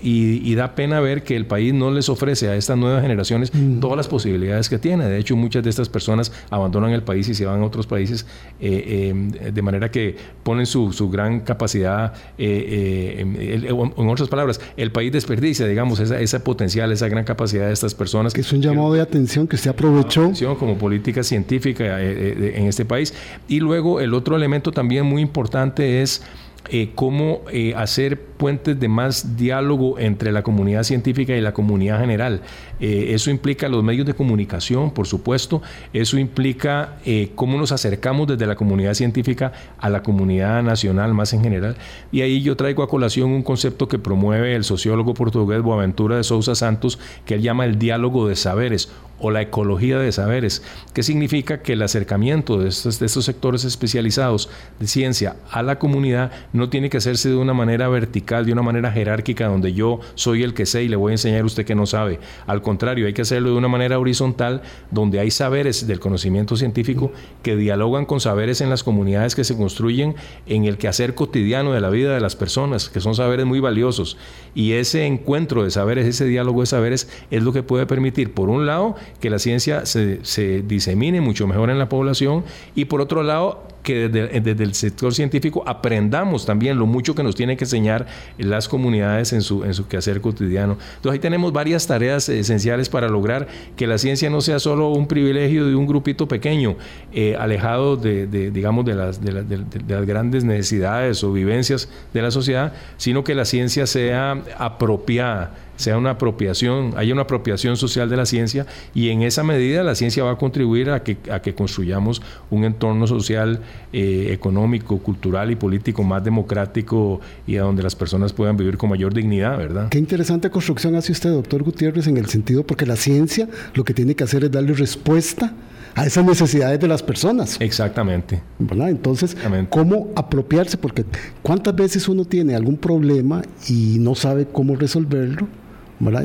da 0.56 0.76
pena 0.76 1.00
ver 1.00 1.24
que 1.24 1.36
el 1.36 1.46
país 1.46 1.74
no 1.74 1.92
les 1.92 2.10
ofrece 2.10 2.50
a 2.50 2.56
estas 2.56 2.78
nuevas 2.78 3.02
generaciones 3.02 3.52
mm. 3.54 3.80
todas 3.80 3.98
las 3.98 4.08
posibilidades 4.08 4.70
que 4.70 4.78
tiene. 4.78 5.06
De 5.06 5.18
hecho, 5.18 5.36
muchas 5.36 5.64
de 5.64 5.70
estas 5.70 5.90
personas 5.90 6.32
abandonan 6.50 6.92
el 6.92 7.04
país 7.04 7.28
y 7.30 7.34
se 7.34 7.46
van 7.46 7.62
a 7.62 7.66
otros 7.66 7.88
países 7.88 8.26
eh, 8.60 9.14
eh, 9.44 9.52
de 9.52 9.62
manera 9.62 9.90
que 9.90 10.16
ponen 10.44 10.66
su, 10.66 10.92
gran 11.10 11.40
capacidad, 11.40 12.14
eh, 12.38 13.16
en, 13.20 14.10
otras 14.10 14.30
palabras, 14.30 14.60
el 14.78 14.92
país 14.92 15.12
desperdicia, 15.12 15.66
digamos, 15.68 16.00
esa, 16.00 16.20
esa 16.20 16.44
potencial, 16.44 16.92
esa 16.92 17.08
gran 17.08 17.24
capacidad 17.24 17.68
de 17.68 17.74
estas 17.74 17.96
personas. 17.96 18.34
Que 18.34 18.42
es 18.42 18.52
un 18.54 18.62
llamado 18.72 18.94
de 18.94 19.02
atención 19.02 19.48
que 19.48 19.58
se 19.58 19.70
aprovechó. 19.70 20.32
Como 20.58 20.78
política 20.78 21.24
científica 21.24 22.02
en 22.02 22.68
este 22.68 22.86
país. 22.86 23.14
Y 23.48 23.60
luego 23.60 24.00
el 24.00 24.14
otro 24.14 24.36
elemento 24.36 24.72
también 24.72 25.06
muy 25.06 25.22
importante 25.22 26.02
es 26.02 26.22
eh, 26.70 26.92
cómo 26.96 27.42
eh, 27.52 27.74
hacer 27.76 28.31
puentes 28.42 28.80
de 28.80 28.88
más 28.88 29.38
diálogo 29.38 30.00
entre 30.00 30.32
la 30.32 30.42
comunidad 30.42 30.82
científica 30.82 31.36
y 31.36 31.42
la 31.42 31.54
comunidad 31.54 32.00
general. 32.00 32.42
Eh, 32.80 33.10
eso 33.10 33.30
implica 33.30 33.70
los 33.70 33.84
medios 33.84 34.08
de 34.08 34.16
comunicación, 34.16 34.90
por 34.90 35.06
supuesto, 35.06 35.62
eso 35.94 36.18
implica 36.18 36.98
cómo 37.36 37.60
nos 37.60 37.72
acercamos 37.72 38.28
desde 38.28 38.48
la 38.48 38.56
comunidad 38.56 38.96
científica 38.96 39.52
a 39.78 39.90
la 39.92 40.02
comunidad 40.02 40.64
nacional 40.64 41.14
más 41.14 41.34
en 41.34 41.44
general. 41.44 41.76
Y 42.12 42.22
ahí 42.22 42.42
yo 42.42 42.58
traigo 42.58 42.82
a 42.82 42.90
colación 42.90 43.30
un 43.30 43.44
concepto 43.44 43.88
que 43.88 44.00
promueve 44.00 44.56
el 44.56 44.64
sociólogo 44.64 45.14
portugués 45.14 45.62
Boaventura 45.62 46.18
de 46.18 46.24
Sousa 46.24 46.56
Santos, 46.56 46.98
que 47.26 47.36
él 47.36 47.42
llama 47.42 47.66
el 47.66 47.78
diálogo 47.78 48.28
de 48.28 48.36
saberes 48.36 48.90
o 49.22 49.30
la 49.30 49.42
ecología 49.42 50.00
de 50.00 50.12
saberes, 50.12 50.64
que 50.94 51.04
significa 51.04 51.62
que 51.62 51.74
el 51.74 51.84
acercamiento 51.84 52.58
de 52.58 52.70
estos, 52.70 53.00
de 53.00 53.06
estos 53.06 53.26
sectores 53.26 53.64
especializados 53.66 54.50
de 54.80 54.88
ciencia 54.88 55.36
a 55.52 55.62
la 55.62 55.78
comunidad 55.78 56.32
no 56.54 56.70
tiene 56.70 56.90
que 56.90 56.98
hacerse 56.98 57.30
de 57.30 57.36
una 57.36 57.54
manera 57.54 57.88
vertical, 57.88 58.31
de 58.40 58.54
una 58.54 58.62
manera 58.62 58.92
jerárquica, 58.92 59.48
donde 59.48 59.74
yo 59.74 60.00
soy 60.16 60.44
el 60.44 60.54
que 60.54 60.66
sé 60.66 60.84
y 60.84 60.88
le 60.88 60.96
voy 60.96 61.12
a 61.12 61.14
enseñar 61.16 61.42
a 61.42 61.46
usted 61.46 61.66
que 61.66 61.76
no 61.76 61.86
sabe. 61.86 62.20
Al 62.48 62.62
contrario, 62.62 63.06
hay 63.06 63.14
que 63.14 63.24
hacerlo 63.24 63.50
de 63.50 63.58
una 63.58 63.68
manera 63.68 64.00
horizontal, 64.00 64.62
donde 64.90 65.20
hay 65.20 65.32
saberes 65.32 65.86
del 65.88 66.00
conocimiento 66.00 66.56
científico 66.56 67.12
que 67.44 67.56
dialogan 67.56 68.06
con 68.06 68.22
saberes 68.22 68.62
en 68.62 68.70
las 68.70 68.84
comunidades 68.84 69.36
que 69.36 69.44
se 69.44 69.58
construyen 69.58 70.16
en 70.48 70.66
el 70.66 70.78
quehacer 70.78 71.14
cotidiano 71.14 71.74
de 71.74 71.82
la 71.82 71.90
vida 71.90 72.14
de 72.14 72.22
las 72.22 72.36
personas, 72.36 72.90
que 72.90 73.02
son 73.02 73.16
saberes 73.16 73.46
muy 73.46 73.60
valiosos. 73.60 74.18
Y 74.56 74.74
ese 74.74 75.06
encuentro 75.06 75.64
de 75.64 75.72
saberes, 75.72 76.08
ese 76.08 76.26
diálogo 76.26 76.62
de 76.62 76.68
saberes, 76.68 77.10
es 77.30 77.44
lo 77.44 77.52
que 77.52 77.64
puede 77.64 77.86
permitir, 77.86 78.34
por 78.34 78.50
un 78.50 78.66
lado, 78.66 78.96
que 79.20 79.30
la 79.30 79.40
ciencia 79.40 79.86
se, 79.86 80.24
se 80.24 80.62
disemine 80.62 81.20
mucho 81.20 81.48
mejor 81.48 81.70
en 81.70 81.80
la 81.80 81.90
población 81.90 82.46
y 82.76 82.86
por 82.86 83.02
otro 83.02 83.24
lado, 83.24 83.64
que 83.84 84.10
desde, 84.10 84.64
el 84.64 84.74
sector 84.74 85.14
científico 85.14 85.64
aprendamos 85.66 86.46
también 86.46 86.78
lo 86.78 86.86
mucho 86.86 87.16
que 87.16 87.24
nos 87.24 87.36
tienen 87.36 87.58
que 87.58 87.64
enseñar 87.64 88.08
las 88.38 88.68
comunidades 88.68 89.34
en 89.34 89.42
su, 89.42 89.64
en 89.64 89.74
su 89.74 89.88
quehacer 89.88 90.22
cotidiano. 90.22 90.78
Entonces 90.96 91.14
ahí 91.14 91.20
tenemos 91.20 91.54
varias 91.54 91.88
tareas 91.88 92.30
esenciales 92.30 92.90
para 92.90 93.08
lograr 93.08 93.48
que 93.76 93.88
la 93.88 93.98
ciencia 93.98 94.30
no 94.30 94.42
sea 94.42 94.60
solo 94.60 94.90
un 94.90 95.08
privilegio 95.08 95.68
de 95.68 95.76
un 95.76 95.88
grupito 95.88 96.28
pequeño, 96.28 96.76
eh, 97.14 97.36
alejado 97.38 97.98
de, 97.98 98.28
digamos, 98.52 98.86
de 98.86 98.96
las, 98.96 99.22
de, 99.22 99.44
de 99.44 99.96
las 99.96 100.06
grandes 100.06 100.44
necesidades 100.44 101.24
o 101.24 101.32
vivencias 101.32 101.90
de 102.14 102.22
la 102.22 102.32
sociedad, 102.32 102.74
sino 102.98 103.24
que 103.24 103.36
la 103.36 103.46
ciencia 103.46 103.86
sea 103.88 104.42
apropiada 104.58 105.56
sea 105.82 105.98
una 105.98 106.12
apropiación, 106.12 106.94
haya 106.96 107.14
una 107.14 107.24
apropiación 107.24 107.76
social 107.76 108.10
de 108.10 108.18
la 108.18 108.26
ciencia 108.26 108.66
y 108.94 109.10
en 109.10 109.22
esa 109.24 109.44
medida 109.44 109.84
la 109.84 109.96
ciencia 109.96 110.24
va 110.24 110.32
a 110.32 110.38
contribuir 110.38 110.90
a 110.92 111.04
que, 111.04 111.18
a 111.32 111.42
que 111.42 111.54
construyamos 111.54 112.22
un 112.50 112.64
entorno 112.64 113.08
social, 113.08 113.60
eh, 113.92 114.30
económico, 114.32 115.00
cultural 115.00 115.52
y 115.52 115.56
político 115.56 116.04
más 116.04 116.24
democrático 116.24 117.20
y 117.46 117.58
a 117.58 117.64
donde 117.64 117.84
las 117.84 117.96
personas 117.96 118.32
puedan 118.32 118.56
vivir 118.56 118.78
con 118.78 118.90
mayor 118.90 119.14
dignidad, 119.14 119.58
¿verdad? 119.58 119.90
Qué 119.90 119.98
interesante 119.98 120.50
construcción 120.50 120.96
hace 120.96 121.12
usted, 121.12 121.32
doctor 121.32 121.64
Gutiérrez, 121.64 122.08
en 122.08 122.18
el 122.18 122.28
sentido 122.28 122.66
porque 122.66 122.86
la 122.86 122.96
ciencia 122.96 123.50
lo 123.74 123.84
que 123.84 123.94
tiene 123.94 124.16
que 124.16 124.24
hacer 124.24 124.44
es 124.46 124.52
darle 124.52 124.74
respuesta 124.74 125.54
a 125.96 126.06
esas 126.06 126.26
necesidades 126.26 126.80
de 126.80 126.88
las 126.88 127.04
personas. 127.04 127.58
Exactamente. 127.60 128.42
¿verdad? 128.60 128.90
Entonces, 128.90 129.36
¿cómo 129.70 130.10
apropiarse? 130.16 130.78
Porque 130.78 131.06
cuántas 131.42 131.76
veces 131.76 132.08
uno 132.08 132.26
tiene 132.26 132.56
algún 132.56 132.78
problema 132.78 133.42
y 133.68 133.98
no 134.00 134.16
sabe 134.16 134.46
cómo 134.46 134.76
resolverlo 134.76 135.48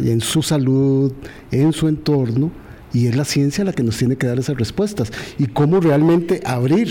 y 0.03 0.11
en 0.11 0.21
su 0.21 0.43
salud, 0.43 1.13
en 1.51 1.73
su 1.73 1.89
entorno, 1.89 2.51
y 2.93 3.07
es 3.07 3.17
la 3.17 3.25
ciencia 3.25 3.65
la 3.65 3.73
que 3.73 3.83
nos 3.83 3.99
tiene 3.99 4.17
que 4.17 4.27
dar 4.27 4.39
esas 4.39 4.57
respuestas. 4.57 5.13
Y 5.39 5.47
cómo 5.49 5.81
realmente 5.81 6.41
abrir 6.45 6.89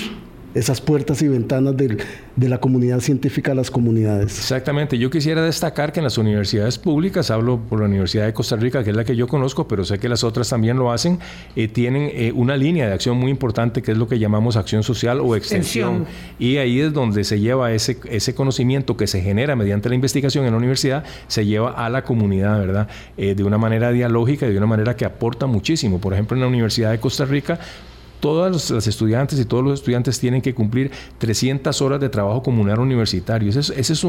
esas 0.56 0.80
puertas 0.80 1.22
y 1.22 1.28
ventanas 1.28 1.76
de 1.78 2.50
la 2.50 2.58
comunidad 2.60 3.02
científica 3.02 3.52
a 3.52 3.56
las 3.56 3.70
comunidades. 3.70 4.38
Exactamente. 4.40 4.98
Yo 4.98 5.10
quisiera 5.10 5.44
destacar 5.44 5.92
que 5.92 6.00
en 6.00 6.06
las 6.06 6.18
universidades 6.18 6.80
públicas, 6.80 7.30
hablo 7.30 7.60
por 7.60 7.80
la 7.82 7.86
Universidad 7.86 8.26
de 8.26 8.34
Costa 8.34 8.56
Rica, 8.56 8.84
que 8.84 8.92
es 8.92 8.96
la 8.96 9.04
que 9.04 9.18
yo 9.18 9.28
conozco, 9.28 9.68
pero 9.68 9.84
sé 9.84 10.00
que 10.00 10.08
las 10.08 10.24
otras 10.24 10.50
también 10.50 10.78
lo 10.78 10.92
hacen, 10.92 11.20
eh, 11.58 11.68
tienen 11.68 12.10
eh, 12.14 12.32
una 12.34 12.56
línea 12.56 12.88
de 12.88 12.94
acción 12.94 13.18
muy 13.18 13.32
importante 13.32 13.82
que 13.82 13.92
es 13.92 13.98
lo 13.98 14.08
que 14.08 14.18
llamamos 14.18 14.56
acción 14.56 14.82
social 14.82 15.20
o 15.20 15.36
extensión. 15.36 16.06
Y 16.40 16.58
ahí 16.58 16.80
es 16.80 16.94
donde 16.94 17.26
se 17.26 17.40
lleva 17.40 17.74
ese, 17.74 17.98
ese 18.10 18.34
conocimiento 18.34 18.96
que 18.96 19.08
se 19.08 19.22
genera 19.22 19.58
mediante 19.58 19.90
la 19.90 19.96
investigación 19.96 20.46
en 20.46 20.52
la 20.52 20.58
universidad, 20.58 21.04
se 21.28 21.46
lleva 21.46 21.72
a 21.72 21.90
la 21.90 22.04
comunidad, 22.04 22.60
¿verdad? 22.60 22.88
Eh, 23.18 23.36
de 23.36 23.44
una 23.44 23.58
manera 23.58 23.92
dialógica 23.92 24.48
y 24.48 24.52
de 24.52 24.58
una 24.58 24.68
manera 24.68 24.96
que 24.96 25.04
aporta 25.04 25.48
muchísimo. 25.48 26.00
Por 26.00 26.14
ejemplo, 26.14 26.38
en 26.38 26.42
la 26.42 26.48
Universidad 26.48 26.92
de 26.92 27.00
Costa 27.00 27.26
Rica, 27.26 27.60
todas 28.26 28.72
las 28.72 28.88
estudiantes 28.88 29.40
y 29.40 29.46
todos 29.46 29.64
los 29.64 29.80
estudiantes 29.80 30.20
tienen 30.20 30.42
que 30.42 30.56
cumplir 30.56 30.90
300 31.20 31.80
horas 31.84 32.00
de 32.00 32.10
trabajo 32.10 32.42
comunal 32.42 32.80
universitario. 32.80 33.52
Esa 33.52 33.72
es, 33.72 34.04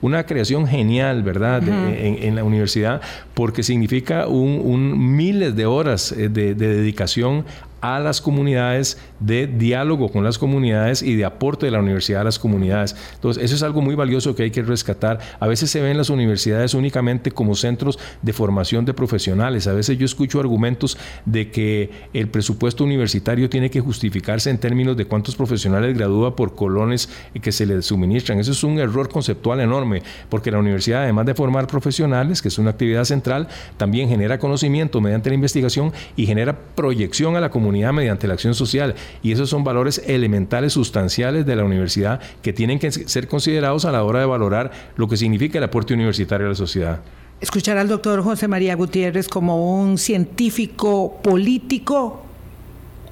una 0.00 0.24
creación 0.24 0.66
genial, 0.66 1.22
¿verdad?, 1.22 1.62
en, 1.68 2.34
la 2.34 2.44
universidad, 2.44 3.02
porque 3.34 3.62
significa 3.62 4.26
un, 4.26 5.16
miles 5.16 5.54
de 5.54 5.66
horas 5.66 6.12
eh, 6.12 6.30
de, 6.30 6.54
de 6.54 6.76
dedicación 6.76 7.44
a 7.80 7.98
las 8.00 8.20
comunidades, 8.20 8.98
de 9.20 9.46
diálogo 9.46 10.10
con 10.10 10.24
las 10.24 10.38
comunidades 10.38 11.02
y 11.02 11.16
de 11.16 11.24
aporte 11.24 11.66
de 11.66 11.72
la 11.72 11.80
universidad 11.80 12.22
a 12.22 12.24
las 12.24 12.38
comunidades. 12.38 12.96
Entonces, 13.14 13.42
eso 13.42 13.54
es 13.54 13.62
algo 13.62 13.82
muy 13.82 13.94
valioso 13.94 14.34
que 14.34 14.44
hay 14.44 14.50
que 14.50 14.62
rescatar. 14.62 15.18
A 15.40 15.46
veces 15.46 15.70
se 15.70 15.80
ven 15.80 15.96
las 15.96 16.10
universidades 16.10 16.74
únicamente 16.74 17.30
como 17.30 17.54
centros 17.54 17.98
de 18.22 18.32
formación 18.32 18.84
de 18.84 18.94
profesionales. 18.94 19.66
A 19.66 19.72
veces 19.72 19.98
yo 19.98 20.04
escucho 20.04 20.40
argumentos 20.40 20.98
de 21.24 21.50
que 21.50 21.90
el 22.12 22.28
presupuesto 22.28 22.84
universitario 22.84 23.48
tiene 23.48 23.70
que 23.70 23.80
justificarse 23.80 24.50
en 24.50 24.58
términos 24.58 24.96
de 24.96 25.04
cuántos 25.06 25.36
profesionales 25.36 25.96
gradúa 25.96 26.36
por 26.36 26.54
colones 26.54 27.08
que 27.40 27.52
se 27.52 27.66
le 27.66 27.80
suministran. 27.82 28.38
Eso 28.38 28.52
es 28.52 28.64
un 28.64 28.78
error 28.78 29.08
conceptual 29.08 29.60
enorme, 29.60 30.02
porque 30.28 30.50
la 30.50 30.58
universidad, 30.58 31.02
además 31.02 31.26
de 31.26 31.34
formar 31.34 31.66
profesionales, 31.66 32.42
que 32.42 32.48
es 32.48 32.58
una 32.58 32.70
actividad 32.70 33.04
central, 33.04 33.48
también 33.76 34.08
genera 34.08 34.38
conocimiento 34.38 35.00
mediante 35.00 35.30
la 35.30 35.34
investigación 35.34 35.92
y 36.16 36.26
genera 36.26 36.58
proyección 36.74 37.36
a 37.36 37.40
la 37.40 37.50
comunidad 37.50 37.67
mediante 37.70 38.26
la 38.26 38.34
acción 38.34 38.54
social. 38.54 38.94
Y 39.22 39.32
esos 39.32 39.50
son 39.50 39.64
valores 39.64 40.02
elementales, 40.06 40.72
sustanciales 40.72 41.46
de 41.46 41.56
la 41.56 41.64
universidad 41.64 42.20
que 42.42 42.52
tienen 42.52 42.78
que 42.78 42.90
ser 42.90 43.28
considerados 43.28 43.84
a 43.84 43.92
la 43.92 44.04
hora 44.04 44.20
de 44.20 44.26
valorar 44.26 44.70
lo 44.96 45.08
que 45.08 45.16
significa 45.16 45.58
el 45.58 45.64
aporte 45.64 45.94
universitario 45.94 46.46
a 46.46 46.50
la 46.50 46.54
sociedad. 46.54 47.00
Escuchar 47.40 47.78
al 47.78 47.88
doctor 47.88 48.22
José 48.22 48.48
María 48.48 48.74
Gutiérrez 48.74 49.28
como 49.28 49.80
un 49.80 49.96
científico 49.96 51.20
político 51.22 52.22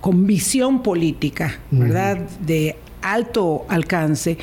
con 0.00 0.26
visión 0.26 0.82
política, 0.82 1.58
¿verdad? 1.70 2.18
De 2.40 2.76
alto 3.02 3.66
alcance 3.68 4.36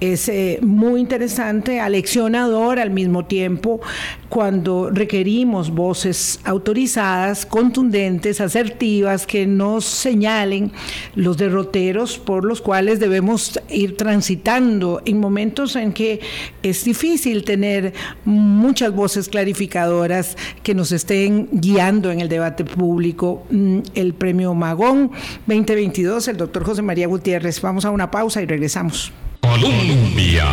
es 0.00 0.28
eh, 0.28 0.58
muy 0.62 1.00
interesante, 1.00 1.78
aleccionador 1.78 2.78
al 2.78 2.90
mismo 2.90 3.26
tiempo, 3.26 3.80
cuando 4.28 4.90
requerimos 4.90 5.70
voces 5.70 6.40
autorizadas, 6.44 7.44
contundentes, 7.44 8.40
asertivas, 8.40 9.26
que 9.26 9.46
nos 9.46 9.84
señalen 9.84 10.72
los 11.14 11.36
derroteros 11.36 12.18
por 12.18 12.44
los 12.44 12.62
cuales 12.62 12.98
debemos 12.98 13.60
ir 13.68 13.96
transitando 13.96 15.02
en 15.04 15.20
momentos 15.20 15.76
en 15.76 15.92
que 15.92 16.20
es 16.62 16.84
difícil 16.84 17.44
tener 17.44 17.92
muchas 18.24 18.94
voces 18.94 19.28
clarificadoras 19.28 20.36
que 20.62 20.74
nos 20.74 20.92
estén 20.92 21.48
guiando 21.52 22.10
en 22.10 22.20
el 22.20 22.28
debate 22.28 22.64
público. 22.64 23.44
Mm, 23.50 23.80
el 23.94 24.14
premio 24.14 24.54
Magón 24.54 25.10
2022, 25.46 26.28
el 26.28 26.36
doctor 26.36 26.64
José 26.64 26.82
María 26.82 27.06
Gutiérrez. 27.06 27.60
Vamos 27.60 27.84
a 27.84 27.90
una 27.90 28.10
pausa 28.10 28.40
y 28.40 28.46
regresamos. 28.46 29.12
Colombia. 29.40 30.46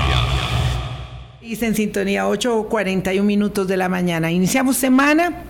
Y 1.41 1.63
en 1.63 1.75
sintonía 1.75 2.25
8.41 2.25 3.21
minutos 3.23 3.67
de 3.67 3.77
la 3.77 3.89
mañana. 3.89 4.31
Iniciamos 4.31 4.77
semana 4.77 5.43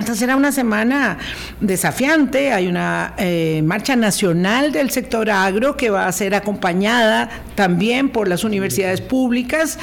esta 0.00 0.14
será 0.14 0.36
una 0.36 0.52
semana 0.52 1.18
desafiante. 1.60 2.52
Hay 2.52 2.66
una 2.66 3.14
eh, 3.18 3.62
marcha 3.64 3.96
nacional 3.96 4.72
del 4.72 4.90
sector 4.90 5.30
agro 5.30 5.76
que 5.76 5.90
va 5.90 6.06
a 6.06 6.12
ser 6.12 6.34
acompañada 6.34 7.30
también 7.54 8.08
por 8.08 8.26
las 8.28 8.44
universidades 8.44 9.00
públicas. 9.00 9.78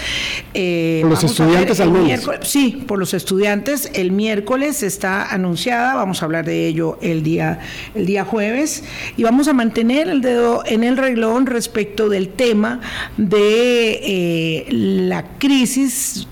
Eh, 0.53 0.99
por 1.01 1.11
los 1.11 1.23
estudiantes 1.23 1.79
al 1.79 1.93
Sí, 2.41 2.83
por 2.87 2.99
los 2.99 3.13
estudiantes. 3.13 3.89
El 3.93 4.11
miércoles 4.11 4.83
está 4.83 5.31
anunciada. 5.31 5.95
Vamos 5.95 6.21
a 6.21 6.25
hablar 6.25 6.45
de 6.45 6.67
ello 6.67 6.97
el 7.01 7.23
día, 7.23 7.59
el 7.95 8.05
día 8.05 8.25
jueves. 8.25 8.83
Y 9.15 9.23
vamos 9.23 9.47
a 9.47 9.53
mantener 9.53 10.09
el 10.09 10.21
dedo 10.21 10.63
en 10.65 10.83
el 10.83 10.97
reglón 10.97 11.45
respecto 11.45 12.09
del 12.09 12.29
tema 12.29 12.81
de 13.17 13.99
eh, 14.03 14.65
la 14.69 15.23
crisis 15.37 16.27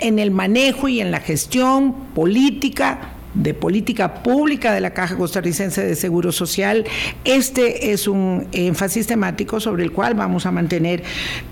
en 0.00 0.18
el 0.18 0.30
manejo 0.30 0.88
y 0.88 1.00
en 1.00 1.10
la 1.10 1.20
gestión 1.20 1.92
política 2.14 3.14
de 3.34 3.54
política 3.54 4.22
pública 4.22 4.72
de 4.72 4.80
la 4.80 4.90
Caja 4.90 5.16
Costarricense 5.16 5.84
de 5.84 5.94
Seguro 5.94 6.32
Social. 6.32 6.84
Este 7.24 7.92
es 7.92 8.08
un 8.08 8.46
énfasis 8.52 9.06
temático 9.06 9.60
sobre 9.60 9.84
el 9.84 9.92
cual 9.92 10.14
vamos 10.14 10.46
a 10.46 10.50
mantener 10.50 11.02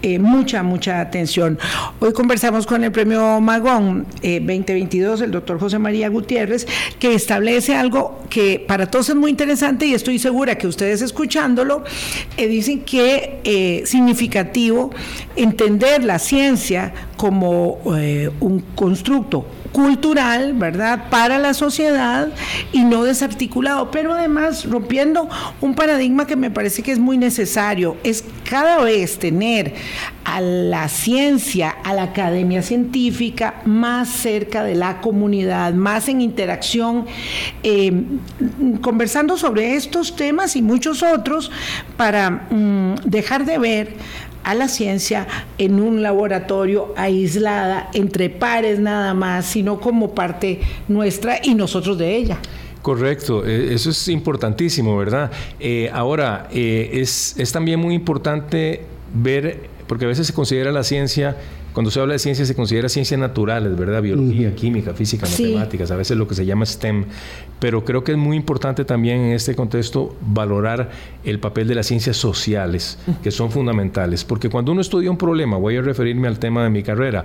eh, 0.02 0.18
mucha, 0.18 0.62
mucha 0.62 1.00
atención. 1.00 1.58
Hoy 2.00 2.12
conversamos 2.12 2.66
con 2.66 2.84
el 2.84 2.92
premio 2.92 3.40
Magón 3.40 4.06
2022, 4.22 5.20
eh, 5.20 5.24
el 5.24 5.30
doctor 5.30 5.58
José 5.60 5.78
María 5.78 6.08
Gutiérrez, 6.08 6.66
que 6.98 7.14
establece 7.14 7.74
algo 7.74 8.22
que 8.28 8.64
para 8.66 8.90
todos 8.90 9.10
es 9.10 9.14
muy 9.14 9.30
interesante 9.30 9.86
y 9.86 9.94
estoy 9.94 10.18
segura 10.18 10.58
que 10.58 10.66
ustedes 10.66 11.02
escuchándolo 11.02 11.84
eh, 12.36 12.46
dicen 12.48 12.80
que 12.80 13.82
significativo 13.86 14.90
entender 15.36 16.04
la 16.04 16.18
ciencia 16.18 16.92
como 17.16 17.78
un 18.40 18.64
constructo 18.74 19.46
cultural, 19.72 20.54
¿verdad?, 20.54 21.08
para 21.10 21.38
la 21.38 21.54
sociedad 21.54 22.28
y 22.72 22.84
no 22.84 23.04
desarticulado, 23.04 23.90
pero 23.90 24.14
además 24.14 24.64
rompiendo 24.64 25.28
un 25.60 25.74
paradigma 25.74 26.26
que 26.26 26.36
me 26.36 26.50
parece 26.50 26.82
que 26.82 26.92
es 26.92 26.98
muy 26.98 27.18
necesario, 27.18 27.96
es 28.04 28.24
cada 28.48 28.82
vez 28.82 29.18
tener 29.18 29.74
a 30.24 30.40
la 30.40 30.88
ciencia, 30.88 31.70
a 31.70 31.94
la 31.94 32.04
academia 32.04 32.62
científica 32.62 33.62
más 33.64 34.08
cerca 34.08 34.62
de 34.62 34.74
la 34.74 35.00
comunidad, 35.00 35.72
más 35.72 36.08
en 36.08 36.20
interacción, 36.20 37.06
eh, 37.62 38.04
conversando 38.82 39.38
sobre 39.38 39.74
estos 39.74 40.16
temas 40.16 40.56
y 40.56 40.62
muchos 40.62 41.02
otros 41.02 41.50
para 41.96 42.46
mm, 42.50 42.96
dejar 43.04 43.46
de 43.46 43.58
ver 43.58 43.96
a 44.49 44.55
la 44.55 44.66
ciencia 44.66 45.26
en 45.59 45.78
un 45.78 46.03
laboratorio 46.03 46.94
aislada, 46.96 47.90
entre 47.92 48.30
pares 48.30 48.80
nada 48.80 49.12
más, 49.12 49.44
sino 49.44 49.78
como 49.78 50.14
parte 50.14 50.61
nuestra 50.88 51.38
y 51.42 51.55
nosotros 51.55 51.99
de 51.99 52.16
ella. 52.16 52.38
Correcto, 52.80 53.44
e, 53.44 53.74
eso 53.74 53.90
es 53.90 54.09
importantísimo, 54.09 54.96
¿verdad? 54.96 55.30
Eh, 55.61 55.90
ahora, 55.92 56.49
eh, 56.51 56.92
es, 56.94 57.34
es 57.36 57.53
también 57.53 57.78
muy 57.78 57.94
importante 57.94 58.86
ver, 59.12 59.68
porque 59.86 60.07
a 60.07 60.09
veces 60.09 60.26
se 60.26 60.32
considera 60.32 60.72
la 60.72 60.82
ciencia 60.82 61.36
cuando 61.72 61.90
se 61.90 62.00
habla 62.00 62.14
de 62.14 62.18
ciencia 62.18 62.44
se 62.44 62.54
considera 62.54 62.88
ciencias 62.88 63.18
naturales, 63.20 63.76
¿verdad? 63.76 64.02
Biología, 64.02 64.54
química, 64.54 64.94
física, 64.94 65.26
matemáticas, 65.28 65.90
a 65.90 65.96
veces 65.96 66.16
lo 66.16 66.26
que 66.26 66.34
se 66.34 66.44
llama 66.44 66.66
STEM, 66.66 67.04
pero 67.60 67.84
creo 67.84 68.04
que 68.04 68.12
es 68.12 68.18
muy 68.18 68.36
importante 68.36 68.84
también 68.84 69.20
en 69.20 69.32
este 69.32 69.54
contexto 69.54 70.16
valorar 70.20 70.90
el 71.24 71.40
papel 71.40 71.68
de 71.68 71.74
las 71.74 71.86
ciencias 71.86 72.16
sociales, 72.16 72.98
que 73.22 73.30
son 73.30 73.50
fundamentales, 73.50 74.24
porque 74.24 74.48
cuando 74.48 74.72
uno 74.72 74.80
estudia 74.80 75.10
un 75.10 75.18
problema, 75.18 75.56
voy 75.56 75.76
a 75.76 75.82
referirme 75.82 76.28
al 76.28 76.38
tema 76.38 76.62
de 76.62 76.70
mi 76.70 76.82
carrera, 76.82 77.24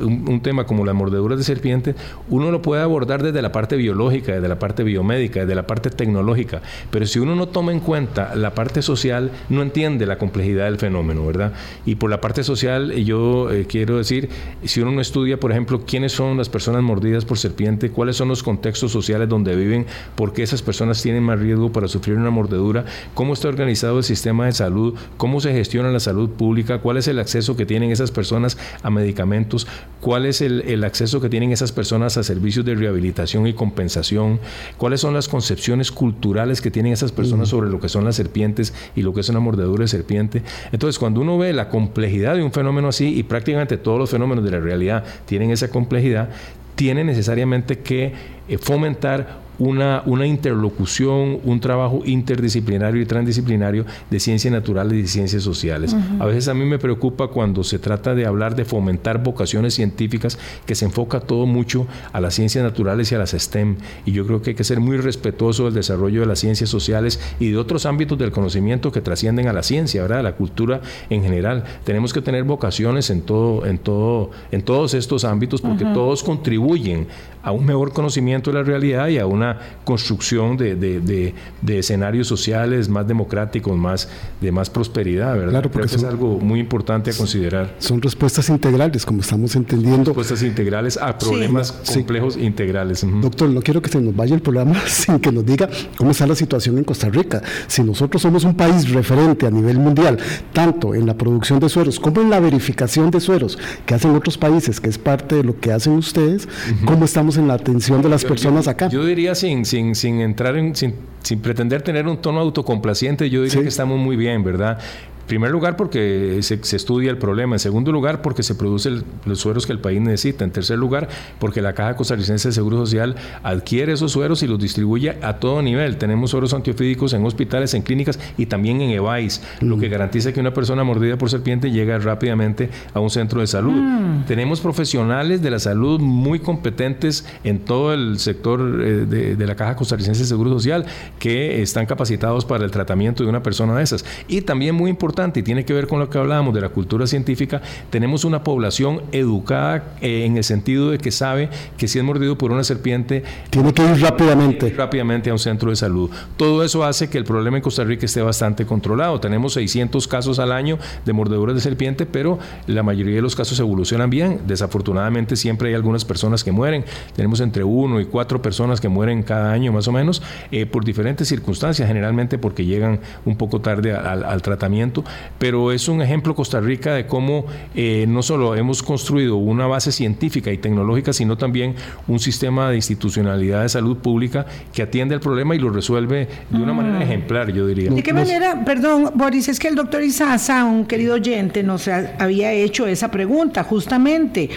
un, 0.00 0.40
tema 0.40 0.64
como 0.66 0.84
las 0.84 0.94
mordeduras 0.94 1.38
de 1.38 1.44
serpiente, 1.44 1.94
uno 2.28 2.50
lo 2.50 2.62
puede 2.62 2.82
abordar 2.82 3.22
desde 3.22 3.42
la 3.42 3.52
parte 3.52 3.76
biológica, 3.76 4.32
desde 4.32 4.48
la 4.48 4.58
parte 4.58 4.82
biomédica, 4.82 5.40
desde 5.40 5.54
la 5.54 5.66
parte 5.66 5.90
tecnológica, 5.90 6.62
pero 6.90 7.06
si 7.06 7.18
uno 7.18 7.34
no 7.34 7.48
toma 7.48 7.72
en 7.72 7.80
cuenta 7.80 8.34
la 8.34 8.54
parte 8.54 8.82
social, 8.82 9.30
no 9.48 9.62
entiende 9.62 10.06
la 10.06 10.18
complejidad 10.18 10.64
del 10.64 10.78
fenómeno, 10.78 11.26
¿verdad? 11.26 11.52
Y 11.84 11.96
por 11.96 12.10
la 12.10 12.20
parte 12.20 12.44
social 12.44 12.92
yo 12.92 13.50
eh, 13.50 13.66
quiero 13.76 13.98
decir, 13.98 14.28
si 14.64 14.80
uno 14.80 14.90
no 14.90 15.00
estudia, 15.00 15.38
por 15.38 15.52
ejemplo, 15.52 15.84
quiénes 15.84 16.12
son 16.12 16.36
las 16.36 16.48
personas 16.48 16.82
mordidas 16.82 17.24
por 17.24 17.38
serpiente, 17.38 17.90
cuáles 17.90 18.16
son 18.16 18.28
los 18.28 18.42
contextos 18.42 18.92
sociales 18.92 19.28
donde 19.28 19.54
viven, 19.54 19.86
por 20.14 20.32
qué 20.32 20.42
esas 20.42 20.62
personas 20.62 21.02
tienen 21.02 21.22
más 21.22 21.38
riesgo 21.38 21.72
para 21.72 21.88
sufrir 21.88 22.16
una 22.16 22.30
mordedura, 22.30 22.84
cómo 23.14 23.34
está 23.34 23.48
organizado 23.48 23.98
el 23.98 24.04
sistema 24.04 24.46
de 24.46 24.52
salud, 24.52 24.94
cómo 25.16 25.40
se 25.40 25.52
gestiona 25.52 25.90
la 25.90 26.00
salud 26.00 26.30
pública, 26.30 26.78
cuál 26.78 26.96
es 26.96 27.08
el 27.08 27.18
acceso 27.18 27.56
que 27.56 27.66
tienen 27.66 27.90
esas 27.90 28.10
personas 28.10 28.56
a 28.82 28.90
medicamentos, 28.90 29.66
cuál 30.00 30.26
es 30.26 30.40
el, 30.40 30.84
acceso 30.84 31.20
que 31.20 31.28
tienen 31.28 31.52
esas 31.52 31.72
personas 31.72 32.16
a 32.16 32.22
servicios 32.22 32.64
de 32.64 32.74
rehabilitación 32.74 33.46
y 33.46 33.54
compensación, 33.54 34.38
cuáles 34.76 35.00
son 35.00 35.14
las 35.14 35.28
concepciones 35.28 35.90
culturales 35.90 36.60
que 36.60 36.70
tienen 36.70 36.92
esas 36.92 37.12
personas 37.12 37.48
sobre 37.48 37.70
lo 37.70 37.80
que 37.80 37.88
son 37.88 38.04
las 38.04 38.14
serpientes 38.14 38.72
y 38.94 39.02
lo 39.02 39.12
que 39.12 39.20
es 39.20 39.28
una 39.28 39.40
mordedura 39.40 39.82
de 39.82 39.88
serpiente. 39.88 40.42
Entonces, 40.70 40.98
cuando 40.98 41.20
uno 41.20 41.38
ve 41.38 41.52
la 41.52 41.68
complejidad 41.68 42.36
de 42.36 42.42
un 42.42 42.52
fenómeno 42.52 42.88
así 42.88 43.16
y 43.16 43.24
prácticamente 43.24 43.65
todos 43.66 43.98
los 43.98 44.10
fenómenos 44.10 44.44
de 44.44 44.52
la 44.52 44.60
realidad 44.60 45.04
tienen 45.26 45.50
esa 45.50 45.68
complejidad, 45.68 46.28
tiene 46.76 47.02
necesariamente 47.02 47.80
que 47.80 48.12
eh, 48.48 48.58
fomentar 48.58 49.45
una, 49.58 50.02
una 50.06 50.26
interlocución, 50.26 51.38
un 51.44 51.60
trabajo 51.60 52.02
interdisciplinario 52.04 53.00
y 53.00 53.06
transdisciplinario 53.06 53.84
de 54.10 54.20
ciencias 54.20 54.52
naturales 54.52 54.98
y 54.98 55.06
ciencias 55.06 55.42
sociales. 55.42 55.94
A 56.18 56.26
veces 56.26 56.48
a 56.48 56.54
mí 56.54 56.64
me 56.64 56.78
preocupa 56.78 57.28
cuando 57.28 57.64
se 57.64 57.78
trata 57.78 58.14
de 58.14 58.26
hablar 58.26 58.54
de 58.56 58.64
fomentar 58.64 59.22
vocaciones 59.22 59.74
científicas 59.74 60.38
que 60.66 60.74
se 60.74 60.84
enfoca 60.84 61.20
todo 61.20 61.46
mucho 61.46 61.86
a 62.12 62.20
las 62.20 62.34
ciencias 62.34 62.64
naturales 62.64 63.10
y 63.12 63.14
a 63.14 63.18
las 63.18 63.30
STEM. 63.30 63.76
Y 64.04 64.12
yo 64.12 64.26
creo 64.26 64.42
que 64.42 64.50
hay 64.50 64.56
que 64.56 64.64
ser 64.64 64.80
muy 64.80 64.96
respetuoso 64.96 65.64
del 65.64 65.74
desarrollo 65.74 66.20
de 66.20 66.26
las 66.26 66.38
ciencias 66.38 66.70
sociales 66.70 67.20
y 67.40 67.50
de 67.50 67.56
otros 67.56 67.86
ámbitos 67.86 68.18
del 68.18 68.32
conocimiento 68.32 68.92
que 68.92 69.00
trascienden 69.00 69.48
a 69.48 69.52
la 69.52 69.62
ciencia, 69.62 70.02
¿verdad? 70.02 70.20
a 70.20 70.22
la 70.22 70.36
cultura 70.36 70.80
en 71.10 71.22
general. 71.22 71.64
Tenemos 71.84 72.12
que 72.12 72.20
tener 72.20 72.44
vocaciones 72.44 73.10
en, 73.10 73.22
todo, 73.22 73.66
en, 73.66 73.78
todo, 73.78 74.30
en 74.50 74.62
todos 74.62 74.94
estos 74.94 75.24
ámbitos 75.24 75.60
porque 75.60 75.84
todos 75.84 76.22
contribuyen 76.22 77.06
a 77.46 77.52
un 77.52 77.64
mejor 77.64 77.92
conocimiento 77.92 78.50
de 78.50 78.58
la 78.58 78.64
realidad 78.64 79.06
y 79.06 79.18
a 79.18 79.26
una 79.26 79.56
construcción 79.84 80.56
de, 80.56 81.32
escenarios 81.68 82.26
sociales 82.26 82.88
más 82.88 83.06
democráticos, 83.06 83.76
más 83.76 84.08
de 84.40 84.50
más 84.50 84.68
prosperidad, 84.68 85.36
¿verdad? 85.36 85.50
Claro, 85.50 85.70
porque 85.70 85.94
es 85.94 86.02
algo 86.02 86.40
muy 86.40 86.58
importante 86.58 87.12
a 87.12 87.14
considerar. 87.14 87.76
Son 87.78 88.02
respuestas 88.02 88.48
integrales, 88.48 89.06
como 89.06 89.20
estamos 89.20 89.54
entendiendo. 89.54 90.06
respuestas 90.06 90.42
integrales 90.42 90.96
a 90.96 91.16
problemas 91.16 91.70
complejos 91.70 92.36
integrales. 92.36 93.06
Doctor, 93.22 93.48
no 93.48 93.62
quiero 93.62 93.80
que 93.80 93.90
se 93.90 94.00
nos 94.00 94.16
vaya 94.16 94.34
el 94.34 94.42
programa 94.42 94.74
sin 94.86 95.20
que 95.20 95.30
nos 95.30 95.46
diga 95.46 95.68
cómo 95.96 96.10
está 96.10 96.26
la 96.26 96.34
situación 96.34 96.78
en 96.78 96.82
Costa 96.82 97.08
Rica. 97.10 97.40
Si 97.68 97.84
nosotros 97.84 98.22
somos 98.22 98.42
un 98.42 98.56
país 98.56 98.90
referente 98.90 99.46
a 99.46 99.52
nivel 99.52 99.78
mundial, 99.78 100.18
tanto 100.52 100.96
en 100.96 101.06
la 101.06 101.16
producción 101.16 101.60
de 101.60 101.68
sueros 101.68 102.00
como 102.00 102.22
en 102.22 102.28
la 102.28 102.40
verificación 102.40 103.12
de 103.12 103.20
sueros 103.20 103.56
que 103.86 103.94
hacen 103.94 104.16
otros 104.16 104.36
países, 104.36 104.80
que 104.80 104.90
es 104.90 104.98
parte 104.98 105.36
de 105.36 105.44
lo 105.44 105.60
que 105.60 105.70
hacen 105.70 105.92
ustedes, 105.92 106.48
¿cómo 106.84 107.04
estamos 107.04 107.35
en 107.36 107.48
la 107.48 107.54
atención 107.54 108.02
de 108.02 108.08
las 108.08 108.24
personas 108.24 108.68
acá? 108.68 108.88
Yo 108.88 109.04
diría 109.04 109.34
sin, 109.34 109.64
sin, 109.64 109.94
sin 109.94 110.20
entrar 110.20 110.56
en, 110.56 110.74
sin, 110.74 110.94
sin 111.22 111.40
pretender 111.40 111.82
tener 111.82 112.06
un 112.06 112.18
tono 112.18 112.40
autocomplaciente, 112.40 113.28
yo 113.30 113.42
diría 113.42 113.62
que 113.62 113.68
estamos 113.68 113.98
muy 113.98 114.16
bien, 114.16 114.44
¿verdad? 114.44 114.78
En 115.26 115.28
primer 115.28 115.50
lugar, 115.50 115.76
porque 115.76 116.38
se, 116.42 116.54
estudia 116.76 117.10
el 117.10 117.18
problema. 117.18 117.56
En 117.56 117.58
segundo 117.58 117.90
lugar, 117.90 118.22
porque 118.22 118.44
se 118.44 118.54
producen 118.54 119.02
los 119.24 119.40
sueros 119.40 119.66
que 119.66 119.72
el 119.72 119.80
país 119.80 120.00
necesita. 120.00 120.44
En 120.44 120.52
tercer 120.52 120.78
lugar, 120.78 121.08
porque 121.40 121.60
la 121.60 121.72
Caja 121.72 121.96
Costarricense 121.96 122.50
de 122.50 122.52
Seguro 122.52 122.76
Social 122.76 123.16
adquiere 123.42 123.94
esos 123.94 124.12
sueros 124.12 124.44
y 124.44 124.46
los 124.46 124.60
distribuye 124.60 125.16
a 125.22 125.38
todo 125.40 125.62
nivel. 125.62 125.96
Tenemos 125.96 126.30
sueros 126.30 126.54
antiofídicos 126.54 127.12
en 127.12 127.26
hospitales, 127.26 127.74
en 127.74 127.82
clínicas 127.82 128.20
y 128.38 128.46
también 128.46 128.80
en 128.80 128.90
EVAIS, 128.90 129.42
lo 129.62 129.78
que 129.78 129.88
garantiza 129.88 130.32
que 130.32 130.38
una 130.38 130.54
persona 130.54 130.84
mordida 130.84 131.18
por 131.18 131.28
serpiente 131.28 131.72
llega 131.72 131.98
rápidamente 131.98 132.70
a 132.94 133.00
un 133.00 133.10
centro 133.10 133.40
de 133.40 133.48
salud. 133.48 133.72
Mm. 133.72 134.26
Tenemos 134.26 134.60
profesionales 134.60 135.42
de 135.42 135.50
la 135.50 135.58
salud 135.58 135.98
muy 135.98 136.38
competentes 136.38 137.26
en 137.42 137.58
todo 137.58 137.92
el 137.92 138.20
sector 138.20 138.60
eh, 138.60 139.06
de, 139.06 139.34
de 139.34 139.46
la 139.48 139.56
Caja 139.56 139.74
Costarricense 139.74 140.20
de 140.22 140.28
Seguro 140.28 140.50
Social 140.50 140.86
que 141.18 141.62
están 141.62 141.86
capacitados 141.86 142.44
para 142.44 142.64
el 142.64 142.70
tratamiento 142.70 143.24
de 143.24 143.28
una 143.28 143.42
persona 143.42 143.76
de 143.76 143.82
esas. 143.82 144.04
Y 144.28 144.42
también 144.42 144.76
muy 144.76 144.88
importante, 144.88 145.15
y 145.16 145.42
tiene 145.42 145.64
que 145.64 145.72
ver 145.72 145.86
con 145.86 145.98
lo 145.98 146.10
que 146.10 146.18
hablábamos 146.18 146.52
de 146.52 146.60
la 146.60 146.68
cultura 146.68 147.06
científica, 147.06 147.62
tenemos 147.88 148.26
una 148.26 148.44
población 148.44 149.00
educada 149.12 149.96
eh, 150.02 150.26
en 150.26 150.36
el 150.36 150.44
sentido 150.44 150.90
de 150.90 150.98
que 150.98 151.10
sabe 151.10 151.48
que 151.78 151.88
si 151.88 151.98
es 151.98 152.04
mordido 152.04 152.36
por 152.36 152.52
una 152.52 152.62
serpiente, 152.62 153.24
tiene 153.48 153.72
que 153.72 153.82
ir 153.82 153.98
rápidamente. 154.02 154.68
rápidamente 154.76 155.30
a 155.30 155.32
un 155.32 155.38
centro 155.38 155.70
de 155.70 155.76
salud. 155.76 156.10
Todo 156.36 156.62
eso 156.62 156.84
hace 156.84 157.08
que 157.08 157.16
el 157.16 157.24
problema 157.24 157.56
en 157.56 157.62
Costa 157.62 157.82
Rica 157.82 158.04
esté 158.04 158.20
bastante 158.20 158.66
controlado. 158.66 159.18
Tenemos 159.18 159.54
600 159.54 160.06
casos 160.06 160.38
al 160.38 160.52
año 160.52 160.78
de 161.06 161.12
mordeduras 161.14 161.54
de 161.54 161.62
serpiente, 161.62 162.04
pero 162.04 162.38
la 162.66 162.82
mayoría 162.82 163.16
de 163.16 163.22
los 163.22 163.34
casos 163.34 163.58
evolucionan 163.58 164.10
bien. 164.10 164.40
Desafortunadamente 164.46 165.34
siempre 165.34 165.70
hay 165.70 165.74
algunas 165.74 166.04
personas 166.04 166.44
que 166.44 166.52
mueren. 166.52 166.84
Tenemos 167.14 167.40
entre 167.40 167.64
uno 167.64 168.00
y 168.00 168.04
cuatro 168.04 168.42
personas 168.42 168.82
que 168.82 168.90
mueren 168.90 169.22
cada 169.22 169.50
año 169.50 169.72
más 169.72 169.88
o 169.88 169.92
menos 169.92 170.22
eh, 170.50 170.66
por 170.66 170.84
diferentes 170.84 171.26
circunstancias, 171.26 171.88
generalmente 171.88 172.36
porque 172.36 172.66
llegan 172.66 173.00
un 173.24 173.36
poco 173.36 173.62
tarde 173.62 173.94
al 173.94 174.42
tratamiento 174.42 175.05
pero 175.38 175.72
es 175.72 175.88
un 175.88 176.02
ejemplo 176.02 176.34
Costa 176.34 176.60
Rica 176.60 176.94
de 176.94 177.06
cómo 177.06 177.46
eh, 177.74 178.06
no 178.08 178.22
solo 178.22 178.54
hemos 178.54 178.82
construido 178.82 179.36
una 179.36 179.66
base 179.66 179.92
científica 179.92 180.52
y 180.52 180.58
tecnológica, 180.58 181.12
sino 181.12 181.36
también 181.36 181.74
un 182.08 182.18
sistema 182.18 182.70
de 182.70 182.76
institucionalidad 182.76 183.62
de 183.62 183.68
salud 183.68 183.98
pública 183.98 184.46
que 184.72 184.82
atiende 184.82 185.14
el 185.14 185.20
problema 185.20 185.54
y 185.54 185.58
lo 185.58 185.70
resuelve 185.70 186.28
de 186.50 186.62
una 186.62 186.72
manera 186.72 186.98
mm. 186.98 187.02
ejemplar, 187.02 187.52
yo 187.52 187.66
diría. 187.66 187.90
¿De 187.90 188.02
qué 188.02 188.12
manera, 188.12 188.64
perdón, 188.64 189.12
Boris, 189.14 189.48
es 189.48 189.58
que 189.58 189.68
el 189.68 189.74
doctor 189.74 190.02
Isaza, 190.02 190.64
un 190.64 190.86
querido 190.86 191.14
oyente, 191.14 191.62
nos 191.62 191.88
había 191.88 192.52
hecho 192.52 192.86
esa 192.86 193.10
pregunta 193.10 193.64
justamente 193.64 194.50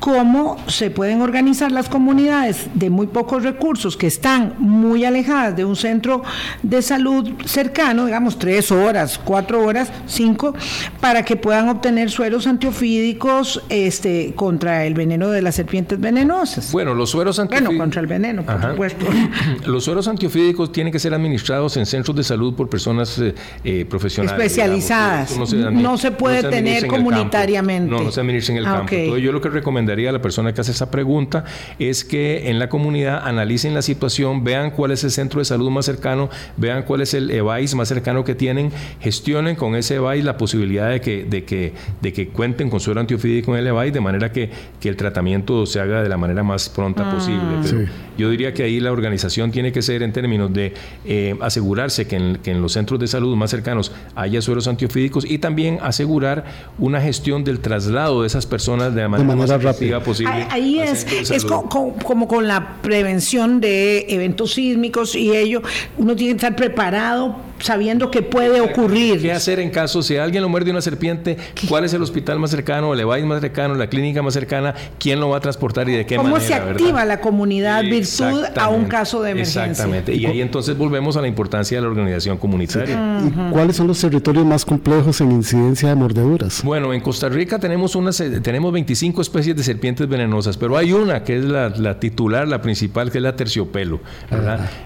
cómo 0.00 0.56
se 0.66 0.90
pueden 0.90 1.20
organizar 1.20 1.70
las 1.70 1.88
comunidades 1.88 2.68
de 2.74 2.90
muy 2.90 3.06
pocos 3.06 3.42
recursos 3.42 3.96
que 3.96 4.06
están 4.06 4.54
muy 4.58 5.04
alejadas 5.04 5.54
de 5.56 5.64
un 5.64 5.76
centro 5.76 6.22
de 6.62 6.82
salud 6.82 7.30
cercano, 7.44 8.06
digamos 8.06 8.38
tres 8.38 8.72
horas, 8.72 9.20
cuatro 9.22 9.62
horas, 9.62 9.92
cinco, 10.06 10.54
para 11.00 11.22
que 11.24 11.36
puedan 11.36 11.68
obtener 11.68 12.10
sueros 12.10 12.46
antiofídicos 12.46 13.62
este, 13.68 14.32
contra 14.34 14.86
el 14.86 14.94
veneno 14.94 15.28
de 15.28 15.42
las 15.42 15.54
serpientes 15.54 16.00
venenosas. 16.00 16.72
Bueno, 16.72 16.94
los 16.94 17.10
sueros 17.10 17.38
antiofídicos. 17.38 17.68
Bueno, 17.68 17.84
contra 17.84 18.00
el 18.00 18.06
veneno, 18.06 18.42
por 18.42 18.62
supuesto. 18.62 19.06
Los 19.66 19.84
sueros 19.84 20.08
antiofídicos 20.08 20.72
tienen 20.72 20.92
que 20.92 20.98
ser 20.98 21.12
administrados 21.12 21.76
en 21.76 21.84
centros 21.84 22.16
de 22.16 22.24
salud 22.24 22.54
por 22.54 22.68
personas 22.68 23.18
eh, 23.18 23.34
eh, 23.64 23.84
profesionales. 23.84 24.40
Especializadas. 24.40 25.36
No 25.36 25.96
se, 25.98 26.10
puede 26.10 26.42
tener 26.42 26.86
comunitariamente. 26.86 27.90
No, 27.90 28.02
no 28.02 28.10
se 28.10 28.20
administra 28.20 28.54
en 28.54 28.58
el 28.58 28.66
ah, 28.66 28.72
campo. 28.78 28.94
Entonces, 28.94 29.24
yo 29.24 29.32
lo 29.32 29.40
que 29.40 29.48
recomendaría 29.48 29.89
a 29.90 30.12
la 30.12 30.22
persona 30.22 30.52
que 30.54 30.60
hace 30.60 30.70
esa 30.70 30.90
pregunta 30.90 31.44
es 31.78 32.04
que 32.04 32.48
en 32.48 32.58
la 32.58 32.68
comunidad 32.68 33.22
analicen 33.26 33.74
la 33.74 33.82
situación, 33.82 34.44
vean 34.44 34.70
cuál 34.70 34.92
es 34.92 35.04
el 35.04 35.10
centro 35.10 35.40
de 35.40 35.44
salud 35.44 35.70
más 35.70 35.86
cercano, 35.86 36.30
vean 36.56 36.84
cuál 36.84 37.00
es 37.00 37.14
el 37.14 37.30
EVAIS 37.30 37.74
más 37.74 37.88
cercano 37.88 38.24
que 38.24 38.34
tienen, 38.34 38.70
gestionen 39.00 39.56
con 39.56 39.74
ese 39.74 39.96
EVAIS 39.96 40.24
la 40.24 40.36
posibilidad 40.36 40.90
de 40.90 41.00
que, 41.00 41.24
de 41.24 41.44
que, 41.44 41.72
de 42.00 42.12
que 42.12 42.28
cuenten 42.28 42.70
con 42.70 42.80
suero 42.80 43.00
antiofídico 43.00 43.52
en 43.52 43.60
el 43.60 43.66
EVAIS 43.66 43.92
de 43.92 44.00
manera 44.00 44.32
que, 44.32 44.50
que, 44.80 44.88
el 44.88 44.96
tratamiento 44.96 45.66
se 45.66 45.80
haga 45.80 46.02
de 46.02 46.08
la 46.08 46.16
manera 46.16 46.42
más 46.42 46.68
pronta 46.68 47.08
ah. 47.08 47.14
posible. 47.14 47.88
Yo 48.20 48.28
diría 48.28 48.52
que 48.52 48.64
ahí 48.64 48.80
la 48.80 48.92
organización 48.92 49.50
tiene 49.50 49.72
que 49.72 49.80
ser 49.80 50.02
en 50.02 50.12
términos 50.12 50.52
de 50.52 50.74
eh, 51.06 51.34
asegurarse 51.40 52.06
que 52.06 52.16
en, 52.16 52.36
que 52.36 52.50
en, 52.50 52.60
los 52.60 52.74
centros 52.74 53.00
de 53.00 53.06
salud 53.06 53.34
más 53.34 53.50
cercanos 53.50 53.92
haya 54.14 54.42
sueros 54.42 54.68
antiofídicos 54.68 55.24
y 55.24 55.38
también 55.38 55.78
asegurar 55.80 56.44
una 56.78 57.00
gestión 57.00 57.44
del 57.44 57.60
traslado 57.60 58.20
de 58.20 58.26
esas 58.26 58.44
personas 58.44 58.94
de 58.94 59.00
la 59.00 59.08
manera, 59.08 59.34
más 59.34 59.62
rápida. 59.62 60.02
Ahí 60.50 60.80
es, 60.80 61.06
es 61.30 61.44
como 61.46 62.28
con 62.28 62.46
la 62.46 62.76
prevención 62.82 63.60
de 63.60 64.04
eventos 64.10 64.52
sísmicos 64.52 65.14
y 65.14 65.34
ello, 65.34 65.62
uno 65.96 66.14
tiene 66.14 66.34
que 66.34 66.36
estar 66.36 66.56
preparado 66.56 67.49
sabiendo 67.60 68.10
que 68.10 68.22
puede 68.22 68.60
ocurrir. 68.60 69.20
¿Qué 69.20 69.32
hacer 69.32 69.60
en 69.60 69.70
caso 69.70 70.02
si 70.02 70.16
alguien 70.16 70.42
lo 70.42 70.48
muerde 70.48 70.70
una 70.70 70.80
serpiente? 70.80 71.36
¿Cuál 71.68 71.84
es 71.84 71.94
el 71.94 72.02
hospital 72.02 72.38
más 72.38 72.50
cercano, 72.50 72.92
el 72.92 73.00
EVAIS 73.00 73.24
más 73.24 73.40
cercano, 73.40 73.74
la 73.74 73.88
clínica 73.88 74.22
más 74.22 74.34
cercana? 74.34 74.74
¿Quién 74.98 75.20
lo 75.20 75.28
va 75.28 75.38
a 75.38 75.40
transportar 75.40 75.88
y 75.88 75.92
de 75.92 76.06
qué 76.06 76.16
manera? 76.16 76.34
¿Cómo 76.34 76.46
se 76.46 76.54
activa 76.54 77.04
la 77.04 77.20
comunidad 77.20 77.82
virtud 77.82 78.44
a 78.56 78.68
un 78.68 78.86
caso 78.86 79.22
de 79.22 79.30
emergencia? 79.30 79.66
Exactamente. 79.66 80.14
Y 80.14 80.26
ahí 80.26 80.40
entonces 80.40 80.76
volvemos 80.76 81.16
a 81.16 81.20
la 81.20 81.28
importancia 81.28 81.78
de 81.78 81.82
la 81.82 81.88
organización 81.88 82.38
comunitaria. 82.38 83.20
¿Y 83.26 83.50
cuáles 83.52 83.76
son 83.76 83.86
los 83.86 84.00
territorios 84.00 84.44
más 84.44 84.64
complejos 84.64 85.20
en 85.20 85.32
incidencia 85.32 85.88
de 85.88 85.94
mordeduras? 85.94 86.62
Bueno, 86.64 86.92
en 86.92 87.00
Costa 87.00 87.28
Rica 87.28 87.58
tenemos, 87.58 87.94
unas, 87.94 88.22
tenemos 88.42 88.72
25 88.72 89.22
especies 89.22 89.56
de 89.56 89.62
serpientes 89.62 90.08
venenosas, 90.08 90.56
pero 90.56 90.76
hay 90.76 90.92
una 90.92 91.22
que 91.24 91.38
es 91.38 91.44
la, 91.44 92.00
titular, 92.00 92.48
la 92.48 92.62
principal, 92.62 93.10
que 93.10 93.18
es 93.18 93.22
la 93.22 93.36
terciopelo. 93.36 94.00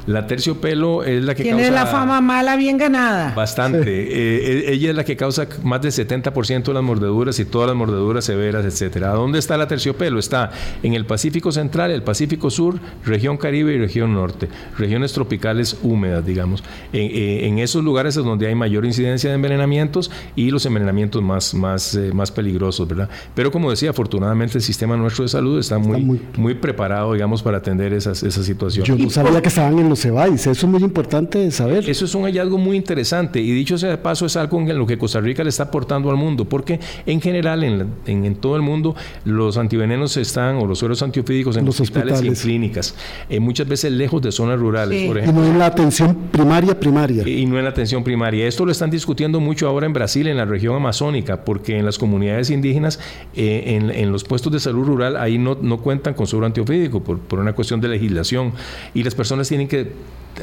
La 0.07 0.27
terciopelo 0.27 1.05
es 1.05 1.23
la 1.23 1.35
que 1.35 1.43
Tiene 1.45 1.71
la 1.71 1.87
fama 1.87 2.21
mala 2.21 2.57
bien 2.65 2.79
ganada. 2.79 3.35
Bastante. 3.35 3.91
Eh, 3.91 4.65
e, 4.69 4.73
ella 4.73 4.91
es 4.91 4.97
la 4.97 5.05
que 5.05 5.17
causa 5.17 5.47
más 5.63 5.83
del 5.83 5.93
70% 5.93 6.65
de 6.65 6.75
las 6.75 6.83
mordeduras 6.83 7.39
y 7.39 7.45
todas 7.45 7.69
las 7.69 7.77
mordeduras 7.77 8.25
severas, 8.25 8.65
etcétera. 8.65 9.11
¿Dónde 9.11 9.39
está 9.39 9.57
la 9.57 9.69
terciopelo? 9.69 10.19
Está 10.19 10.51
en 10.83 10.95
el 10.95 11.05
Pacífico 11.05 11.53
Central, 11.53 11.91
el 11.91 12.03
Pacífico 12.03 12.49
Sur, 12.51 12.81
región 13.05 13.37
Caribe 13.37 13.75
y 13.75 13.79
región 13.79 14.15
Norte, 14.15 14.49
regiones 14.79 15.13
tropicales 15.13 15.77
húmedas, 15.83 16.25
digamos. 16.25 16.65
En, 16.93 17.59
esos 17.59 17.85
lugares 17.85 18.17
es 18.17 18.25
donde 18.25 18.47
hay 18.47 18.55
mayor 18.55 18.85
incidencia 18.85 19.31
de 19.31 19.37
envenenamientos 19.37 20.11
y 20.35 20.51
los 20.51 20.67
envenenamientos 20.67 21.23
más, 21.23 21.55
más, 21.55 21.95
eh, 21.95 22.13
más 22.13 22.33
peligrosos, 22.33 22.89
¿verdad? 22.89 23.09
Pero 23.35 23.53
como 23.53 23.71
decía, 23.71 23.91
afortunadamente 23.91 24.59
el 24.59 24.65
sistema 24.65 24.97
nuestro 24.97 25.25
de 25.25 25.29
salud 25.29 25.59
está 25.59 25.79
muy, 25.79 26.21
muy, 26.37 26.55
preparado, 26.55 27.13
digamos, 27.13 27.43
para 27.43 27.59
atender 27.59 27.93
esas, 27.93 28.23
esas 28.23 28.45
situaciones. 28.45 28.89
Yo 28.89 28.97
no 28.97 29.11
sabía 29.11 29.41
que 29.41 29.49
estaban 29.49 29.79
en 29.79 29.89
los 29.89 30.05
EBAIS, 30.05 30.47
eso 30.47 30.51
es 30.51 30.65
muy 30.65 30.83
importante 30.83 31.51
saber. 31.51 31.89
Eso 31.89 32.05
es 32.07 32.15
un 32.15 32.25
hallazgo 32.25 32.54
muy 32.59 32.77
interesante 32.77 33.41
y 33.41 33.51
dicho 33.53 33.79
sea 33.79 33.91
de 33.91 33.99
paso 33.99 34.27
es 34.27 34.37
algo 34.37 34.61
en 34.61 34.79
lo 34.79 34.87
que 34.87 34.99
Costa 34.99 35.21
Rica 35.21 35.43
le 35.43 35.51
está 35.51 35.65
aportando 35.65 36.11
al 36.11 36.17
mundo, 36.17 36.45
porque 36.45 36.81
en 37.07 37.21
general 37.21 37.65
en, 37.65 37.89
en, 38.07 38.35
todo 38.37 38.57
el 38.57 38.63
mundo 38.63 38.95
los 39.25 39.57
antivenenos 39.57 40.17
están 40.17 40.57
o 40.57 40.67
los 40.67 40.79
sueros 40.79 41.03
antiofídicos 41.03 41.57
en 41.57 41.65
los 41.65 41.81
hospitales, 41.81 42.23
y 42.23 42.29
en 42.29 42.35
clínicas, 42.35 42.95
eh, 43.29 43.41
muchas 43.41 43.69
veces 43.69 43.93
lejos 43.93 44.23
de 44.23 44.33
zonas 44.33 44.59
rurales, 44.59 45.07
por 45.07 45.19
ejemplo. 45.19 45.43
Y 45.43 45.47
no 45.47 45.53
en 45.53 45.59
la 45.59 45.67
atención 45.67 46.17
primaria 46.31 46.79
primaria. 46.79 47.27
Y, 47.29 47.47
no 47.47 47.59
en 47.59 47.65
la 47.65 47.71
atención 47.71 48.05
primaria. 48.05 48.47
Esto 48.47 48.65
lo 48.65 48.73
están 48.73 48.91
discutiendo 48.91 49.41
mucho 49.41 49.69
ahora 49.69 49.87
en 49.87 49.93
Brasil, 49.93 50.27
en 50.27 50.37
la 50.37 50.45
región 50.45 50.77
amazónica, 50.77 51.45
porque 51.45 51.79
en 51.79 51.85
las 51.85 51.99
comunidades 51.99 52.51
indígenas, 52.51 53.01
eh, 53.35 53.63
en, 53.67 53.91
en, 53.91 54.13
los 54.13 54.25
puestos 54.25 54.53
de 54.53 54.61
salud 54.61 54.85
rural, 54.85 55.17
ahí 55.17 55.39
no, 55.39 55.57
no 55.61 55.79
cuentan 55.79 56.15
con 56.15 56.27
suero 56.27 56.47
antiofídico 56.47 57.03
por, 57.03 57.19
por 57.19 57.39
una 57.39 57.53
cuestión 57.53 57.81
de 57.81 57.89
legislación 57.89 58.53
y 58.95 59.03
las 59.03 59.15
personas 59.15 59.49
tienen 59.49 59.69
que 59.69 59.93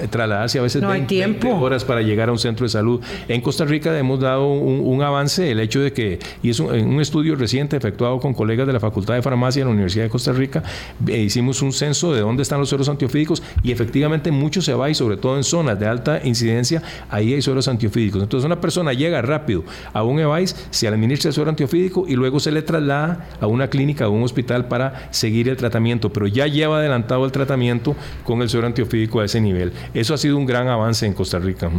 trasladarse 0.09 0.59
a 0.59 0.61
veces 0.61 0.81
20, 0.81 1.51
horas 1.51 1.83
para 1.85 2.01
llegar 2.01 2.29
a 2.29 2.31
un 2.31 2.39
centro 2.39 2.65
de 2.65 2.69
salud. 2.69 3.01
En 3.27 3.41
Costa 3.41 3.65
Rica 3.65 3.97
hemos 3.97 4.19
dado 4.19 4.47
un, 4.47 5.01
avance, 5.01 5.51
el 5.51 5.59
hecho 5.59 5.79
de 5.79 5.93
que, 5.93 6.19
y 6.43 6.49
es 6.49 6.59
un, 6.59 7.01
estudio 7.01 7.35
reciente 7.35 7.77
efectuado 7.77 8.19
con 8.19 8.33
colegas 8.33 8.67
de 8.67 8.73
la 8.73 8.79
Facultad 8.79 9.15
de 9.15 9.21
Farmacia 9.21 9.61
de 9.61 9.65
la 9.65 9.71
Universidad 9.71 10.05
de 10.05 10.09
Costa 10.09 10.31
Rica, 10.31 10.63
eh, 11.07 11.19
hicimos 11.19 11.61
un 11.61 11.73
censo 11.73 12.13
de 12.13 12.21
dónde 12.21 12.43
están 12.43 12.59
los 12.59 12.69
sueros 12.69 12.89
antiofídicos 12.89 13.41
y 13.63 13.71
efectivamente 13.71 14.31
mucho 14.31 14.61
se 14.61 14.73
va 14.73 14.89
y 14.89 14.95
sobre 14.95 15.17
todo 15.17 15.37
en 15.37 15.43
zonas 15.43 15.79
de 15.79 15.87
alta 15.87 16.21
incidencia, 16.23 16.81
ahí 17.09 17.33
hay 17.33 17.41
sueros 17.41 17.67
antiofídicos. 17.67 18.21
Entonces 18.21 18.45
una 18.45 18.61
persona 18.61 18.93
llega 18.93 19.21
rápido 19.21 19.63
a 19.93 20.03
un 20.03 20.19
EVAIS, 20.19 20.55
se 20.69 20.87
administra 20.87 21.29
el 21.29 21.33
suero 21.33 21.49
antiofídico 21.49 22.05
y 22.07 22.15
luego 22.15 22.39
se 22.39 22.51
le 22.51 22.61
traslada 22.61 23.27
a 23.39 23.47
una 23.47 23.67
clínica 23.67 24.07
o 24.07 24.11
un 24.11 24.23
hospital 24.23 24.67
para 24.67 25.09
seguir 25.11 25.49
el 25.49 25.57
tratamiento, 25.57 26.11
pero 26.11 26.27
ya 26.27 26.47
lleva 26.47 26.77
adelantado 26.77 27.25
el 27.25 27.31
tratamiento 27.31 27.95
con 28.23 28.41
el 28.41 28.49
suero 28.49 28.67
antiofídico 28.67 29.19
a 29.19 29.25
ese 29.25 29.41
nivel. 29.41 29.73
Eso 29.93 30.13
ha 30.13 30.17
sido 30.17 30.37
un 30.37 30.45
gran 30.45 30.67
avance 30.67 31.05
en 31.05 31.13
Costa 31.13 31.39
Rica. 31.39 31.69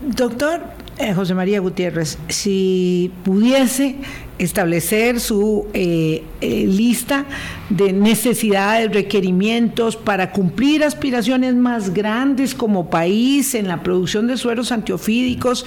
Doctor 0.00 0.60
eh, 0.98 1.14
José 1.14 1.34
María 1.34 1.60
Gutiérrez, 1.60 2.18
si 2.28 3.12
pudiese 3.24 3.96
establecer 4.38 5.20
su 5.20 5.66
eh, 5.72 6.24
eh, 6.40 6.66
lista 6.66 7.26
de 7.70 7.92
necesidades, 7.92 8.92
requerimientos 8.92 9.96
para 9.96 10.32
cumplir 10.32 10.84
aspiraciones 10.84 11.54
más 11.54 11.94
grandes 11.94 12.54
como 12.54 12.90
país 12.90 13.54
en 13.54 13.68
la 13.68 13.82
producción 13.82 14.26
de 14.26 14.36
sueros 14.36 14.72
antiofídicos 14.72 15.64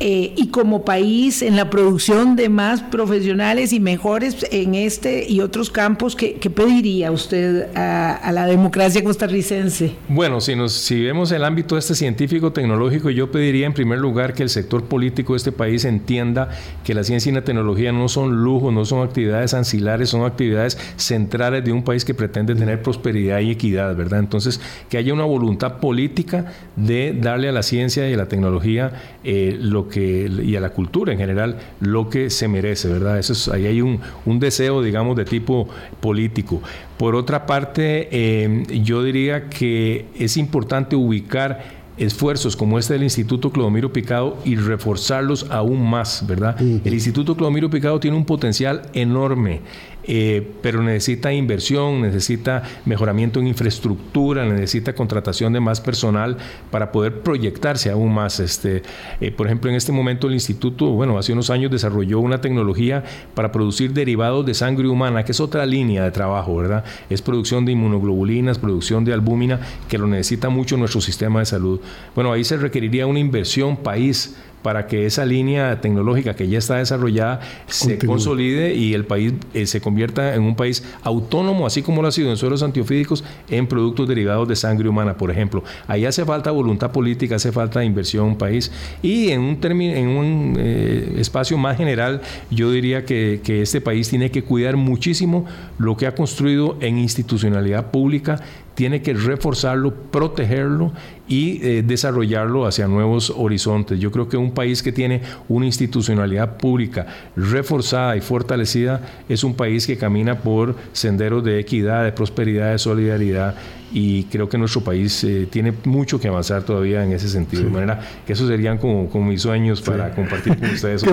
eh, 0.00 0.32
y 0.36 0.48
como 0.48 0.84
país 0.84 1.42
en 1.42 1.56
la 1.56 1.68
producción 1.70 2.36
de 2.36 2.48
más 2.48 2.82
profesionales 2.82 3.72
y 3.72 3.80
mejores 3.80 4.46
en 4.50 4.74
este 4.74 5.26
y 5.28 5.40
otros 5.40 5.70
campos, 5.70 6.16
¿qué, 6.16 6.38
pediría 6.54 7.10
usted 7.10 7.68
a, 7.74 8.30
la 8.32 8.46
democracia 8.46 9.02
costarricense? 9.02 9.94
Bueno, 10.08 10.40
si, 10.40 10.54
nos, 10.54 10.72
si 10.72 11.02
vemos 11.02 11.32
el 11.32 11.44
ámbito 11.44 11.76
este 11.76 11.94
científico 11.94 12.52
tecnológico, 12.52 13.10
yo 13.10 13.30
pediría 13.30 13.66
en 13.66 13.74
primer 13.74 13.98
lugar 13.98 14.34
que 14.34 14.42
el 14.42 14.50
sector 14.50 14.84
político 14.84 15.32
de 15.34 15.38
este 15.38 15.52
país 15.52 15.84
entienda 15.84 16.50
que 16.84 16.94
la 16.94 17.04
ciencia 17.04 17.30
y 17.30 17.34
la 17.34 17.42
tecnología 17.42 17.92
no 17.94 18.08
son 18.08 18.42
lujos, 18.42 18.72
no 18.72 18.84
son 18.84 19.06
actividades 19.06 19.54
ancilares, 19.54 20.08
son 20.10 20.24
actividades 20.24 20.78
centrales 20.96 21.64
de 21.64 21.72
un 21.72 21.82
país 21.82 22.04
que 22.04 22.14
pretende 22.14 22.54
tener 22.54 22.82
prosperidad 22.82 23.40
y 23.40 23.50
equidad, 23.50 23.94
¿verdad? 23.96 24.20
Entonces, 24.20 24.60
que 24.88 24.98
haya 24.98 25.12
una 25.12 25.24
voluntad 25.24 25.78
política 25.78 26.52
de 26.76 27.12
darle 27.18 27.48
a 27.48 27.52
la 27.52 27.62
ciencia 27.62 28.08
y 28.08 28.14
a 28.14 28.16
la 28.16 28.26
tecnología 28.26 28.92
eh, 29.24 29.56
lo 29.60 29.88
que, 29.88 30.30
y 30.42 30.56
a 30.56 30.60
la 30.60 30.70
cultura 30.70 31.12
en 31.12 31.18
general 31.18 31.58
lo 31.80 32.08
que 32.08 32.30
se 32.30 32.48
merece, 32.48 32.88
¿verdad? 32.88 33.18
Eso 33.18 33.32
es, 33.32 33.48
ahí 33.48 33.66
hay 33.66 33.80
un, 33.80 34.00
deseo, 34.38 34.82
digamos, 34.82 35.16
de 35.16 35.24
tipo 35.24 35.68
político. 36.00 36.60
Por 36.98 37.14
otra 37.14 37.46
parte, 37.46 38.08
eh, 38.10 38.64
yo 38.82 39.02
diría 39.02 39.48
que 39.48 40.06
es 40.18 40.36
importante 40.36 40.96
ubicar 40.96 41.83
esfuerzos 41.96 42.56
como 42.56 42.78
este 42.78 42.94
del 42.94 43.04
Instituto 43.04 43.50
Clodomiro 43.50 43.92
Picado 43.92 44.38
y 44.44 44.56
reforzarlos 44.56 45.50
aún 45.50 45.88
más, 45.88 46.26
¿verdad? 46.26 46.60
El 46.60 46.92
Instituto 46.94 47.36
Clodomiro 47.36 47.70
Picado 47.70 48.00
tiene 48.00 48.16
un 48.16 48.24
potencial 48.24 48.82
enorme 48.94 49.60
eh, 50.06 50.46
pero 50.62 50.82
necesita 50.82 51.32
inversión, 51.32 52.02
necesita 52.02 52.62
mejoramiento 52.84 53.40
en 53.40 53.46
infraestructura, 53.46 54.44
necesita 54.44 54.94
contratación 54.94 55.52
de 55.52 55.60
más 55.60 55.80
personal 55.80 56.36
para 56.70 56.92
poder 56.92 57.22
proyectarse 57.22 57.90
aún 57.90 58.14
más. 58.14 58.40
Este, 58.40 58.82
eh, 59.20 59.30
por 59.30 59.46
ejemplo, 59.46 59.70
en 59.70 59.76
este 59.76 59.92
momento 59.92 60.26
el 60.26 60.34
instituto, 60.34 60.86
bueno, 60.90 61.18
hace 61.18 61.32
unos 61.32 61.50
años 61.50 61.70
desarrolló 61.70 62.20
una 62.20 62.40
tecnología 62.40 63.02
para 63.34 63.52
producir 63.52 63.92
derivados 63.92 64.44
de 64.44 64.54
sangre 64.54 64.88
humana, 64.88 65.24
que 65.24 65.32
es 65.32 65.40
otra 65.40 65.66
línea 65.66 66.04
de 66.04 66.10
trabajo, 66.10 66.56
¿verdad? 66.56 66.84
Es 67.08 67.22
producción 67.22 67.64
de 67.64 67.72
inmunoglobulinas, 67.72 68.58
producción 68.58 69.04
de 69.04 69.12
albúmina, 69.12 69.60
que 69.88 69.98
lo 69.98 70.06
necesita 70.06 70.48
mucho 70.48 70.76
nuestro 70.76 71.00
sistema 71.00 71.40
de 71.40 71.46
salud. 71.46 71.80
Bueno, 72.14 72.32
ahí 72.32 72.44
se 72.44 72.56
requeriría 72.56 73.06
una 73.06 73.18
inversión 73.18 73.76
país 73.76 74.36
para 74.64 74.86
que 74.86 75.04
esa 75.04 75.26
línea 75.26 75.78
tecnológica 75.82 76.34
que 76.34 76.48
ya 76.48 76.56
está 76.56 76.76
desarrollada 76.76 77.40
se 77.66 77.98
consolide 77.98 78.74
y 78.74 78.94
el 78.94 79.04
país 79.04 79.34
eh, 79.52 79.66
se 79.66 79.82
convierta 79.82 80.34
en 80.34 80.40
un 80.40 80.56
país 80.56 80.82
autónomo, 81.02 81.66
así 81.66 81.82
como 81.82 82.00
lo 82.00 82.08
ha 82.08 82.12
sido 82.12 82.30
en 82.30 82.38
suelos 82.38 82.62
antiofídicos, 82.62 83.24
en 83.50 83.66
productos 83.66 84.08
derivados 84.08 84.48
de 84.48 84.56
sangre 84.56 84.88
humana, 84.88 85.18
por 85.18 85.30
ejemplo. 85.30 85.62
Ahí 85.86 86.06
hace 86.06 86.24
falta 86.24 86.50
voluntad 86.50 86.92
política, 86.92 87.36
hace 87.36 87.52
falta 87.52 87.84
inversión 87.84 88.24
en 88.24 88.30
un 88.32 88.38
país. 88.38 88.72
Y 89.02 89.28
en 89.32 89.42
un, 89.42 89.58
en 89.62 90.08
un 90.08 90.56
eh, 90.58 91.16
espacio 91.18 91.58
más 91.58 91.76
general, 91.76 92.22
yo 92.50 92.70
diría 92.70 93.04
que, 93.04 93.42
que 93.44 93.60
este 93.60 93.82
país 93.82 94.08
tiene 94.08 94.30
que 94.30 94.44
cuidar 94.44 94.78
muchísimo 94.78 95.44
lo 95.76 95.98
que 95.98 96.06
ha 96.06 96.14
construido 96.14 96.78
en 96.80 96.96
institucionalidad 96.96 97.90
pública 97.90 98.40
tiene 98.74 99.02
que 99.02 99.14
reforzarlo, 99.14 99.94
protegerlo 99.94 100.92
y 101.28 101.60
eh, 101.62 101.82
desarrollarlo 101.82 102.66
hacia 102.66 102.86
nuevos 102.86 103.30
horizontes. 103.30 103.98
Yo 103.98 104.10
creo 104.10 104.28
que 104.28 104.36
un 104.36 104.52
país 104.52 104.82
que 104.82 104.92
tiene 104.92 105.22
una 105.48 105.66
institucionalidad 105.66 106.56
pública 106.56 107.06
reforzada 107.36 108.16
y 108.16 108.20
fortalecida 108.20 109.00
es 109.28 109.44
un 109.44 109.54
país 109.54 109.86
que 109.86 109.96
camina 109.96 110.38
por 110.38 110.76
senderos 110.92 111.44
de 111.44 111.60
equidad, 111.60 112.04
de 112.04 112.12
prosperidad, 112.12 112.72
de 112.72 112.78
solidaridad 112.78 113.54
y 113.94 114.24
creo 114.24 114.48
que 114.48 114.58
nuestro 114.58 114.80
país 114.80 115.22
eh, 115.22 115.46
tiene 115.48 115.72
mucho 115.84 116.18
que 116.18 116.26
avanzar 116.26 116.64
todavía 116.64 117.04
en 117.04 117.12
ese 117.12 117.28
sentido. 117.28 117.62
De 117.62 117.70
manera 117.70 118.00
que 118.26 118.32
esos 118.32 118.48
serían 118.48 118.76
como, 118.76 119.08
mis 119.24 119.42
sueños 119.42 119.80
para 119.80 120.12
compartir 120.12 120.58
con 120.58 120.68
ustedes. 120.74 121.04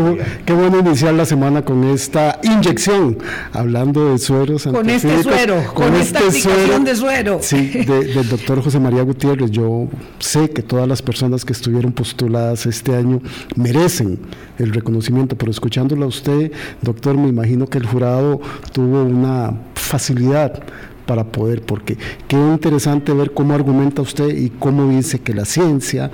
qué, 0.45 0.53
bueno 0.53 0.79
iniciar 0.79 1.13
la 1.13 1.25
semana 1.25 1.63
con 1.63 1.83
esta 1.83 2.39
inyección, 2.41 3.19
hablando 3.53 4.11
de 4.11 4.17
sueros. 4.17 4.63
Con 4.63 4.89
este 4.89 5.21
suero, 5.21 5.63
con, 5.75 5.93
esta 5.93 6.19
este 6.21 6.49
aplicación 6.49 6.83
de 6.83 6.95
suero. 6.95 7.37
Sí, 7.41 7.67
del 7.85 8.27
doctor 8.27 8.63
José 8.63 8.79
María 8.79 9.03
Gutiérrez. 9.03 9.51
Yo 9.51 9.87
sé 10.17 10.49
que 10.49 10.63
todas 10.63 10.87
las 10.87 11.03
personas 11.03 11.45
que 11.45 11.53
estuvieron 11.53 11.91
postuladas 11.91 12.65
este 12.65 12.95
año 12.95 13.21
merecen 13.55 14.17
el 14.57 14.73
reconocimiento, 14.73 15.37
pero 15.37 15.51
escuchándola 15.51 16.05
a 16.05 16.07
usted, 16.07 16.51
doctor, 16.81 17.15
me 17.15 17.27
imagino 17.27 17.67
que 17.67 17.77
el 17.77 17.85
jurado 17.85 18.41
tuvo 18.73 19.03
una 19.03 19.53
facilidad 19.75 20.63
para 21.11 21.25
poder, 21.25 21.61
porque 21.61 21.97
qué 22.29 22.37
interesante 22.37 23.11
ver 23.11 23.33
cómo 23.33 23.53
argumenta 23.53 24.01
usted 24.01 24.29
y 24.29 24.49
cómo 24.49 24.87
dice 24.87 25.19
que 25.19 25.33
la 25.33 25.43
ciencia, 25.43 26.09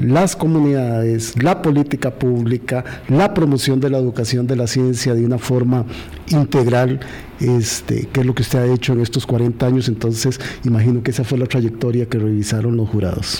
las 0.00 0.34
comunidades, 0.34 1.40
la 1.40 1.62
política 1.62 2.10
pública, 2.10 2.84
la 3.06 3.34
promoción 3.34 3.78
de 3.78 3.88
la 3.88 3.98
educación 3.98 4.48
de 4.48 4.56
la 4.56 4.66
ciencia 4.66 5.14
de 5.14 5.24
una 5.24 5.38
forma 5.38 5.84
integral, 6.30 6.98
este, 7.38 8.08
que 8.12 8.18
es 8.18 8.26
lo 8.26 8.34
que 8.34 8.42
usted 8.42 8.58
ha 8.58 8.74
hecho 8.74 8.94
en 8.94 9.02
estos 9.02 9.26
40 9.26 9.64
años, 9.64 9.86
entonces 9.86 10.40
imagino 10.64 11.04
que 11.04 11.12
esa 11.12 11.22
fue 11.22 11.38
la 11.38 11.46
trayectoria 11.46 12.06
que 12.06 12.18
revisaron 12.18 12.76
los 12.76 12.88
jurados. 12.88 13.38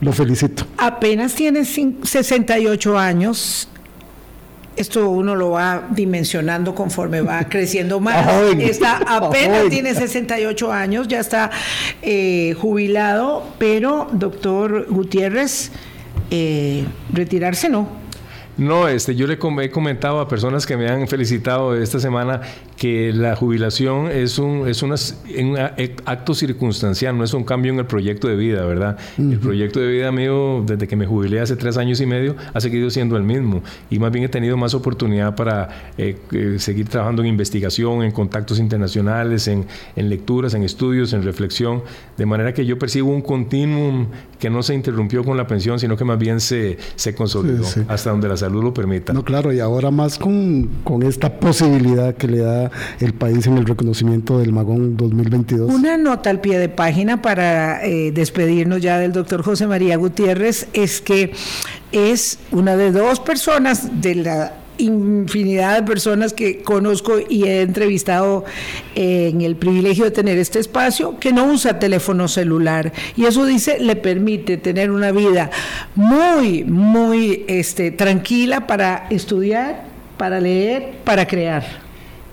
Lo 0.00 0.12
felicito. 0.12 0.64
Apenas 0.78 1.34
tiene 1.34 1.64
68 1.64 2.96
años 2.96 3.68
esto 4.76 5.08
uno 5.08 5.34
lo 5.34 5.50
va 5.50 5.88
dimensionando 5.90 6.74
conforme 6.74 7.20
va 7.20 7.44
creciendo 7.48 8.00
más. 8.00 8.26
Está, 8.58 8.98
apenas 8.98 9.68
tiene 9.68 9.94
68 9.94 10.72
años, 10.72 11.08
ya 11.08 11.20
está 11.20 11.50
eh, 12.02 12.54
jubilado, 12.60 13.44
pero 13.58 14.08
doctor 14.12 14.86
Gutiérrez, 14.88 15.70
eh, 16.30 16.84
retirarse 17.12 17.68
no. 17.68 18.06
No, 18.56 18.88
este, 18.88 19.14
yo 19.14 19.26
le 19.26 19.34
he 19.34 19.70
comentado 19.70 20.18
a 20.18 20.28
personas 20.28 20.64
que 20.64 20.78
me 20.78 20.88
han 20.88 21.06
felicitado 21.08 21.76
esta 21.76 22.00
semana 22.00 22.40
que 22.76 23.12
la 23.12 23.34
jubilación 23.36 24.10
es 24.10 24.38
un, 24.38 24.68
es 24.68 24.82
un 24.82 24.94
acto 26.04 26.34
circunstancial, 26.34 27.16
no 27.16 27.24
es 27.24 27.32
un 27.32 27.44
cambio 27.44 27.72
en 27.72 27.78
el 27.78 27.86
proyecto 27.86 28.28
de 28.28 28.36
vida, 28.36 28.66
¿verdad? 28.66 28.98
El 29.18 29.38
proyecto 29.38 29.80
de 29.80 29.88
vida 29.88 30.12
mío, 30.12 30.62
desde 30.66 30.86
que 30.86 30.94
me 30.94 31.06
jubilé 31.06 31.40
hace 31.40 31.56
tres 31.56 31.78
años 31.78 32.00
y 32.00 32.06
medio, 32.06 32.36
ha 32.52 32.60
seguido 32.60 32.90
siendo 32.90 33.16
el 33.16 33.22
mismo. 33.22 33.62
Y 33.90 33.98
más 33.98 34.12
bien 34.12 34.26
he 34.26 34.28
tenido 34.28 34.56
más 34.56 34.74
oportunidad 34.74 35.34
para 35.34 35.92
eh, 35.96 36.16
eh, 36.32 36.56
seguir 36.58 36.88
trabajando 36.88 37.22
en 37.22 37.28
investigación, 37.28 38.02
en 38.02 38.12
contactos 38.12 38.58
internacionales, 38.58 39.48
en, 39.48 39.64
en, 39.96 40.08
lecturas, 40.10 40.52
en 40.54 40.62
estudios, 40.62 41.14
en 41.14 41.22
reflexión, 41.22 41.82
de 42.16 42.26
manera 42.26 42.52
que 42.52 42.66
yo 42.66 42.78
percibo 42.78 43.10
un 43.10 43.22
continuum 43.22 44.06
que 44.38 44.50
no 44.50 44.62
se 44.62 44.74
interrumpió 44.74 45.24
con 45.24 45.36
la 45.36 45.46
pensión, 45.46 45.78
sino 45.78 45.96
que 45.96 46.04
más 46.04 46.18
bien 46.18 46.40
se, 46.40 46.76
se 46.96 47.14
consolidó 47.14 47.64
hasta 47.88 48.10
donde 48.10 48.28
la 48.28 48.36
salud 48.36 48.62
lo 48.62 48.74
permita. 48.74 49.14
No, 49.14 49.24
claro, 49.24 49.52
y 49.52 49.60
ahora 49.60 49.90
más 49.90 50.18
con, 50.18 50.68
con, 50.84 51.02
esta 51.02 51.38
posibilidad 51.38 52.14
que 52.14 52.28
le 52.28 52.38
da 52.38 52.65
el 53.00 53.14
país 53.14 53.46
en 53.46 53.58
el 53.58 53.66
reconocimiento 53.66 54.38
del 54.38 54.52
Magón 54.52 54.96
2022. 54.96 55.72
Una 55.72 55.96
nota 55.96 56.30
al 56.30 56.40
pie 56.40 56.58
de 56.58 56.68
página 56.68 57.22
para 57.22 57.84
eh, 57.84 58.12
despedirnos 58.12 58.82
ya 58.82 58.98
del 58.98 59.12
doctor 59.12 59.42
José 59.42 59.66
María 59.66 59.96
Gutiérrez 59.96 60.68
es 60.72 61.00
que 61.00 61.32
es 61.92 62.38
una 62.50 62.76
de 62.76 62.92
dos 62.92 63.20
personas 63.20 64.00
de 64.00 64.14
la 64.16 64.52
infinidad 64.78 65.76
de 65.76 65.82
personas 65.82 66.32
que 66.32 66.62
conozco 66.62 67.14
y 67.28 67.44
he 67.44 67.62
entrevistado 67.62 68.44
en 68.94 69.40
el 69.40 69.56
privilegio 69.56 70.04
de 70.04 70.10
tener 70.10 70.38
este 70.38 70.58
espacio 70.58 71.18
que 71.18 71.32
no 71.32 71.46
usa 71.46 71.78
teléfono 71.78 72.28
celular 72.28 72.92
y 73.16 73.24
eso 73.24 73.44
dice 73.46 73.78
le 73.80 73.96
permite 73.96 74.56
tener 74.56 74.90
una 74.90 75.12
vida 75.12 75.50
muy 75.94 76.64
muy 76.64 77.44
este 77.48 77.90
tranquila 77.90 78.66
para 78.66 79.06
estudiar, 79.10 79.84
para 80.18 80.40
leer, 80.40 80.96
para 81.04 81.26
crear. 81.26 81.85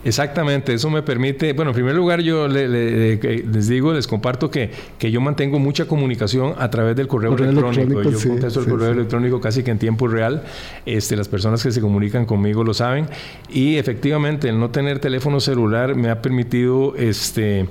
Exactamente, 0.03 0.73
eso 0.73 0.89
me 0.89 1.01
permite, 1.01 1.53
bueno, 1.53 1.71
en 1.71 1.75
primer 1.75 1.95
lugar 1.95 2.21
yo 2.21 2.47
les 2.47 3.67
digo, 3.67 3.93
les 3.93 4.05
comparto 4.05 4.51
que, 4.51 4.69
que, 4.97 5.11
yo 5.11 5.21
mantengo 5.21 5.59
mucha 5.59 5.85
comunicación 5.85 6.53
a 6.57 6.69
través 6.69 6.95
del 6.95 7.07
correo, 7.07 7.35
electrónico. 7.35 8.03
Yo 8.03 8.19
contesto 8.19 8.59
el 8.59 8.67
correo 8.67 8.91
electrónico 8.91 9.39
casi 9.39 9.63
que 9.63 9.71
en 9.71 9.79
tiempo 9.79 10.07
real. 10.07 10.43
Este, 10.85 11.15
las 11.15 11.27
personas 11.27 11.63
que 11.63 11.71
se 11.71 11.79
comunican 11.79 12.25
conmigo 12.25 12.63
lo 12.63 12.73
saben. 12.73 13.07
Y 13.49 13.77
efectivamente, 13.77 14.49
el 14.49 14.59
no 14.59 14.71
tener 14.71 14.99
teléfono 14.99 15.39
celular 15.39 15.95
me 15.95 16.09
ha 16.09 16.21
permitido 16.21 16.95
este, 16.97 17.67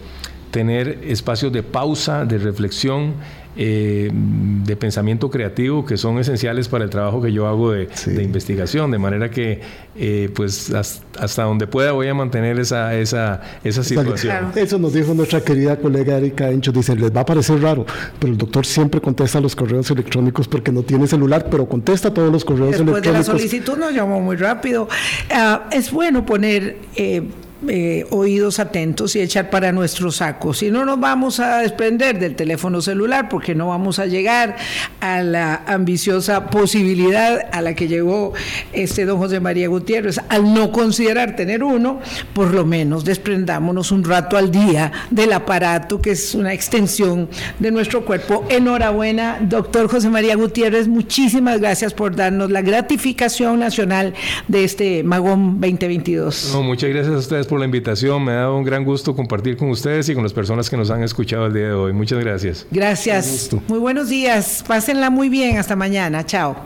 tener 0.50 1.00
espacios 1.04 1.52
de 1.52 1.62
pausa, 1.62 2.24
de 2.24 2.38
reflexión 2.38 3.14
eh, 3.56 4.10
de 4.12 4.76
pensamiento 4.76 5.30
creativo 5.30 5.84
que 5.84 5.96
son 5.98 6.18
esenciales 6.18 6.68
para 6.68 6.84
el 6.84 6.90
trabajo 6.90 7.20
que 7.20 7.32
yo 7.32 7.46
hago 7.46 7.72
de, 7.72 7.88
investigación, 8.22 8.90
de 8.90 8.98
manera 8.98 9.30
que 9.30 9.60
eh, 9.94 10.30
pues 10.34 10.72
hasta, 10.72 11.42
donde 11.42 11.66
pueda 11.66 11.92
voy 11.92 12.08
a 12.08 12.14
mantener 12.14 12.58
esa, 12.58 12.94
esa, 12.94 13.42
esa 13.62 13.84
situación. 13.84 14.52
Eso 14.54 14.78
nos 14.78 14.94
dijo 14.94 15.12
nuestra 15.12 15.42
querida 15.42 15.76
colega 15.76 16.16
Erika 16.16 16.50
Encho, 16.50 16.72
dice, 16.72 16.96
les 16.96 17.14
va 17.14 17.20
a 17.20 17.26
parecer 17.26 17.60
raro, 17.60 17.84
pero 18.18 18.32
el 18.32 18.38
doctor 18.38 18.64
siempre 18.64 19.00
contesta 19.00 19.40
los 19.40 19.54
correos 19.54 19.90
electrónicos 19.90 20.48
porque 20.48 20.72
no 20.72 20.82
tiene 20.82 21.06
celular, 21.06 21.48
pero 21.50 21.66
contesta 21.66 22.12
todos 22.12 22.32
los 22.32 22.44
correos 22.44 22.76
electrónicos. 22.76 23.02
Después 23.02 23.26
de 23.26 23.32
la 23.32 23.38
solicitud 23.38 23.76
nos 23.76 23.92
llamó 23.92 24.20
muy 24.20 24.36
rápido. 24.36 24.88
Ah, 25.30 25.68
es 25.70 25.92
bueno 25.92 26.24
poner... 26.24 26.76
Eh, 26.96 27.22
eh, 27.68 28.06
oídos 28.10 28.58
atentos 28.58 29.14
y 29.16 29.20
echar 29.20 29.50
para 29.50 29.72
nuestro 29.72 30.10
saco. 30.10 30.52
Si 30.54 30.70
no 30.70 30.84
nos 30.84 30.98
vamos 30.98 31.40
a 31.40 31.58
desprender 31.58 32.18
del 32.18 32.34
teléfono 32.34 32.80
celular 32.80 33.28
porque 33.28 33.54
no 33.54 33.68
vamos 33.68 33.98
a 33.98 34.06
llegar 34.06 34.56
a 35.00 35.22
la 35.22 35.62
ambiciosa 35.66 36.46
posibilidad 36.46 37.48
a 37.52 37.62
la 37.62 37.74
que 37.74 37.88
llegó 37.88 38.32
este 38.72 39.04
don 39.04 39.18
José 39.18 39.40
María 39.40 39.68
Gutiérrez 39.68 40.20
al 40.28 40.52
no 40.52 40.72
considerar 40.72 41.36
tener 41.36 41.62
uno, 41.62 42.00
por 42.34 42.52
lo 42.52 42.64
menos 42.64 43.04
desprendámonos 43.04 43.92
un 43.92 44.04
rato 44.04 44.36
al 44.36 44.50
día 44.50 44.90
del 45.10 45.32
aparato 45.32 46.00
que 46.00 46.12
es 46.12 46.34
una 46.34 46.52
extensión 46.52 47.28
de 47.58 47.70
nuestro 47.70 48.04
cuerpo. 48.04 48.44
Enhorabuena, 48.48 49.38
doctor 49.40 49.88
José 49.88 50.08
María 50.08 50.36
Gutiérrez, 50.36 50.88
muchísimas 50.88 51.60
gracias 51.60 51.94
por 51.94 52.16
darnos 52.16 52.50
la 52.50 52.62
gratificación 52.62 53.60
nacional 53.60 54.14
de 54.48 54.64
este 54.64 55.02
Magón 55.02 55.60
2022. 55.60 56.56
muchas 56.62 56.90
gracias 56.90 57.14
a 57.14 57.18
ustedes 57.18 57.46
por 57.52 57.58
la 57.58 57.66
invitación. 57.66 58.24
Me 58.24 58.32
ha 58.32 58.36
dado 58.36 58.56
un 58.56 58.64
gran 58.64 58.82
gusto 58.82 59.14
compartir 59.14 59.58
con 59.58 59.68
ustedes 59.68 60.08
y 60.08 60.14
con 60.14 60.22
las 60.22 60.32
personas 60.32 60.70
que 60.70 60.76
nos 60.78 60.90
han 60.90 61.02
escuchado 61.02 61.44
el 61.44 61.52
día 61.52 61.66
de 61.66 61.74
hoy. 61.74 61.92
Muchas 61.92 62.18
gracias. 62.18 62.66
Gracias. 62.70 63.50
Muy 63.68 63.78
buenos 63.78 64.08
días. 64.08 64.64
Pásenla 64.66 65.10
muy 65.10 65.28
bien. 65.28 65.58
Hasta 65.58 65.76
mañana. 65.76 66.24
Chao. 66.24 66.56